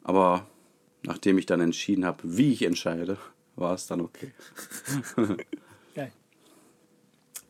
Aber 0.02 0.46
nachdem 1.02 1.38
ich 1.38 1.46
dann 1.46 1.60
entschieden 1.60 2.04
habe, 2.04 2.18
wie 2.24 2.52
ich 2.52 2.62
entscheide, 2.62 3.16
war 3.56 3.74
es 3.74 3.86
dann 3.86 4.00
okay. 4.00 4.32
Geil. 5.94 6.12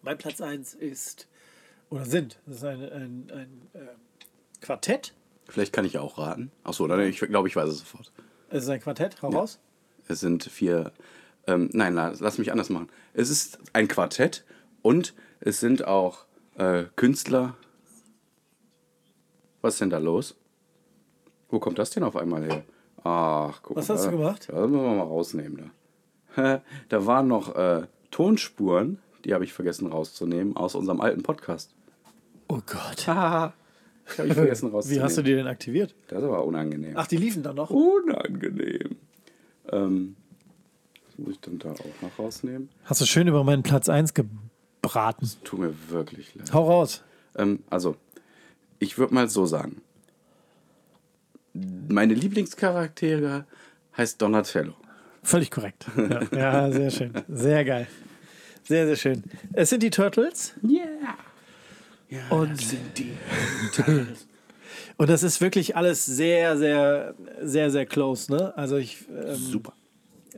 Mein 0.03 0.19
Platz 0.19 0.41
1 0.41 0.75
ist, 0.75 1.27
oder 1.91 2.07
sind, 2.07 2.39
das 2.47 2.57
ist 2.59 2.65
ein, 2.65 2.83
ein, 2.83 3.31
ein 3.33 3.63
äh, 3.75 3.87
Quartett. 4.61 5.13
Vielleicht 5.49 5.73
kann 5.73 5.85
ich 5.85 5.99
auch 5.99 6.17
raten. 6.19 6.51
Achso, 6.65 6.87
dann 6.87 7.01
ich 7.01 7.19
glaube, 7.19 7.49
ich 7.49 7.57
weiß 7.57 7.69
es 7.69 7.79
sofort. 7.81 8.13
Es 8.49 8.65
ist 8.65 8.71
ein 8.71 8.81
Quartett, 8.81 9.21
hau 9.21 9.31
raus. 9.31 9.59
Es 10.09 10.21
sind 10.21 10.45
vier. 10.45 10.93
Ähm, 11.47 11.69
nein, 11.73 11.95
la- 11.95 12.15
lass 12.19 12.39
mich 12.39 12.51
anders 12.53 12.71
machen. 12.71 12.89
Es 13.15 13.31
ist 13.31 13.59
ein 13.73 13.89
Quartett 13.89 14.45
und 14.83 15.15
es 15.41 15.61
sind 15.61 15.87
auch 15.87 16.27
äh, 16.57 16.85
Künstler. 16.97 17.57
Was 19.63 19.75
ist 19.75 19.81
denn 19.81 19.91
da 19.91 19.99
los? 19.99 20.37
Wo 21.49 21.59
kommt 21.59 21.79
das 21.79 21.91
denn 21.91 22.03
auf 22.03 22.17
einmal 22.17 22.45
her? 22.45 22.63
Ach, 23.03 23.61
guck 23.63 23.77
Was 23.77 23.89
mal. 23.89 23.95
hast 23.95 24.07
du 24.07 24.11
gemacht? 24.13 24.49
Das 24.49 24.69
müssen 24.69 24.85
wir 24.85 24.95
mal 24.95 25.03
rausnehmen. 25.03 25.71
Da, 26.37 26.63
da 26.89 27.07
waren 27.07 27.29
noch 27.29 27.55
äh, 27.57 27.87
Tonspuren, 28.11 28.99
die 29.25 29.35
habe 29.35 29.45
ich 29.45 29.53
vergessen 29.53 29.87
rauszunehmen, 29.87 30.57
aus 30.57 30.75
unserem 30.75 31.01
alten 31.01 31.23
Podcast. 31.23 31.75
Oh 32.49 32.61
Gott. 32.67 33.07
Ich 34.13 34.19
habe 34.19 34.27
ich 34.27 34.35
vergessen 34.35 34.71
rauszunehmen. 34.71 35.03
Wie 35.03 35.05
hast 35.05 35.19
du 35.19 35.23
die 35.23 35.35
denn 35.35 35.47
aktiviert? 35.47 35.95
Das 36.09 36.25
aber 36.25 36.45
unangenehm. 36.45 36.95
Ach, 36.97 37.07
die 37.07 37.17
liefen 37.17 37.45
dann 37.45 37.55
noch? 37.55 37.71
Unangenehm. 37.71 38.97
Ähm, 39.71 40.17
muss 41.17 41.35
ich 41.35 41.41
dann 41.41 41.61
da 41.61 41.71
auch 41.71 42.03
noch 42.03 42.19
rausnehmen. 42.19 42.71
Hast 42.85 43.01
du 43.01 43.07
schön 43.07 43.29
über 43.29 43.45
meinen 43.45 43.63
Platz 43.63 43.89
1 43.89 44.15
gebraten. 44.91 45.31
Tut 45.45 45.61
mir 45.61 45.73
wirklich 45.89 46.35
leid. 46.35 46.53
Hau 46.53 46.67
raus. 46.67 47.03
Ähm, 47.37 47.61
also, 47.71 47.97
ich 48.79 48.99
würde 48.99 49.15
mal 49.15 49.29
so 49.29 49.47
sagen. 49.47 49.83
Meine 51.89 52.15
Lieblingscharaktere 52.15 53.45
heißt 53.97 54.21
Donatello. 54.23 54.75
Völlig 55.23 55.51
korrekt. 55.51 55.87
Ja, 55.97 56.23
ja, 56.37 56.73
sehr 56.73 56.91
schön. 56.91 57.13
Sehr 57.29 57.65
geil. 57.65 57.87
Sehr, 58.65 58.87
sehr 58.87 58.97
schön. 58.97 59.25
Es 59.53 59.71
sind 59.71 59.83
die 59.83 59.91
Turtles. 59.91 60.55
Yeah. 60.63 60.87
Ja, 62.09 62.29
Und- 62.31 62.53
das 62.53 62.71
sind 62.71 62.99
die. 62.99 63.13
Und 64.97 65.09
das 65.09 65.23
ist 65.23 65.41
wirklich 65.41 65.77
alles 65.77 66.05
sehr, 66.05 66.57
sehr, 66.59 67.15
sehr, 67.43 67.71
sehr 67.71 67.87
close, 67.87 68.31
ne? 68.33 68.57
Also 68.57 68.77
ich, 68.77 69.07
ähm, 69.09 69.35
Super. 69.35 69.73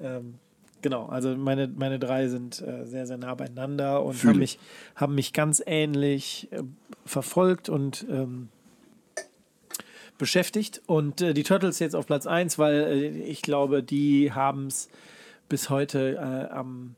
ähm, 0.01 0.35
genau, 0.83 1.07
also 1.07 1.35
meine, 1.37 1.69
meine 1.69 1.99
drei 1.99 2.29
sind 2.29 2.61
äh, 2.61 2.85
sehr, 2.85 3.07
sehr 3.07 3.17
nah 3.17 3.35
beieinander 3.35 4.03
und 4.05 4.23
haben 4.25 4.33
ich. 4.33 4.39
mich, 4.39 4.59
haben 4.97 5.15
mich 5.15 5.33
ganz 5.33 5.63
ähnlich 5.65 6.49
äh, 6.53 6.63
verfolgt 7.07 7.69
und 7.69 8.07
ähm, 8.11 8.49
beschäftigt. 10.19 10.83
Und 10.87 11.21
äh, 11.21 11.35
die 11.35 11.43
Turtles 11.43 11.79
jetzt 11.79 11.97
auf 11.97 12.07
Platz 12.07 12.27
1, 12.27 12.59
weil 12.59 12.75
äh, 12.75 13.09
ich 13.09 13.43
glaube, 13.43 13.83
die 13.83 14.33
haben 14.33 14.67
es 14.67 14.89
bis 15.49 15.69
heute 15.69 16.17
äh, 16.17 16.53
am, 16.53 16.95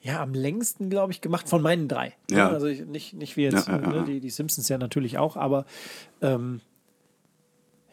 ja, 0.00 0.22
am 0.22 0.34
längsten, 0.34 0.88
glaube 0.88 1.12
ich, 1.12 1.20
gemacht 1.20 1.48
von 1.48 1.62
meinen 1.62 1.88
drei. 1.88 2.14
Ne? 2.30 2.38
Ja. 2.38 2.48
Also 2.50 2.66
ich, 2.66 2.86
nicht, 2.86 3.14
nicht 3.14 3.36
wie 3.36 3.42
jetzt 3.42 3.68
Ja, 3.68 3.76
ja, 3.76 3.82
ja. 3.82 3.88
Ne, 3.88 4.04
die, 4.04 4.20
die 4.20 4.30
Simpsons 4.30 4.68
ja 4.68 4.78
natürlich 4.78 5.18
auch, 5.18 5.36
aber 5.36 5.66
ähm, 6.22 6.60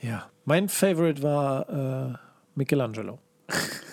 ja, 0.01 0.29
mein 0.45 0.69
Favorite 0.69 1.23
war 1.23 2.13
äh, 2.13 2.17
Michelangelo. 2.55 3.19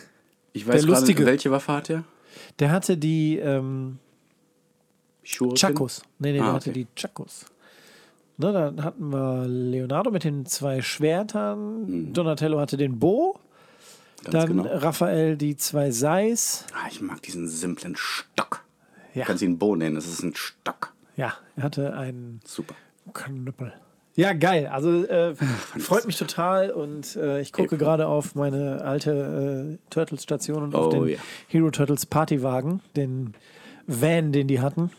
Ich 0.53 0.67
weiß 0.67 0.81
Der 0.83 0.91
Lustige. 0.91 1.15
gerade, 1.21 1.33
welche 1.33 1.51
Waffe 1.51 1.73
hat 1.73 1.91
er? 1.91 2.05
Der 2.59 2.71
hatte 2.71 2.97
die 2.97 3.39
ähm? 3.39 3.99
Chakos. 5.25 6.03
Nee, 6.19 6.33
nee, 6.33 6.41
Ah, 6.41 6.45
der 6.45 6.53
hatte 6.55 6.71
okay. 6.71 6.87
die 6.95 7.01
Chakos. 7.01 7.47
Ne, 8.39 8.53
dann 8.53 8.83
hatten 8.83 9.11
wir 9.11 9.47
Leonardo 9.47 10.11
mit 10.11 10.25
den 10.25 10.47
zwei 10.47 10.83
Schwertern. 10.83 12.13
Donatello 12.13 12.59
hatte 12.59 12.77
den 12.77 12.99
Bo. 12.99 13.39
Ganz 14.25 14.33
Dann 14.33 14.47
genau. 14.49 14.65
Raphael 14.77 15.37
die 15.37 15.57
zwei 15.57 15.91
Seis. 15.91 16.65
Ah, 16.75 16.89
ich 16.91 17.01
mag 17.01 17.23
diesen 17.23 17.49
simplen 17.49 17.95
Stock. 17.97 18.65
Ja. 19.15 19.23
Du 19.23 19.27
kannst 19.29 19.43
ihn 19.43 19.59
Bo 19.59 19.77
nennen, 19.77 19.95
das 19.95 20.07
ist 20.07 20.23
ein 20.23 20.35
Stock. 20.35 20.93
Ja, 21.17 21.35
er 21.57 21.63
hatte 21.63 21.95
einen 21.95 22.41
Super. 22.45 22.75
Knüppel. 23.13 23.73
Ja, 24.15 24.33
geil. 24.35 24.67
Also 24.67 25.05
äh, 25.05 25.35
freut 25.79 26.07
mich 26.07 26.19
total 26.19 26.71
und 26.71 27.17
äh, 27.17 27.41
ich 27.41 27.53
gucke 27.53 27.79
gerade 27.79 28.07
auf 28.07 28.35
meine 28.35 28.83
alte 28.83 29.79
äh, 29.79 29.91
Turtles-Station 29.91 30.63
und 30.63 30.75
auf 30.75 30.89
Oh, 30.89 30.91
den 31.05 31.09
ja. 31.15 31.19
Hero 31.49 31.71
Turtles 31.71 32.05
Partywagen, 32.07 32.81
den 32.97 33.33
Van, 33.87 34.33
den 34.33 34.49
die 34.49 34.61
hatten. 34.61 34.91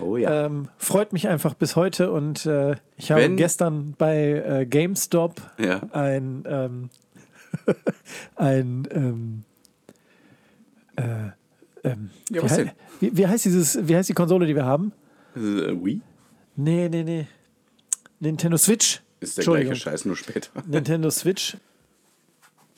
Oh 0.00 0.16
ja. 0.16 0.46
Ähm, 0.46 0.68
freut 0.76 1.12
mich 1.12 1.28
einfach 1.28 1.54
bis 1.54 1.76
heute 1.76 2.10
und 2.12 2.44
äh, 2.46 2.74
ich 2.96 3.10
habe 3.12 3.22
Wenn- 3.22 3.36
gestern 3.36 3.94
bei 3.96 4.16
äh, 4.60 4.66
GameStop 4.66 5.40
Ja. 5.58 5.80
ein, 5.92 6.44
ähm, 6.46 6.90
ein 8.36 8.88
ähm, 8.90 9.44
äh, 10.96 11.02
ähm, 11.84 12.10
Ja, 12.30 12.40
wie, 12.40 12.42
was 12.42 12.52
hei- 12.52 12.56
denn? 12.64 12.70
Wie, 13.00 13.16
wie 13.16 13.26
heißt 13.26 13.44
dieses, 13.44 13.86
wie 13.88 13.96
heißt 13.96 14.08
die 14.08 14.14
Konsole, 14.14 14.46
die 14.46 14.54
wir 14.56 14.64
haben? 14.66 14.92
Äh, 15.36 15.40
Wii? 15.40 16.00
Nee, 16.56 16.88
nee, 16.88 17.04
nee. 17.04 17.26
Nintendo 18.20 18.56
Switch. 18.56 19.00
Ist 19.20 19.38
der 19.38 19.44
gleiche 19.44 19.74
Scheiß, 19.76 20.04
nur 20.04 20.16
später. 20.16 20.50
Nintendo 20.66 21.10
Switch. 21.10 21.56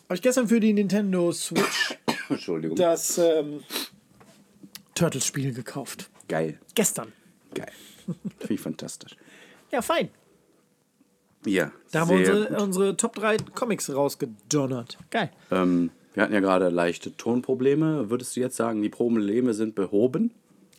Habe 0.04 0.14
ich 0.16 0.22
gestern 0.22 0.48
für 0.48 0.60
die 0.60 0.72
Nintendo 0.72 1.30
Switch 1.32 1.96
Entschuldigung. 2.28 2.76
das 2.76 3.18
ähm, 3.18 3.62
Turtles-Spiel 4.94 5.52
gekauft. 5.52 6.10
Geil. 6.28 6.58
Gestern. 6.74 7.12
Geil. 7.54 7.70
Finde 8.38 8.54
ich 8.54 8.60
fantastisch. 8.60 9.16
Ja, 9.70 9.82
fein. 9.82 10.08
Ja, 11.46 11.72
Da 11.90 12.00
haben 12.00 12.10
wir 12.10 12.18
unsere, 12.18 12.62
unsere 12.62 12.96
Top 12.96 13.14
3 13.14 13.38
Comics 13.54 13.88
rausgedonnert. 13.92 14.98
Geil. 15.10 15.30
Ähm, 15.50 15.90
wir 16.14 16.22
hatten 16.24 16.34
ja 16.34 16.40
gerade 16.40 16.68
leichte 16.68 17.16
Tonprobleme. 17.16 18.10
Würdest 18.10 18.36
du 18.36 18.40
jetzt 18.40 18.56
sagen, 18.56 18.82
die 18.82 18.88
Probleme 18.90 19.54
sind 19.54 19.74
behoben? 19.74 20.32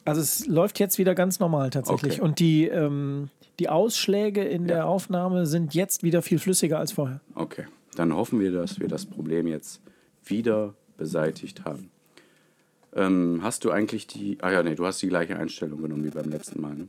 Also 0.06 0.22
es 0.22 0.46
läuft 0.48 0.80
jetzt 0.80 0.98
wieder 0.98 1.16
ganz 1.16 1.40
normal 1.40 1.70
tatsächlich. 1.70 2.14
Okay. 2.14 2.22
Und 2.22 2.40
die, 2.40 2.68
ähm, 2.68 3.30
die 3.62 3.70
Ausschläge 3.70 4.44
in 4.44 4.66
der 4.66 4.88
Aufnahme 4.88 5.46
sind 5.46 5.76
jetzt 5.76 6.02
wieder 6.02 6.24
viel 6.24 6.40
flüssiger 6.40 6.80
als 6.80 6.94
vorher. 6.94 7.22
Okay, 7.36 7.68
dann 7.94 8.12
hoffen 8.16 8.40
wir, 8.40 8.52
dass 8.52 8.80
wir 8.80 8.88
das 8.88 9.06
Problem 9.06 9.46
jetzt 9.46 9.82
wieder 10.26 10.74
beseitigt 10.98 11.64
haben. 11.64 11.92
Ähm, 12.96 13.42
hast 13.44 13.64
du 13.64 13.70
eigentlich 13.70 14.08
die. 14.08 14.40
Ah 14.42 14.50
ja, 14.50 14.64
nee, 14.64 14.74
du 14.74 14.84
hast 14.84 15.00
die 15.04 15.10
gleiche 15.10 15.38
Einstellung 15.38 15.80
genommen 15.80 16.04
wie 16.04 16.10
beim 16.10 16.32
letzten 16.32 16.60
Mal. 16.60 16.74
Ne? 16.74 16.88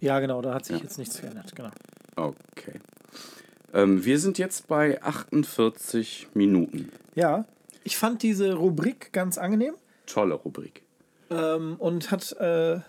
Ja, 0.00 0.20
genau, 0.20 0.42
da 0.42 0.52
hat 0.52 0.66
sich 0.66 0.78
jetzt 0.82 0.98
nichts 0.98 1.18
geändert. 1.22 1.56
Genau. 1.56 1.70
Okay. 2.16 2.80
Ähm, 3.72 4.04
wir 4.04 4.18
sind 4.18 4.36
jetzt 4.36 4.68
bei 4.68 5.02
48 5.02 6.28
Minuten. 6.34 6.92
Ja, 7.14 7.46
ich 7.82 7.96
fand 7.96 8.22
diese 8.22 8.52
Rubrik 8.52 9.10
ganz 9.14 9.38
angenehm 9.38 9.72
Tolle 10.04 10.34
Rubrik. 10.34 10.82
ähm, 11.30 11.76
und 11.78 12.10
hat, 12.10 12.32
äh, 12.32 12.80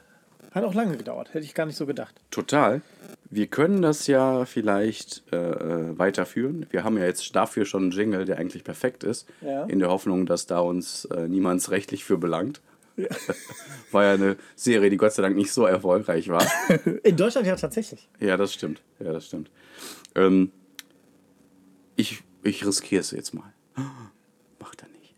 hat 0.51 0.63
auch 0.63 0.73
lange 0.73 0.97
gedauert. 0.97 1.33
Hätte 1.33 1.45
ich 1.45 1.53
gar 1.53 1.65
nicht 1.65 1.77
so 1.77 1.85
gedacht. 1.85 2.15
Total. 2.29 2.81
Wir 3.29 3.47
können 3.47 3.81
das 3.81 4.07
ja 4.07 4.45
vielleicht 4.45 5.23
äh, 5.31 5.37
äh, 5.37 5.97
weiterführen. 5.97 6.65
Wir 6.69 6.83
haben 6.83 6.97
ja 6.97 7.05
jetzt 7.05 7.35
dafür 7.35 7.65
schon 7.65 7.83
einen 7.83 7.91
Jingle, 7.91 8.25
der 8.25 8.37
eigentlich 8.37 8.63
perfekt 8.63 9.03
ist. 9.03 9.27
Ja. 9.41 9.63
In 9.65 9.79
der 9.79 9.89
Hoffnung, 9.89 10.25
dass 10.25 10.47
da 10.47 10.59
uns 10.59 11.05
äh, 11.05 11.27
niemand 11.27 11.69
rechtlich 11.71 12.03
für 12.03 12.17
belangt. 12.17 12.61
War 13.91 14.03
ja 14.03 14.13
eine 14.13 14.35
Serie, 14.55 14.89
die 14.89 14.97
Gott 14.97 15.13
sei 15.13 15.21
Dank 15.21 15.35
nicht 15.35 15.51
so 15.51 15.65
erfolgreich 15.65 16.27
war. 16.27 16.45
In 17.03 17.15
Deutschland 17.15 17.47
ja 17.47 17.55
tatsächlich. 17.55 18.09
ja, 18.19 18.35
das 18.35 18.53
stimmt. 18.53 18.81
Ja, 18.99 19.13
das 19.13 19.27
stimmt. 19.27 19.49
Ähm, 20.13 20.51
ich 21.95 22.21
ich 22.43 22.65
riskiere 22.65 23.01
es 23.01 23.11
jetzt 23.11 23.33
mal. 23.33 23.53
Macht 24.59 24.81
er 24.81 24.89
nicht. 24.89 25.15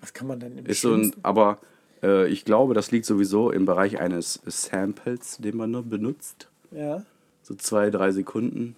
Was 0.00 0.12
kann 0.12 0.26
man 0.26 0.40
denn 0.40 0.58
im 0.58 0.66
Ist 0.66 0.82
so 0.82 0.94
ein, 0.94 1.14
aber 1.22 1.58
äh, 2.04 2.28
ich 2.28 2.44
glaube, 2.44 2.74
das 2.74 2.90
liegt 2.92 3.06
sowieso 3.06 3.50
im 3.50 3.64
Bereich 3.64 3.98
eines 3.98 4.40
Samples, 4.46 5.38
den 5.38 5.56
man 5.56 5.70
nur 5.72 5.82
benutzt. 5.82 6.48
Ja. 6.70 7.04
So 7.42 7.54
zwei, 7.56 7.90
drei 7.90 8.12
Sekunden. 8.12 8.76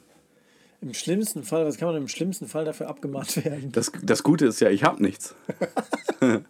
Im 0.81 0.93
schlimmsten 0.95 1.43
Fall, 1.43 1.65
was 1.67 1.79
kann 1.79 1.89
man 1.89 1.97
im 1.97 2.09
schlimmsten 2.09 2.47
Fall 2.49 2.65
dafür 2.65 2.89
abgemahnt 2.89 3.45
werden? 3.45 3.73
Das, 3.73 3.91
das 4.03 4.23
Gute 4.23 4.47
ist 4.47 4.61
ja, 4.61 4.71
ich 4.71 4.85
habe 4.85 5.03
nichts. 5.03 5.35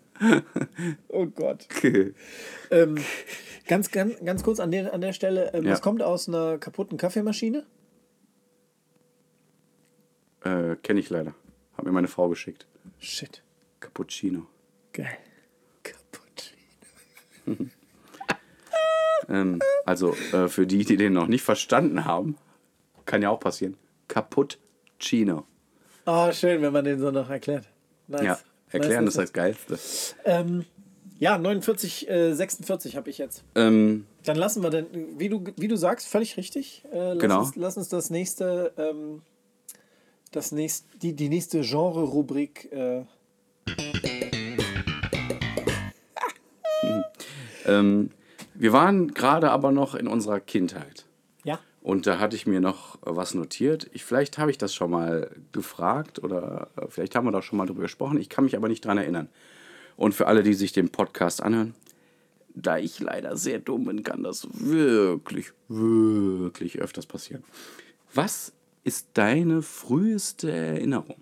Oh 1.09 1.27
Gott. 1.27 1.67
Ähm, 2.71 2.97
ganz, 3.69 3.91
ganz, 3.93 4.15
ganz 4.25 4.43
kurz 4.43 4.59
an 4.61 4.71
der, 4.73 4.93
an 4.95 5.01
der 5.01 5.13
Stelle, 5.13 5.53
ähm, 5.55 5.65
Ja. 5.67 5.73
was 5.73 5.83
kommt 5.83 6.03
aus 6.03 6.27
einer 6.27 6.59
kaputten 6.59 6.97
Kaffeemaschine? 6.99 7.65
äh, 10.45 10.75
Kenne 10.83 10.99
ich 11.01 11.11
leider. 11.11 11.35
Hat 11.77 11.85
mir 11.85 11.93
meine 11.93 12.09
Frau 12.09 12.29
geschickt. 12.29 12.67
Shit. 12.99 13.43
Cappuccino. 13.79 14.47
Geil. 14.93 15.17
Kaputt. 17.47 17.69
Ähm, 19.29 19.59
also 19.85 20.15
äh, 20.33 20.47
für 20.47 20.67
die, 20.67 20.85
die 20.85 20.97
den 20.97 21.13
noch 21.13 21.27
nicht 21.27 21.43
verstanden 21.43 22.05
haben, 22.05 22.37
kann 23.07 23.23
ja 23.23 23.31
auch 23.31 23.41
passieren. 23.41 23.77
Cappuccino. 24.07 25.45
Oh, 26.05 26.31
schön, 26.33 26.63
wenn 26.63 26.73
man 26.73 26.85
den 26.85 27.01
so 27.01 27.11
noch 27.11 27.29
erklärt. 27.29 27.65
Nice. 28.07 28.23
Ja, 28.23 28.39
erklären 28.71 29.05
nice, 29.05 29.15
ist 29.17 29.19
das 29.19 29.33
Geilste. 29.33 29.79
Ähm, 30.25 30.65
ja, 31.19 31.39
49, 31.39 32.09
äh, 32.09 32.35
46 32.35 32.95
habe 32.97 33.11
ich 33.11 33.19
jetzt. 33.19 33.43
Ähm, 33.57 34.07
Dann 34.25 34.37
lassen 34.37 34.63
wir 34.63 34.71
denn, 34.71 34.87
wie 35.19 35.29
du, 35.29 35.43
wie 35.57 35.67
du 35.69 35.77
sagst, 35.77 36.07
völlig 36.07 36.37
richtig. 36.37 36.85
Äh, 36.93 37.15
lass, 37.15 37.19
Genau. 37.19 37.39
uns, 37.41 37.57
lass 37.57 37.77
uns 37.77 37.89
das 37.89 38.11
nächste, 38.11 38.73
ähm, 38.77 39.23
das 40.31 40.53
nächste, 40.53 40.87
die, 40.99 41.15
die 41.15 41.29
nächste 41.29 41.63
Genre-Rubrik. 41.63 42.71
Äh, 42.71 43.05
ähm, 47.67 48.11
wir 48.55 48.73
waren 48.73 49.15
gerade 49.15 49.51
aber 49.51 49.73
noch 49.73 49.95
in 49.95 50.09
unserer 50.09 50.41
Kindheit. 50.41 51.05
ja. 51.45 51.59
Und 51.83 52.09
da 52.09 52.19
hatte 52.19 52.35
ich 52.35 52.49
mir 52.49 52.61
noch 52.61 52.99
was 53.03 53.35
notiert. 53.35 53.89
Ich, 53.93 54.05
vielleicht 54.05 54.39
habe 54.39 54.51
ich 54.51 54.59
das 54.59 54.75
schon 54.75 54.91
mal 54.91 55.31
gefragt 55.53 56.23
oder 56.23 56.69
äh, 56.77 56.87
vielleicht 56.89 57.15
haben 57.15 57.27
wir 57.27 57.31
da 57.31 57.43
schon 57.43 57.59
mal 57.59 57.67
drüber 57.67 57.83
gesprochen. 57.83 58.19
Ich 58.19 58.29
kann 58.29 58.43
mich 58.43 58.57
aber 58.57 58.67
nicht 58.67 58.85
dran 58.85 58.99
erinnern. 58.99 59.29
Und 59.97 60.13
für 60.13 60.27
alle, 60.27 60.43
die 60.43 60.55
sich 60.55 60.73
den 60.73 60.91
Podcast 60.91 61.41
anhören, 61.41 61.75
da 62.57 62.79
ich 62.79 62.99
leider 62.99 63.37
sehr 63.37 63.61
dumm 63.61 63.85
bin, 63.85 64.03
kann 64.03 64.25
das 64.25 64.49
wirklich, 64.53 65.53
wirklich 65.69 66.81
öfters 66.81 67.07
passieren. 67.07 67.45
Was 68.13 68.53
ist 68.83 69.11
deine 69.15 69.63
früheste 69.63 70.51
Erinnerung? 70.51 71.17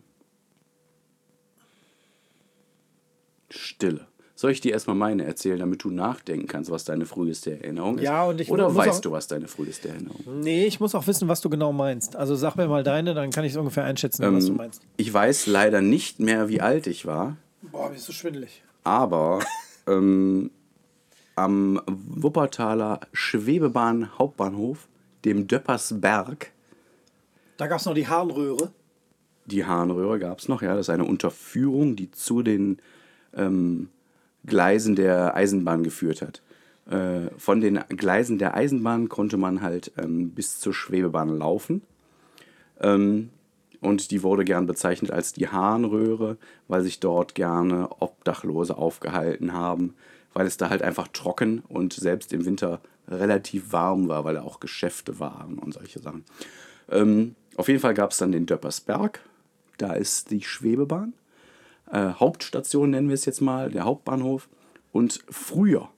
Stille. 3.51 4.07
Soll 4.37 4.51
ich 4.51 4.61
dir 4.61 4.73
erstmal 4.73 4.97
meine 4.97 5.25
erzählen, 5.25 5.61
damit 5.61 5.85
du 5.85 5.91
nachdenken 5.91 6.49
kannst, 6.49 6.69
was 6.71 6.85
deine 6.85 7.07
früheste 7.07 7.53
Erinnerung 7.63 7.99
ist? 7.99 8.05
Ja, 8.05 8.25
und 8.25 8.41
ich 8.41 8.51
Oder 8.51 8.75
weißt 8.75 8.97
auch- 8.99 9.01
du, 9.01 9.13
was 9.13 9.29
deine 9.29 9.47
früheste 9.47 9.91
Erinnerung 9.91 10.19
ist? 10.21 10.27
Nee, 10.27 10.67
ich 10.67 10.81
muss 10.81 10.95
auch 10.97 11.07
wissen, 11.07 11.29
was 11.29 11.41
du 11.41 11.49
genau 11.49 11.73
meinst. 11.73 12.17
Also 12.17 12.35
sag 12.35 12.57
mir 12.57 12.67
mal 12.67 12.83
deine, 12.83 13.15
dann 13.15 13.31
kann 13.31 13.45
ich 13.45 13.53
es 13.53 13.57
ungefähr 13.59 13.85
einschätzen, 13.85 14.25
was 14.35 14.47
du 14.47 14.53
meinst. 14.55 14.83
Ich 14.97 15.13
weiß 15.13 15.47
leider 15.47 15.81
nicht 15.81 16.19
mehr, 16.19 16.49
wie 16.49 16.61
alt 16.61 16.89
ich 16.89 17.07
war, 17.07 17.37
Boah, 17.63 17.91
bist 17.91 18.09
du 18.09 18.13
schwindelig. 18.13 18.63
aber 18.83 19.39
ähm, 19.87 20.51
am 21.37 21.81
Wuppertaler 21.87 23.01
Schwebebahn 23.13 24.19
Hauptbahnhof, 24.19 24.89
dem 25.25 25.47
Döppersberg, 25.47 26.51
Da 27.57 27.67
gab 27.69 27.79
es 27.79 27.87
noch 27.87 27.95
die 27.95 28.09
Harnröhre. 28.09 28.73
die 29.47 29.65
Harnröhre 29.65 30.19
gab 30.19 30.41
es 30.41 30.49
noch, 30.49 30.61
ja, 30.61 30.75
das 30.75 30.87
ist 30.87 30.91
eine 30.91 31.05
Unterführung, 31.05 31.95
die 31.97 32.11
zu 32.11 32.43
den 32.43 32.79
ähm, 33.37 33.91
Gleisen 34.47 34.97
der 34.97 35.35
Eisenbahn 35.35 35.83
geführt 35.83 36.23
hat. 36.23 36.43
Äh, 36.91 37.31
von 37.39 37.61
den 37.61 37.81
Gleisen 37.89 38.39
der 38.39 38.55
Eisenbahn 38.55 39.09
konnte 39.09 39.37
man 39.37 39.63
halt 39.63 39.93
ähm, 39.97 40.31
bis 40.31 40.61
zur 40.61 40.75
Schwebebahn 40.75 41.39
laufen. 41.39 41.83
Ähm, 42.81 43.31
und 43.81 44.11
die 44.11 44.23
wurde 44.23 44.45
gern 44.45 44.67
bezeichnet 44.67 45.11
als 45.11 45.35
die 45.35 45.49
Harnröhre, 45.49 46.39
weil 46.69 46.83
sich 46.83 47.01
dort 47.01 47.35
gerne 47.35 47.89
Obdachlose 48.01 48.77
aufgehalten 48.77 49.53
haben, 49.53 49.95
weil 50.33 50.47
es 50.47 50.57
da 50.57 50.71
halt 50.71 50.83
einfach 50.83 51.09
trocken 51.09 51.63
und 51.69 51.93
selbst 51.93 52.33
im 52.33 52.47
Winter 52.47 52.81
relativ 53.09 53.73
warm 53.73 54.09
war, 54.09 54.25
weil 54.25 54.35
da 54.35 54.43
auch 54.43 54.61
Geschäfte 54.61 55.21
waren 55.21 55.59
und 55.59 55.75
solche 55.75 55.99
Sachen. 55.99 56.25
Ähm, 56.91 57.35
auf 57.57 57.69
jeden 57.69 57.81
Fall 57.81 57.95
gab 57.95 58.11
es 58.11 58.19
dann 58.19 58.33
den 58.33 58.47
Döppersberg, 58.47 59.21
da 59.79 59.93
ist 59.93 60.31
die 60.31 60.43
Schwebebahn. 60.43 61.13
Äh, 61.91 62.11
Hauptstation 62.15 62.91
nennen 62.91 63.09
wir 63.09 63.15
es 63.15 63.25
jetzt 63.25 63.41
mal, 63.41 63.71
der 63.71 63.85
Hauptbahnhof. 63.85 64.49
Und 64.93 65.25
früher, 65.29 65.91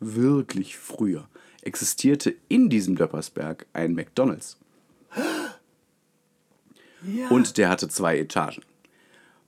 wirklich 0.00 0.76
früher, 0.76 1.28
existierte 1.62 2.34
in 2.48 2.68
diesem 2.68 2.96
Döppersberg 2.96 3.66
ein 3.72 3.94
McDonalds. 3.94 4.58
Und 7.30 7.56
der 7.56 7.68
hatte 7.68 7.88
zwei 7.88 8.18
Etagen. 8.18 8.62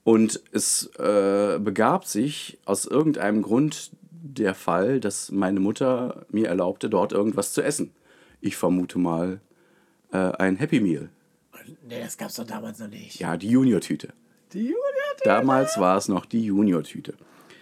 Und 0.05 0.43
es 0.53 0.87
äh, 0.99 1.59
begab 1.59 2.07
sich 2.07 2.59
aus 2.65 2.87
irgendeinem 2.87 3.43
Grund 3.43 3.91
der 4.11 4.55
Fall, 4.55 5.01
dass 5.01 5.31
meine 5.31 5.61
Mutter 5.61 6.27
mir 6.31 6.49
erlaubte, 6.49 6.89
dort 6.89 7.13
irgendwas 7.13 7.53
zu 7.53 7.63
essen. 7.63 7.93
Ich 8.41 8.57
vermute 8.57 8.99
mal 8.99 9.41
äh, 10.13 10.17
ein 10.17 10.57
Happy 10.57 10.81
Meal. 10.81 11.11
Nee, 11.89 12.01
das 12.01 12.17
gab's 12.17 12.35
doch 12.35 12.47
damals 12.47 12.79
noch 12.79 12.89
nicht. 12.89 13.21
Ja, 13.21 13.37
die 13.37 13.49
Junior-Tüte. 13.49 14.13
Die 14.53 14.63
Julia, 14.63 14.92
Damals 15.25 15.79
war 15.79 15.97
es 15.97 16.09
noch 16.09 16.27
die 16.27 16.45
Junior-Tüte. 16.45 17.15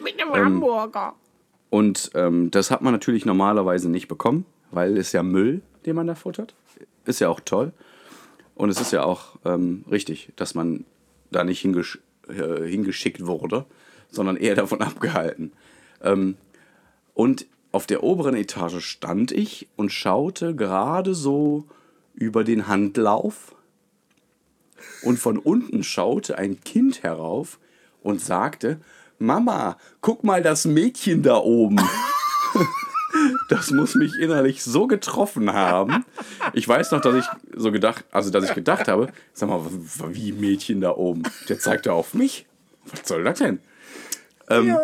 Mit 0.02 0.20
einem 0.20 0.32
Hamburger. 0.32 1.14
Und 1.68 2.10
ähm, 2.14 2.50
das 2.50 2.70
hat 2.70 2.82
man 2.82 2.92
natürlich 2.92 3.24
normalerweise 3.24 3.88
nicht 3.88 4.08
bekommen, 4.08 4.44
weil 4.70 4.96
es 4.96 5.12
ja 5.12 5.22
Müll, 5.22 5.62
den 5.86 5.96
man 5.96 6.06
da 6.06 6.14
futtert. 6.14 6.54
Ist 7.04 7.20
ja 7.20 7.28
auch 7.28 7.40
toll. 7.40 7.72
Und 8.54 8.70
es 8.70 8.80
ist 8.80 8.92
ja 8.92 9.04
auch 9.04 9.36
ähm, 9.44 9.84
richtig, 9.90 10.32
dass 10.36 10.54
man 10.54 10.84
da 11.30 11.44
nicht 11.44 11.60
hingesch 11.60 11.98
äh, 12.28 12.66
hingeschickt 12.66 13.26
wurde, 13.26 13.64
sondern 14.10 14.36
eher 14.36 14.54
davon 14.54 14.82
abgehalten. 14.82 15.52
Ähm, 16.02 16.36
und 17.14 17.46
auf 17.72 17.86
der 17.86 18.02
oberen 18.02 18.34
Etage 18.34 18.84
stand 18.84 19.32
ich 19.32 19.68
und 19.76 19.92
schaute 19.92 20.54
gerade 20.54 21.14
so 21.14 21.64
über 22.14 22.44
den 22.44 22.66
Handlauf. 22.66 23.54
Und 25.02 25.18
von 25.18 25.38
unten 25.38 25.82
schaute 25.82 26.38
ein 26.38 26.60
Kind 26.60 27.02
herauf 27.02 27.58
und 28.02 28.20
sagte, 28.20 28.80
Mama, 29.18 29.76
guck 30.00 30.24
mal 30.24 30.42
das 30.42 30.64
Mädchen 30.64 31.22
da 31.22 31.36
oben. 31.36 31.76
Das 33.48 33.72
muss 33.72 33.96
mich 33.96 34.12
innerlich 34.20 34.62
so 34.62 34.86
getroffen 34.86 35.52
haben. 35.52 36.04
Ich 36.52 36.66
weiß 36.66 36.92
noch, 36.92 37.00
dass 37.00 37.16
ich 37.16 37.24
so 37.56 37.72
gedacht, 37.72 38.04
also 38.12 38.30
dass 38.30 38.44
ich 38.44 38.54
gedacht 38.54 38.86
habe, 38.86 39.08
sag 39.32 39.48
mal, 39.48 39.60
wie 40.10 40.30
Mädchen 40.30 40.80
da 40.80 40.92
oben? 40.92 41.24
Der 41.48 41.58
zeigt 41.58 41.86
da 41.86 41.92
auf 41.92 42.14
mich. 42.14 42.46
Was 42.84 43.08
soll 43.08 43.24
das 43.24 43.38
denn? 43.40 43.58
Ähm, 44.48 44.76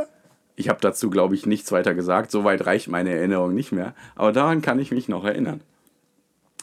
Ich 0.56 0.68
habe 0.68 0.80
dazu, 0.80 1.08
glaube 1.08 1.36
ich, 1.36 1.46
nichts 1.46 1.70
weiter 1.70 1.94
gesagt. 1.94 2.30
Soweit 2.32 2.66
reicht 2.66 2.88
meine 2.88 3.14
Erinnerung 3.14 3.54
nicht 3.54 3.70
mehr. 3.70 3.94
Aber 4.16 4.32
daran 4.32 4.60
kann 4.60 4.80
ich 4.80 4.90
mich 4.90 5.06
noch 5.06 5.24
erinnern. 5.24 5.60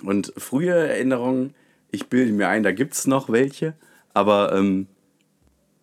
Und 0.04 0.34
frühe 0.38 0.74
Erinnerungen, 0.74 1.54
ich 1.94 2.08
bilde 2.08 2.34
mir 2.34 2.50
ein, 2.50 2.64
da 2.64 2.72
gibt 2.72 2.96
es 2.96 3.08
noch 3.08 3.30
welche, 3.30 3.76
aber 4.14 4.54
ähm, 4.54 4.88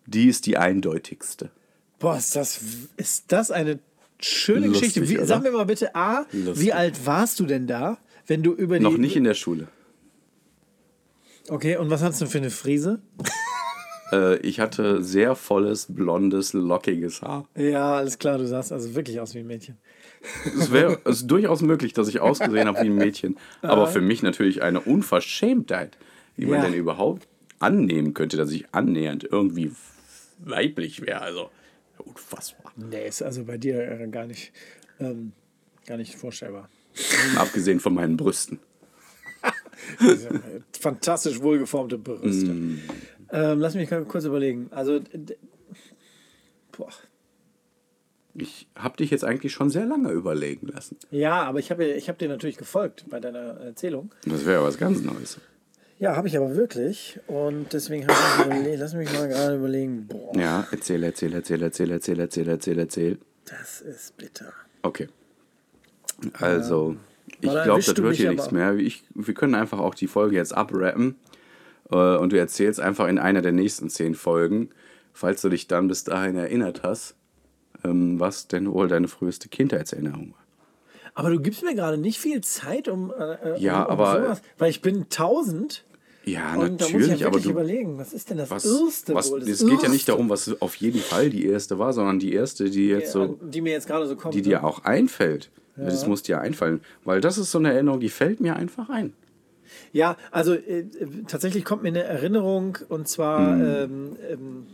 die 0.05 0.27
ist 0.27 0.45
die 0.45 0.57
eindeutigste. 0.57 1.49
Boah, 1.99 2.17
ist 2.17 2.35
das, 2.35 2.59
ist 2.97 3.31
das 3.31 3.49
eine 3.49 3.79
schöne 4.19 4.67
Lustig, 4.67 4.93
Geschichte. 4.93 5.21
Wie, 5.21 5.25
sag 5.25 5.41
mir 5.41 5.51
mal 5.51 5.65
bitte, 5.65 5.95
A, 5.95 6.25
Lustig. 6.31 6.65
wie 6.65 6.73
alt 6.73 7.05
warst 7.05 7.39
du 7.39 7.45
denn 7.45 7.65
da, 7.65 7.97
wenn 8.27 8.43
du 8.43 8.51
über 8.53 8.77
die... 8.77 8.83
Noch 8.83 8.97
nicht 8.97 9.15
in 9.15 9.23
der 9.23 9.35
Schule. 9.35 9.67
Okay, 11.47 11.77
und 11.77 11.89
was 11.89 12.01
hast 12.03 12.21
du 12.21 12.25
für 12.27 12.37
eine 12.37 12.51
Frise? 12.51 13.01
Äh, 14.13 14.39
ich 14.39 14.59
hatte 14.59 15.01
sehr 15.05 15.37
volles, 15.37 15.85
blondes, 15.87 16.51
lockiges 16.51 17.21
Haar. 17.21 17.47
Ja, 17.55 17.95
alles 17.95 18.19
klar, 18.19 18.37
du 18.37 18.45
sahst 18.45 18.73
also 18.73 18.93
wirklich 18.93 19.21
aus 19.21 19.33
wie 19.35 19.39
ein 19.39 19.47
Mädchen. 19.47 19.77
Es 20.57 20.71
wäre 20.71 20.99
durchaus 21.23 21.61
möglich, 21.61 21.93
dass 21.93 22.07
ich 22.07 22.19
ausgesehen 22.21 22.67
habe 22.67 22.81
wie 22.81 22.87
ein 22.87 22.95
Mädchen. 22.95 23.37
Aber 23.61 23.87
für 23.87 24.01
mich 24.01 24.21
natürlich 24.23 24.61
eine 24.61 24.79
Unverschämtheit, 24.81 25.97
wie 26.35 26.45
man 26.45 26.59
Ja. 26.59 26.65
denn 26.65 26.73
überhaupt 26.73 27.27
annehmen 27.59 28.13
könnte, 28.13 28.37
dass 28.37 28.51
ich 28.51 28.73
annähernd 28.73 29.23
irgendwie 29.23 29.71
weiblich 30.39 31.01
wäre. 31.05 31.21
Also 31.21 31.49
unfassbar. 31.97 32.71
Nee, 32.75 33.07
ist 33.07 33.21
also 33.21 33.43
bei 33.45 33.57
dir 33.57 33.79
äh, 33.99 34.07
gar 34.07 34.25
nicht, 34.25 34.51
ähm, 34.99 35.33
gar 35.85 35.97
nicht 35.97 36.15
vorstellbar. 36.15 36.69
Abgesehen 37.37 37.79
von 37.79 37.93
meinen 37.93 38.17
Brüsten. 38.17 38.59
Fantastisch 40.79 41.41
wohlgeformte 41.41 41.97
Brüste. 41.97 42.51
Ähm, 42.51 43.59
lass 43.59 43.75
mich 43.75 43.89
kurz 44.07 44.25
überlegen. 44.25 44.67
Also, 44.71 44.99
boah. 46.71 46.89
Ich 48.35 48.67
habe 48.75 48.97
dich 48.97 49.09
jetzt 49.09 49.23
eigentlich 49.25 49.51
schon 49.51 49.69
sehr 49.69 49.85
lange 49.85 50.11
überlegen 50.11 50.67
lassen. 50.67 50.97
ja, 51.11 51.43
aber 51.43 51.59
ich 51.59 51.71
habe 51.71 51.85
ich 51.85 52.07
hab 52.09 52.17
dir 52.17 52.29
natürlich 52.29 52.57
gefolgt 52.57 53.05
bei 53.09 53.19
deiner 53.19 53.59
Erzählung. 53.59 54.11
Das 54.25 54.45
wäre 54.45 54.63
was 54.63 54.77
ganz 54.77 55.01
Neues. 55.01 55.39
Ja, 55.99 56.15
habe 56.15 56.27
ich 56.27 56.35
aber 56.35 56.55
wirklich. 56.55 57.19
Und 57.27 57.73
deswegen 57.73 58.07
habe 58.07 58.17
ich 58.17 58.45
überlegt, 58.45 58.79
lass 58.79 58.93
mich 58.93 59.11
mal 59.13 59.27
gerade 59.27 59.57
überlegen. 59.57 60.07
Boah, 60.07 60.35
Ja, 60.35 60.67
erzähl, 60.71 61.03
erzähl, 61.03 61.33
erzähl, 61.33 61.61
erzähl, 61.61 61.91
erzähl, 61.91 62.19
erzähl, 62.19 62.47
erzähl, 62.47 62.79
erzähl. 62.79 63.17
das 63.45 63.81
ist 63.81 64.17
bitter. 64.17 64.51
Okay. 64.81 65.09
Also, 66.33 66.95
ich 67.39 67.47
Weil 67.47 67.55
da 67.55 67.63
glaube, 67.65 67.83
das 67.83 67.97
wird 67.97 68.15
hier 68.15 68.31
nichts 68.31 68.51
mehr. 68.51 68.75
Ich, 68.75 69.03
wir 69.13 69.33
können 69.33 69.55
einfach 69.55 69.79
auch 69.79 69.93
die 69.93 70.07
Folge 70.07 70.37
jetzt 70.37 70.55
abrappen. 70.55 71.15
Äh, 71.91 72.17
und 72.17 72.31
du 72.31 72.39
erzählst 72.39 72.79
einfach 72.79 73.07
in 73.07 73.19
einer 73.19 73.41
der 73.41 73.51
nächsten 73.51 73.89
zehn 73.89 74.15
Folgen, 74.15 74.69
falls 75.13 75.41
du 75.41 75.49
dich 75.49 75.67
dann 75.67 75.87
bis 75.87 76.03
dahin 76.03 76.35
erinnert 76.35 76.81
hast, 76.83 77.13
ähm, 77.13 77.20
was 77.83 78.47
denn 78.47 78.71
wohl 78.71 78.87
deine 78.87 79.07
früheste 79.07 79.49
Kindheitserinnerung 79.49 80.31
war. 80.33 80.39
Aber 81.13 81.29
du 81.29 81.39
gibst 81.41 81.63
mir 81.63 81.75
gerade 81.75 81.97
nicht 81.97 82.19
viel 82.19 82.41
Zeit, 82.41 82.87
um. 82.87 83.11
Äh, 83.11 83.59
Ja, 83.59 83.83
um, 83.83 83.85
um 83.85 83.91
aber- 83.99 84.21
Sowas, 84.23 84.41
weil 84.57 84.69
ich 84.69 84.81
bin 84.81 85.09
1000 85.09 85.83
Ja, 86.23 86.55
und 86.55 86.79
da 86.79 86.85
muss 86.85 86.93
ich 86.93 86.93
natürlich, 86.93 87.19
ja 87.21 87.27
aber 87.27 87.39
du. 87.39 87.49
überlegen, 87.49 87.97
was 87.97 88.13
ist 88.13 88.29
denn 88.29 88.37
das 88.37 88.49
Was, 88.51 88.63
Erste 88.65 89.13
was? 89.15 89.29
Das 89.31 89.47
es 89.49 89.65
geht 89.65 89.81
ja 89.83 89.89
nicht 89.89 90.07
darum, 90.07 90.29
was 90.29 90.61
auf 90.61 90.75
jeden 90.75 90.99
Fall 90.99 91.29
die 91.29 91.45
erste 91.47 91.79
war, 91.79 91.91
sondern 91.93 92.19
die 92.19 92.31
erste, 92.33 92.69
die 92.69 92.87
jetzt 92.87 93.11
so, 93.11 93.37
die 93.41 93.59
mir 93.61 93.71
jetzt 93.73 93.87
gerade 93.87 94.07
so 94.07 94.15
kommt. 94.15 94.33
die 94.35 94.39
ne? 94.39 94.43
dir 94.43 94.63
auch 94.63 94.83
einfällt. 94.85 95.49
Das 95.77 96.05
muss 96.05 96.21
dir 96.21 96.39
einfallen, 96.39 96.81
weil 97.05 97.21
das 97.21 97.37
ist 97.39 97.49
so 97.49 97.57
eine 97.57 97.73
Erinnerung, 97.73 97.99
die 98.01 98.09
fällt 98.09 98.39
mir 98.39 98.55
einfach 98.55 98.89
ein. 98.89 99.13
Ja, 99.93 100.15
also 100.29 100.53
äh, 100.53 100.81
äh, 100.81 100.85
tatsächlich 101.27 101.65
kommt 101.65 101.81
mir 101.81 101.87
eine 101.89 102.03
Erinnerung 102.03 102.77
und 102.89 103.07
zwar 103.07 103.53
Hm. 103.53 103.61
ähm, 103.65 104.15
ähm, 104.29 104.67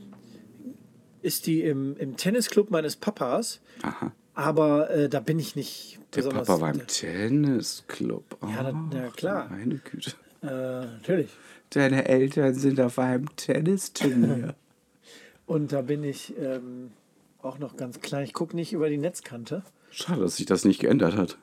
ist 1.21 1.47
die 1.47 1.61
im, 1.63 1.95
im 1.97 2.17
Tennisclub 2.17 2.69
meines 2.71 2.95
Papas, 2.95 3.59
Aha. 3.81 4.11
aber 4.33 4.89
äh, 4.89 5.09
da 5.09 5.19
bin 5.19 5.39
ich 5.39 5.55
nicht 5.55 5.99
Der 6.13 6.21
besonders. 6.21 6.47
Papa 6.47 6.61
war 6.61 6.73
im 6.73 6.85
Tennisclub. 6.87 8.37
Ja, 8.41 8.63
na- 8.63 8.89
na 8.93 9.07
klar. 9.09 9.49
Meine 9.49 9.75
Güte. 9.77 10.11
äh, 10.43 10.47
natürlich. 10.47 11.29
Deine 11.71 12.07
Eltern 12.07 12.53
sind 12.55 12.79
auf 12.79 12.97
einem 12.99 13.35
Tennisturnier. 13.35 14.55
Und 15.45 15.71
da 15.71 15.81
bin 15.81 16.03
ich 16.03 16.33
ähm, 16.37 16.91
auch 17.41 17.57
noch 17.59 17.77
ganz 17.77 17.99
klein. 18.01 18.23
Ich 18.25 18.33
gucke 18.33 18.55
nicht 18.55 18.73
über 18.73 18.89
die 18.89 18.97
Netzkante. 18.97 19.63
Schade, 19.91 20.21
dass 20.21 20.35
sich 20.37 20.45
das 20.45 20.65
nicht 20.65 20.79
geändert 20.79 21.15
hat. 21.15 21.37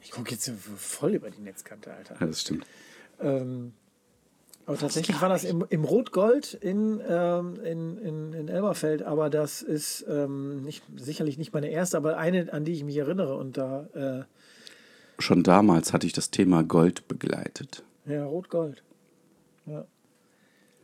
Ich 0.00 0.10
gucke 0.10 0.30
jetzt 0.32 0.50
voll 0.76 1.14
über 1.14 1.30
die 1.30 1.40
Netzkante, 1.40 1.92
Alter. 1.92 2.16
Ja, 2.20 2.26
das 2.26 2.40
stimmt. 2.40 2.66
Ähm, 3.20 3.72
aber 4.66 4.76
tatsächlich 4.76 5.20
war 5.22 5.28
das 5.28 5.44
im, 5.44 5.64
im 5.68 5.84
Rot-Gold 5.84 6.54
in, 6.54 7.00
ähm, 7.08 7.54
in, 7.64 7.98
in, 7.98 8.32
in 8.32 8.48
Elberfeld, 8.48 9.02
aber 9.02 9.30
das 9.30 9.62
ist 9.62 10.04
ähm, 10.08 10.62
nicht, 10.62 10.82
sicherlich 10.96 11.38
nicht 11.38 11.54
meine 11.54 11.68
erste, 11.70 11.96
aber 11.96 12.18
eine, 12.18 12.52
an 12.52 12.64
die 12.64 12.72
ich 12.72 12.82
mich 12.84 12.96
erinnere. 12.96 13.36
Und 13.36 13.56
da, 13.56 13.86
äh, 13.94 14.24
Schon 15.22 15.44
damals 15.44 15.92
hatte 15.92 16.06
ich 16.06 16.12
das 16.12 16.30
Thema 16.30 16.64
Gold 16.64 17.06
begleitet. 17.08 17.84
ja, 18.06 18.24
Rot-Gold. 18.24 18.82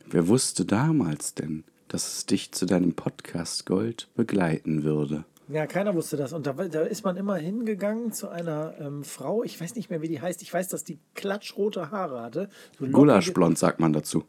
Wer 0.05 0.27
wusste 0.27 0.65
damals 0.65 1.33
denn, 1.33 1.63
dass 1.87 2.17
es 2.17 2.25
dich 2.25 2.51
zu 2.51 2.65
deinem 2.65 2.93
Podcast 2.93 3.65
Gold 3.65 4.07
begleiten 4.15 4.83
würde? 4.83 5.25
Ja, 5.49 5.67
keiner 5.67 5.93
wusste 5.93 6.15
das. 6.15 6.33
Und 6.33 6.47
da, 6.47 6.53
da 6.53 6.81
ist 6.81 7.03
man 7.03 7.17
immer 7.17 7.35
hingegangen 7.35 8.11
zu 8.11 8.29
einer 8.29 8.75
ähm, 8.79 9.03
Frau, 9.03 9.43
ich 9.43 9.59
weiß 9.59 9.75
nicht 9.75 9.89
mehr, 9.89 10.01
wie 10.01 10.07
die 10.07 10.21
heißt. 10.21 10.41
Ich 10.41 10.53
weiß, 10.53 10.69
dass 10.69 10.83
die 10.83 10.99
klatschrote 11.15 11.91
Haare 11.91 12.21
hatte. 12.21 12.49
So 12.79 12.85
Gulaschblond 12.85 13.57
sagt 13.57 13.79
man 13.79 13.93
dazu. 13.93 14.23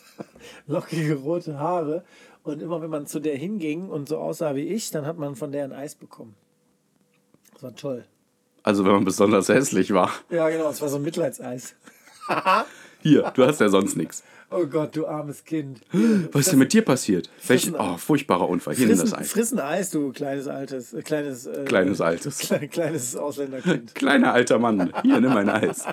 lockige 0.66 1.14
rote 1.14 1.58
Haare. 1.58 2.04
Und 2.42 2.62
immer 2.62 2.80
wenn 2.82 2.90
man 2.90 3.06
zu 3.06 3.18
der 3.18 3.36
hinging 3.36 3.88
und 3.88 4.08
so 4.08 4.18
aussah 4.18 4.54
wie 4.54 4.68
ich, 4.68 4.90
dann 4.90 5.06
hat 5.06 5.18
man 5.18 5.34
von 5.34 5.52
der 5.52 5.64
ein 5.64 5.72
Eis 5.72 5.94
bekommen. 5.94 6.34
Das 7.54 7.62
war 7.62 7.74
toll. 7.74 8.04
Also 8.62 8.84
wenn 8.84 8.92
man 8.92 9.04
besonders 9.04 9.48
hässlich 9.48 9.92
war. 9.94 10.10
Ja, 10.30 10.48
genau, 10.48 10.68
es 10.68 10.80
war 10.80 10.88
so 10.88 10.96
ein 10.96 11.02
Mitleidseis. 11.02 11.74
Hier, 13.02 13.32
du 13.34 13.44
hast 13.44 13.60
ja 13.60 13.68
sonst 13.68 13.96
nichts. 13.96 14.22
Oh 14.50 14.64
Gott, 14.66 14.94
du 14.96 15.06
armes 15.06 15.44
Kind. 15.44 15.80
Was 16.32 16.42
ist 16.42 16.52
denn 16.52 16.58
mit 16.60 16.72
dir 16.72 16.82
passiert? 16.84 17.28
Welch, 17.46 17.62
Frissen- 17.62 17.76
oh, 17.78 17.96
furchtbarer 17.96 18.48
Unfall. 18.48 18.74
Hier, 18.76 18.86
nimm 18.86 18.96
das 18.98 19.10
Frissen, 19.10 19.18
Eis. 19.20 19.30
frissen 19.32 19.58
Eis, 19.60 19.90
du 19.90 20.12
kleines 20.12 20.46
altes, 20.46 20.92
äh, 20.92 21.02
kleines, 21.02 21.46
äh, 21.46 21.64
Kleines 21.64 22.00
Altes. 22.00 22.38
Klein, 22.40 22.70
kleines 22.70 23.16
Ausländerkind. 23.16 23.94
Kleiner 23.94 24.32
alter 24.32 24.58
Mann. 24.58 24.92
Hier, 25.02 25.20
nimm 25.20 25.36
ein 25.36 25.48
Eis. 25.48 25.84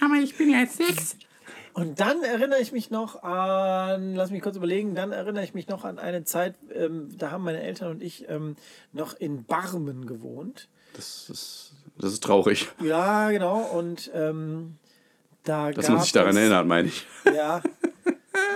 Aber 0.00 0.14
ich 0.22 0.36
bin 0.36 0.50
jetzt 0.50 0.78
sechs. 0.78 1.16
Und 1.72 2.00
dann 2.00 2.24
erinnere 2.24 2.60
ich 2.60 2.72
mich 2.72 2.90
noch 2.90 3.22
an, 3.22 4.16
lass 4.16 4.30
mich 4.32 4.42
kurz 4.42 4.56
überlegen, 4.56 4.96
dann 4.96 5.12
erinnere 5.12 5.44
ich 5.44 5.54
mich 5.54 5.68
noch 5.68 5.84
an 5.84 6.00
eine 6.00 6.24
Zeit, 6.24 6.56
ähm, 6.74 7.08
da 7.16 7.30
haben 7.30 7.44
meine 7.44 7.60
Eltern 7.62 7.92
und 7.92 8.02
ich 8.02 8.28
ähm, 8.28 8.56
noch 8.92 9.14
in 9.14 9.44
Barmen 9.44 10.06
gewohnt. 10.06 10.68
Das 10.94 11.28
ist, 11.30 11.74
das 11.96 12.12
ist 12.14 12.24
traurig, 12.24 12.68
Ja, 12.82 13.30
genau. 13.30 13.60
Und 13.60 14.10
ähm, 14.12 14.78
da 15.44 15.70
dass 15.72 15.86
gab 15.86 15.94
man 15.96 16.02
sich 16.02 16.12
daran 16.12 16.30
es, 16.30 16.36
erinnert, 16.36 16.66
meine 16.66 16.88
ich. 16.88 17.06
Ja, 17.34 17.62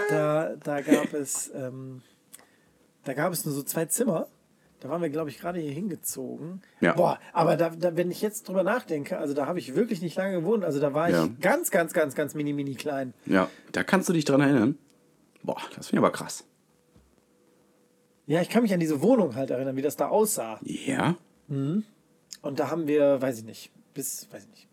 da, 0.08 0.54
da 0.62 0.80
gab 0.80 1.12
es, 1.14 1.50
ähm, 1.54 2.02
da 3.04 3.14
gab 3.14 3.32
es 3.32 3.44
nur 3.44 3.54
so 3.54 3.62
zwei 3.62 3.86
Zimmer. 3.86 4.26
Da 4.80 4.90
waren 4.90 5.00
wir, 5.00 5.08
glaube 5.08 5.30
ich, 5.30 5.38
gerade 5.38 5.60
hier 5.60 5.72
hingezogen. 5.72 6.60
Ja. 6.80 6.92
Boah, 6.92 7.18
aber 7.32 7.56
da, 7.56 7.70
da, 7.70 7.96
wenn 7.96 8.10
ich 8.10 8.20
jetzt 8.20 8.46
drüber 8.48 8.62
nachdenke, 8.62 9.16
also 9.18 9.32
da 9.32 9.46
habe 9.46 9.58
ich 9.58 9.74
wirklich 9.74 10.02
nicht 10.02 10.14
lange 10.16 10.38
gewohnt. 10.40 10.62
Also 10.62 10.78
da 10.78 10.92
war 10.92 11.08
ich 11.08 11.14
Ja. 11.14 11.28
ganz, 11.40 11.70
ganz, 11.70 11.94
ganz, 11.94 12.14
ganz 12.14 12.34
mini, 12.34 12.52
mini 12.52 12.74
klein. 12.74 13.14
Ja, 13.24 13.48
da 13.72 13.82
kannst 13.82 14.08
du 14.10 14.12
dich 14.12 14.26
dran 14.26 14.42
erinnern. 14.42 14.76
Boah, 15.42 15.56
das 15.74 15.88
finde 15.88 16.00
ich 16.02 16.06
aber 16.06 16.12
krass. 16.12 16.44
Ja, 18.26 18.40
ich 18.42 18.48
kann 18.50 18.62
mich 18.62 18.72
an 18.74 18.80
diese 18.80 19.00
Wohnung 19.02 19.34
halt 19.34 19.50
erinnern, 19.50 19.76
wie 19.76 19.82
das 19.82 19.96
da 19.96 20.08
aussah. 20.08 20.58
Ja? 20.62 21.16
Und 21.48 21.84
da 22.42 22.70
haben 22.70 22.86
wir, 22.86 23.20
weiß 23.22 23.38
ich 23.38 23.44
nicht, 23.44 23.70
bis, 23.94 24.28
weiß 24.32 24.44
ich 24.44 24.50
nicht, 24.50 24.68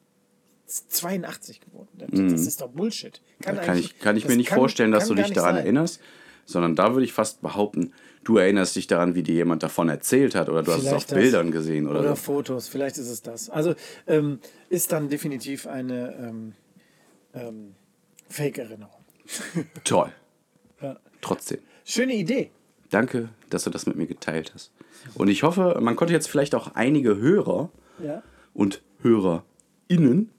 82 0.90 1.62
gewohnt. 1.62 1.90
Das, 1.98 2.10
das 2.12 2.48
ist 2.48 2.62
doch 2.62 2.70
Bullshit. 2.70 3.22
Mhm. 3.40 3.44
kann 3.44 3.60
eigentlich- 3.60 3.86
ich, 3.86 4.00
kann 4.00 4.18
ich 4.18 4.28
mir 4.28 4.36
nicht 4.38 4.50
kann- 4.50 4.58
vorstellen, 4.60 4.92
dass 4.92 5.08
kann 5.08 5.18
du 5.18 5.24
dich 5.24 5.34
daran 5.34 5.56
sein. 5.56 5.64
erinnerst, 5.64 6.00
sondern 6.46 6.76
da 6.76 6.94
würde 6.94 7.06
ich 7.06 7.14
fast 7.14 7.42
behaupten, 7.42 7.94
du 8.24 8.38
erinnerst 8.38 8.76
dich 8.76 8.88
daran, 8.88 9.16
wie 9.16 9.24
dir 9.24 9.36
jemand 9.36 9.64
davon 9.64 9.90
erzählt 9.90 10.36
hat 10.36 10.50
oder 10.50 10.64
du 10.64 10.72
hast 10.72 10.80
es 10.82 10.86
auf 10.88 10.92
Vielleicht 10.92 11.12
das. 11.12 11.18
Bildern 11.20 11.52
gesehen 11.52 11.88
oder, 11.88 12.00
Oder 12.00 12.10
so. 12.10 12.16
Fotos, 12.24 12.68
vielleicht 12.68 12.98
ist 12.98 13.10
es 13.10 13.22
das. 13.22 13.50
Also 13.50 13.76
ähm, 14.08 14.40
ist 14.70 14.92
dann 14.92 15.10
definitiv 15.10 15.68
eine, 15.68 16.16
ähm, 16.20 16.54
ähm, 17.34 17.76
Fake-Erinnerung. 18.30 19.02
Toll. 19.84 20.12
Ja. 20.82 20.98
Trotzdem. 21.22 21.60
Schöne 21.86 22.14
Idee. 22.16 22.50
Danke, 22.90 23.30
dass 23.50 23.64
du 23.64 23.70
das 23.70 23.86
mit 23.86 23.96
mir 23.96 24.08
geteilt 24.08 24.52
hast. 24.54 24.72
Und 25.16 25.28
ich 25.30 25.44
hoffe, 25.44 25.78
man 25.82 25.96
konnte 25.96 26.14
jetzt 26.14 26.28
vielleicht 26.28 26.56
auch 26.56 26.76
einige 26.76 27.18
Hörer 27.18 27.70
Ja. 28.04 28.22
und 28.54 28.82
HörerInnen 29.02 30.30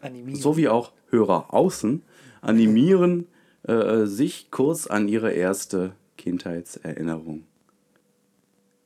Animieren. 0.00 0.40
sowie 0.40 0.68
auch 0.68 0.92
Hörer 1.10 1.52
außen 1.52 2.02
animieren, 2.40 3.26
äh, 3.62 4.06
sich 4.06 4.50
kurz 4.50 4.86
an 4.86 5.08
ihre 5.08 5.32
erste 5.32 5.92
Kindheitserinnerung 6.16 7.44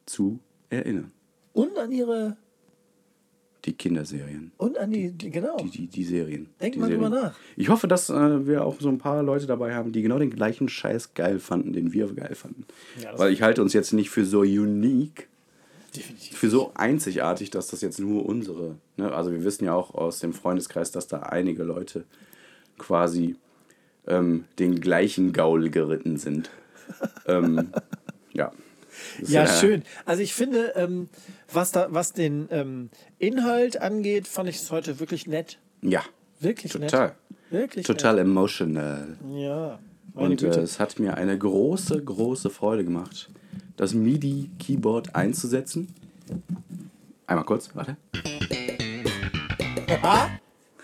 zu 0.07 0.41
erinnern. 0.71 1.12
Und 1.53 1.79
an 1.79 1.93
ihre. 1.93 2.37
Die 3.65 3.73
Kinderserien. 3.73 4.53
Und 4.59 4.77
an 4.77 4.91
die. 4.91 5.12
die 5.12 5.31
genau. 5.31 5.57
Die, 5.57 5.71
die, 5.71 5.87
die 5.87 6.05
Serien. 6.05 6.51
Denk 6.61 6.75
die 6.75 6.79
mal 6.79 6.91
drüber 6.91 7.09
nach. 7.09 7.35
Ich 7.57 7.71
hoffe, 7.71 7.89
dass 7.89 8.11
äh, 8.11 8.47
wir 8.47 8.65
auch 8.65 8.79
so 8.81 8.89
ein 8.89 8.99
paar 8.99 9.23
Leute 9.23 9.47
dabei 9.47 9.75
haben, 9.75 9.93
die 9.93 10.03
genau 10.03 10.19
den 10.19 10.31
gleichen 10.31 10.69
Scheiß 10.69 11.15
geil 11.15 11.39
fanden, 11.39 11.73
den 11.73 11.93
wir 11.93 12.12
geil 12.12 12.35
fanden. 12.35 12.67
Ja, 13.03 13.19
Weil 13.19 13.33
ich 13.33 13.41
halte 13.41 13.62
uns 13.62 13.73
jetzt 13.73 13.93
nicht 13.93 14.11
für 14.11 14.25
so 14.27 14.41
unique, 14.41 15.29
Definitiv. 15.95 16.37
für 16.37 16.51
so 16.51 16.73
einzigartig, 16.75 17.51
dass 17.51 17.69
das 17.69 17.81
jetzt 17.81 17.99
nur 18.01 18.27
unsere. 18.27 18.77
Ne? 18.97 19.13
Also 19.13 19.33
wir 19.33 19.45
wissen 19.45 19.65
ja 19.65 19.75
auch 19.75 19.95
aus 19.95 20.19
dem 20.21 20.33
Freundeskreis, 20.33 20.91
dass 20.91 21.07
da 21.07 21.21
einige 21.21 21.63
Leute 21.63 22.05
quasi 22.79 23.37
ähm, 24.07 24.45
den 24.59 24.81
gleichen 24.81 25.33
Gaul 25.33 25.71
geritten 25.71 26.17
sind. 26.17 26.51
ähm, 27.27 27.73
ja. 28.33 28.53
Ja, 29.27 29.45
äh, 29.45 29.49
schön. 29.49 29.83
Also 30.05 30.23
ich 30.23 30.35
finde, 30.35 30.73
ähm, 30.77 31.09
was, 31.53 31.73
da, 31.73 31.89
was 31.91 32.13
den 32.13 32.49
ähm, 32.51 32.91
Inhalt 33.19 33.81
angeht, 33.81 34.29
fand 34.29 34.49
ich 34.49 34.57
es 34.57 34.71
heute 34.71 35.01
wirklich 35.01 35.27
nett. 35.27 35.59
Ja, 35.83 36.05
Wirklich 36.41 36.73
total. 36.73 37.09
nett. 37.09 37.15
Wirklich 37.51 37.87
Total 37.87 38.19
emotional. 38.19 39.17
nett. 39.23 39.43
Ja. 39.43 39.79
Meine 40.15 40.31
Und 40.31 40.43
äh, 40.43 40.61
es 40.61 40.79
hat 40.79 40.99
mir 40.99 41.17
eine 41.17 41.37
große, 41.37 42.03
große 42.03 42.49
Freude 42.49 42.85
gemacht, 42.85 43.31
das 43.77 43.95
MIDI-Keyboard 43.95 45.15
einzusetzen. 45.15 45.93
Einmal 47.27 47.45
kurz, 47.45 47.75
warte. 47.75 47.97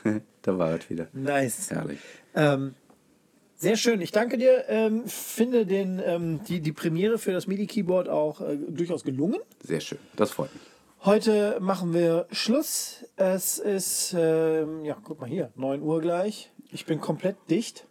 da 0.43 0.59
war 0.59 0.75
es 0.75 0.91
wieder. 0.91 1.09
nice. 1.13 1.71
Herrlich. 1.71 2.01
Ähm, 2.35 2.75
sehr 3.57 3.77
schön. 3.77 4.01
Ich 4.01 4.11
danke 4.11 4.39
dir. 4.39 4.65
Ähm, 4.69 5.07
finde 5.07 5.67
den, 5.67 6.01
ähm, 6.05 6.41
die, 6.49 6.61
die 6.61 6.73
Premiere 6.73 7.19
für 7.19 7.33
das 7.33 7.47
MIDI-Keyboard 7.47 8.09
auch 8.09 8.41
äh, 8.41 8.57
durchaus 8.57 9.05
gelungen. 9.05 9.39
Sehr 9.63 9.81
schön. 9.81 9.99
Das 10.17 10.31
freut 10.31 10.53
mich. 10.55 10.63
Heute 11.05 11.59
machen 11.61 11.95
wir 11.95 12.27
Schluss. 12.31 13.05
Es 13.17 13.59
ist, 13.59 14.15
ähm, 14.19 14.85
ja, 14.85 14.97
guck 15.03 15.21
mal 15.21 15.29
hier, 15.29 15.51
9 15.57 15.83
Uhr 15.83 16.01
gleich. 16.01 16.50
Ich 16.73 16.87
bin 16.87 17.01
komplett 17.01 17.37
dicht. 17.49 17.87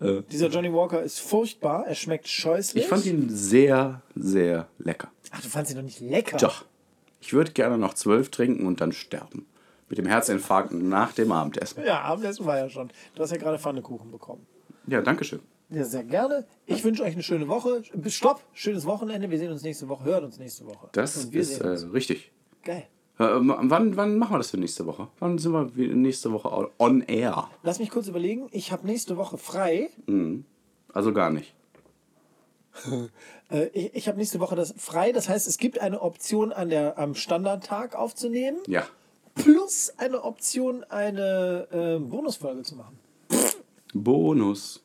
Dieser 0.30 0.48
Johnny 0.48 0.72
Walker 0.72 1.02
ist 1.02 1.20
furchtbar. 1.20 1.86
Er 1.86 1.94
schmeckt 1.94 2.28
scheußlich. 2.28 2.84
Ich 2.84 2.88
fand 2.88 3.04
ihn 3.06 3.28
sehr, 3.30 4.02
sehr 4.14 4.68
lecker. 4.78 5.10
Ach, 5.30 5.42
du 5.42 5.48
fandst 5.48 5.72
ihn 5.72 5.76
doch 5.76 5.84
nicht 5.84 6.00
lecker. 6.00 6.38
Doch. 6.38 6.64
Ich 7.20 7.32
würde 7.32 7.52
gerne 7.52 7.76
noch 7.76 7.94
zwölf 7.94 8.30
trinken 8.30 8.66
und 8.66 8.80
dann 8.80 8.92
sterben. 8.92 9.46
Mit 9.88 9.98
dem 9.98 10.06
Herzinfarkt 10.06 10.72
nach 10.72 11.12
dem 11.12 11.32
Abendessen. 11.32 11.84
Ja, 11.84 12.02
Abendessen 12.02 12.46
war 12.46 12.58
ja 12.58 12.68
schon. 12.70 12.90
Du 13.14 13.22
hast 13.22 13.30
ja 13.30 13.36
gerade 13.36 13.58
Pfannekuchen 13.58 14.10
bekommen. 14.10 14.46
Ja, 14.86 15.02
danke 15.02 15.24
schön. 15.24 15.40
Ja, 15.68 15.84
sehr 15.84 16.04
gerne. 16.04 16.46
Ich 16.66 16.82
wünsche 16.82 17.02
euch 17.02 17.12
eine 17.12 17.22
schöne 17.22 17.46
Woche. 17.46 17.82
Stopp, 18.06 18.42
schönes 18.52 18.86
Wochenende. 18.86 19.30
Wir 19.30 19.38
sehen 19.38 19.52
uns 19.52 19.62
nächste 19.62 19.88
Woche, 19.88 20.04
hören 20.04 20.24
uns 20.24 20.38
nächste 20.38 20.66
Woche. 20.66 20.88
Das 20.92 21.16
ist 21.16 21.60
äh, 21.60 21.68
richtig. 21.92 22.32
Geil. 22.62 22.88
Äh, 23.20 23.38
wann, 23.38 23.96
wann 23.98 24.16
machen 24.16 24.32
wir 24.32 24.38
das 24.38 24.50
für 24.50 24.56
nächste 24.56 24.86
Woche? 24.86 25.08
Wann 25.18 25.36
sind 25.36 25.52
wir 25.52 25.94
nächste 25.94 26.32
Woche 26.32 26.70
on 26.78 27.02
air? 27.02 27.50
Lass 27.62 27.78
mich 27.78 27.90
kurz 27.90 28.08
überlegen. 28.08 28.48
Ich 28.50 28.72
habe 28.72 28.86
nächste 28.86 29.18
Woche 29.18 29.36
frei. 29.36 29.90
Also 30.94 31.12
gar 31.12 31.30
nicht. 31.30 31.54
Äh, 33.52 33.66
ich 33.72 33.94
ich 33.96 34.06
habe 34.06 34.16
nächste 34.16 34.38
Woche 34.38 34.54
das 34.54 34.72
frei. 34.78 35.10
Das 35.10 35.28
heißt, 35.28 35.48
es 35.48 35.58
gibt 35.58 35.80
eine 35.80 36.02
Option, 36.02 36.52
an 36.52 36.70
der, 36.70 36.98
am 36.98 37.16
Standardtag 37.16 37.96
aufzunehmen. 37.96 38.58
Ja. 38.68 38.86
Plus 39.34 39.92
eine 39.98 40.22
Option, 40.22 40.84
eine 40.84 41.66
äh, 41.72 41.98
Bonusfolge 41.98 42.62
zu 42.62 42.76
machen. 42.76 42.96
Bonus. 43.92 44.84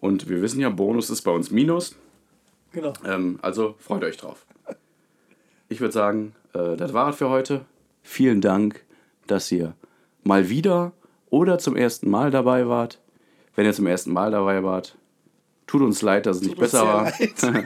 Und 0.00 0.28
wir 0.28 0.42
wissen 0.42 0.58
ja, 0.58 0.68
Bonus 0.68 1.10
ist 1.10 1.22
bei 1.22 1.30
uns 1.30 1.52
Minus. 1.52 1.94
Genau. 2.72 2.92
Ähm, 3.06 3.38
also 3.40 3.76
freut 3.78 4.02
euch 4.02 4.16
drauf. 4.16 4.46
Ich 5.68 5.80
würde 5.80 5.92
sagen, 5.92 6.34
äh, 6.54 6.76
das 6.76 6.92
war 6.92 7.10
es 7.10 7.16
für 7.16 7.28
heute. 7.28 7.64
Vielen 8.02 8.40
Dank, 8.40 8.84
dass 9.26 9.50
ihr 9.52 9.74
mal 10.24 10.48
wieder 10.48 10.92
oder 11.30 11.58
zum 11.58 11.76
ersten 11.76 12.10
Mal 12.10 12.30
dabei 12.30 12.68
wart. 12.68 13.00
Wenn 13.54 13.66
ihr 13.66 13.72
zum 13.72 13.86
ersten 13.86 14.12
Mal 14.12 14.30
dabei 14.30 14.62
wart, 14.62 14.96
tut 15.66 15.82
uns 15.82 16.02
leid, 16.02 16.26
dass 16.26 16.36
es 16.36 16.42
nicht 16.42 16.58
uns 16.58 16.60
besser 16.60 16.86
war. 16.86 17.12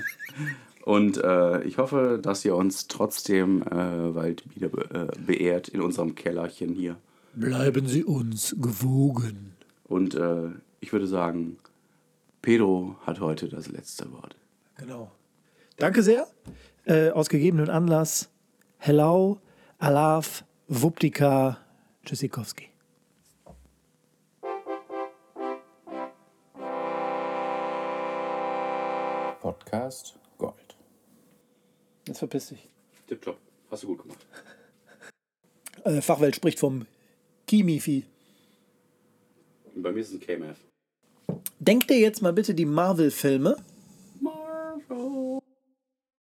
Und 0.84 1.18
äh, 1.18 1.62
ich 1.64 1.78
hoffe, 1.78 2.20
dass 2.22 2.44
ihr 2.44 2.54
uns 2.54 2.86
trotzdem 2.86 3.62
äh, 3.62 4.12
bald 4.12 4.44
wieder 4.54 4.68
be 4.68 4.88
äh, 4.94 5.20
beehrt 5.20 5.68
in 5.68 5.80
unserem 5.80 6.14
Kellerchen 6.14 6.74
hier. 6.74 6.96
Bleiben 7.34 7.88
Sie 7.88 8.04
uns 8.04 8.54
gewogen. 8.60 9.56
Und 9.82 10.14
äh, 10.14 10.50
ich 10.78 10.92
würde 10.92 11.08
sagen, 11.08 11.58
Pedro 12.40 12.94
hat 13.04 13.18
heute 13.18 13.48
das 13.48 13.68
letzte 13.68 14.12
Wort. 14.12 14.36
Genau. 14.78 15.10
Danke 15.76 16.04
sehr. 16.04 16.28
Äh, 16.84 17.10
aus 17.10 17.28
gegebenen 17.28 17.68
Anlass. 17.68 18.30
Hello, 18.86 19.40
Alaf, 19.80 20.44
Wuptika, 20.68 21.58
Tschüssikowski. 22.04 22.68
Podcast 29.40 30.16
Gold. 30.38 30.76
Jetzt 32.06 32.18
verpiss 32.20 32.50
dich. 32.50 32.68
Tipptopp. 33.08 33.38
Hast 33.72 33.82
du 33.82 33.88
gut 33.88 34.02
gemacht. 34.02 34.24
Äh, 35.82 36.00
Fachwelt 36.00 36.36
spricht 36.36 36.60
vom 36.60 36.86
Kimifi. 37.48 38.04
Bei 39.74 39.90
mir 39.90 39.98
ist 39.98 40.10
es 40.10 40.14
ein 40.14 40.20
KMF. 40.20 40.58
Denk 41.58 41.88
dir 41.88 41.98
jetzt 41.98 42.22
mal 42.22 42.32
bitte 42.32 42.54
die 42.54 42.66
Marvel-Filme 42.66 43.56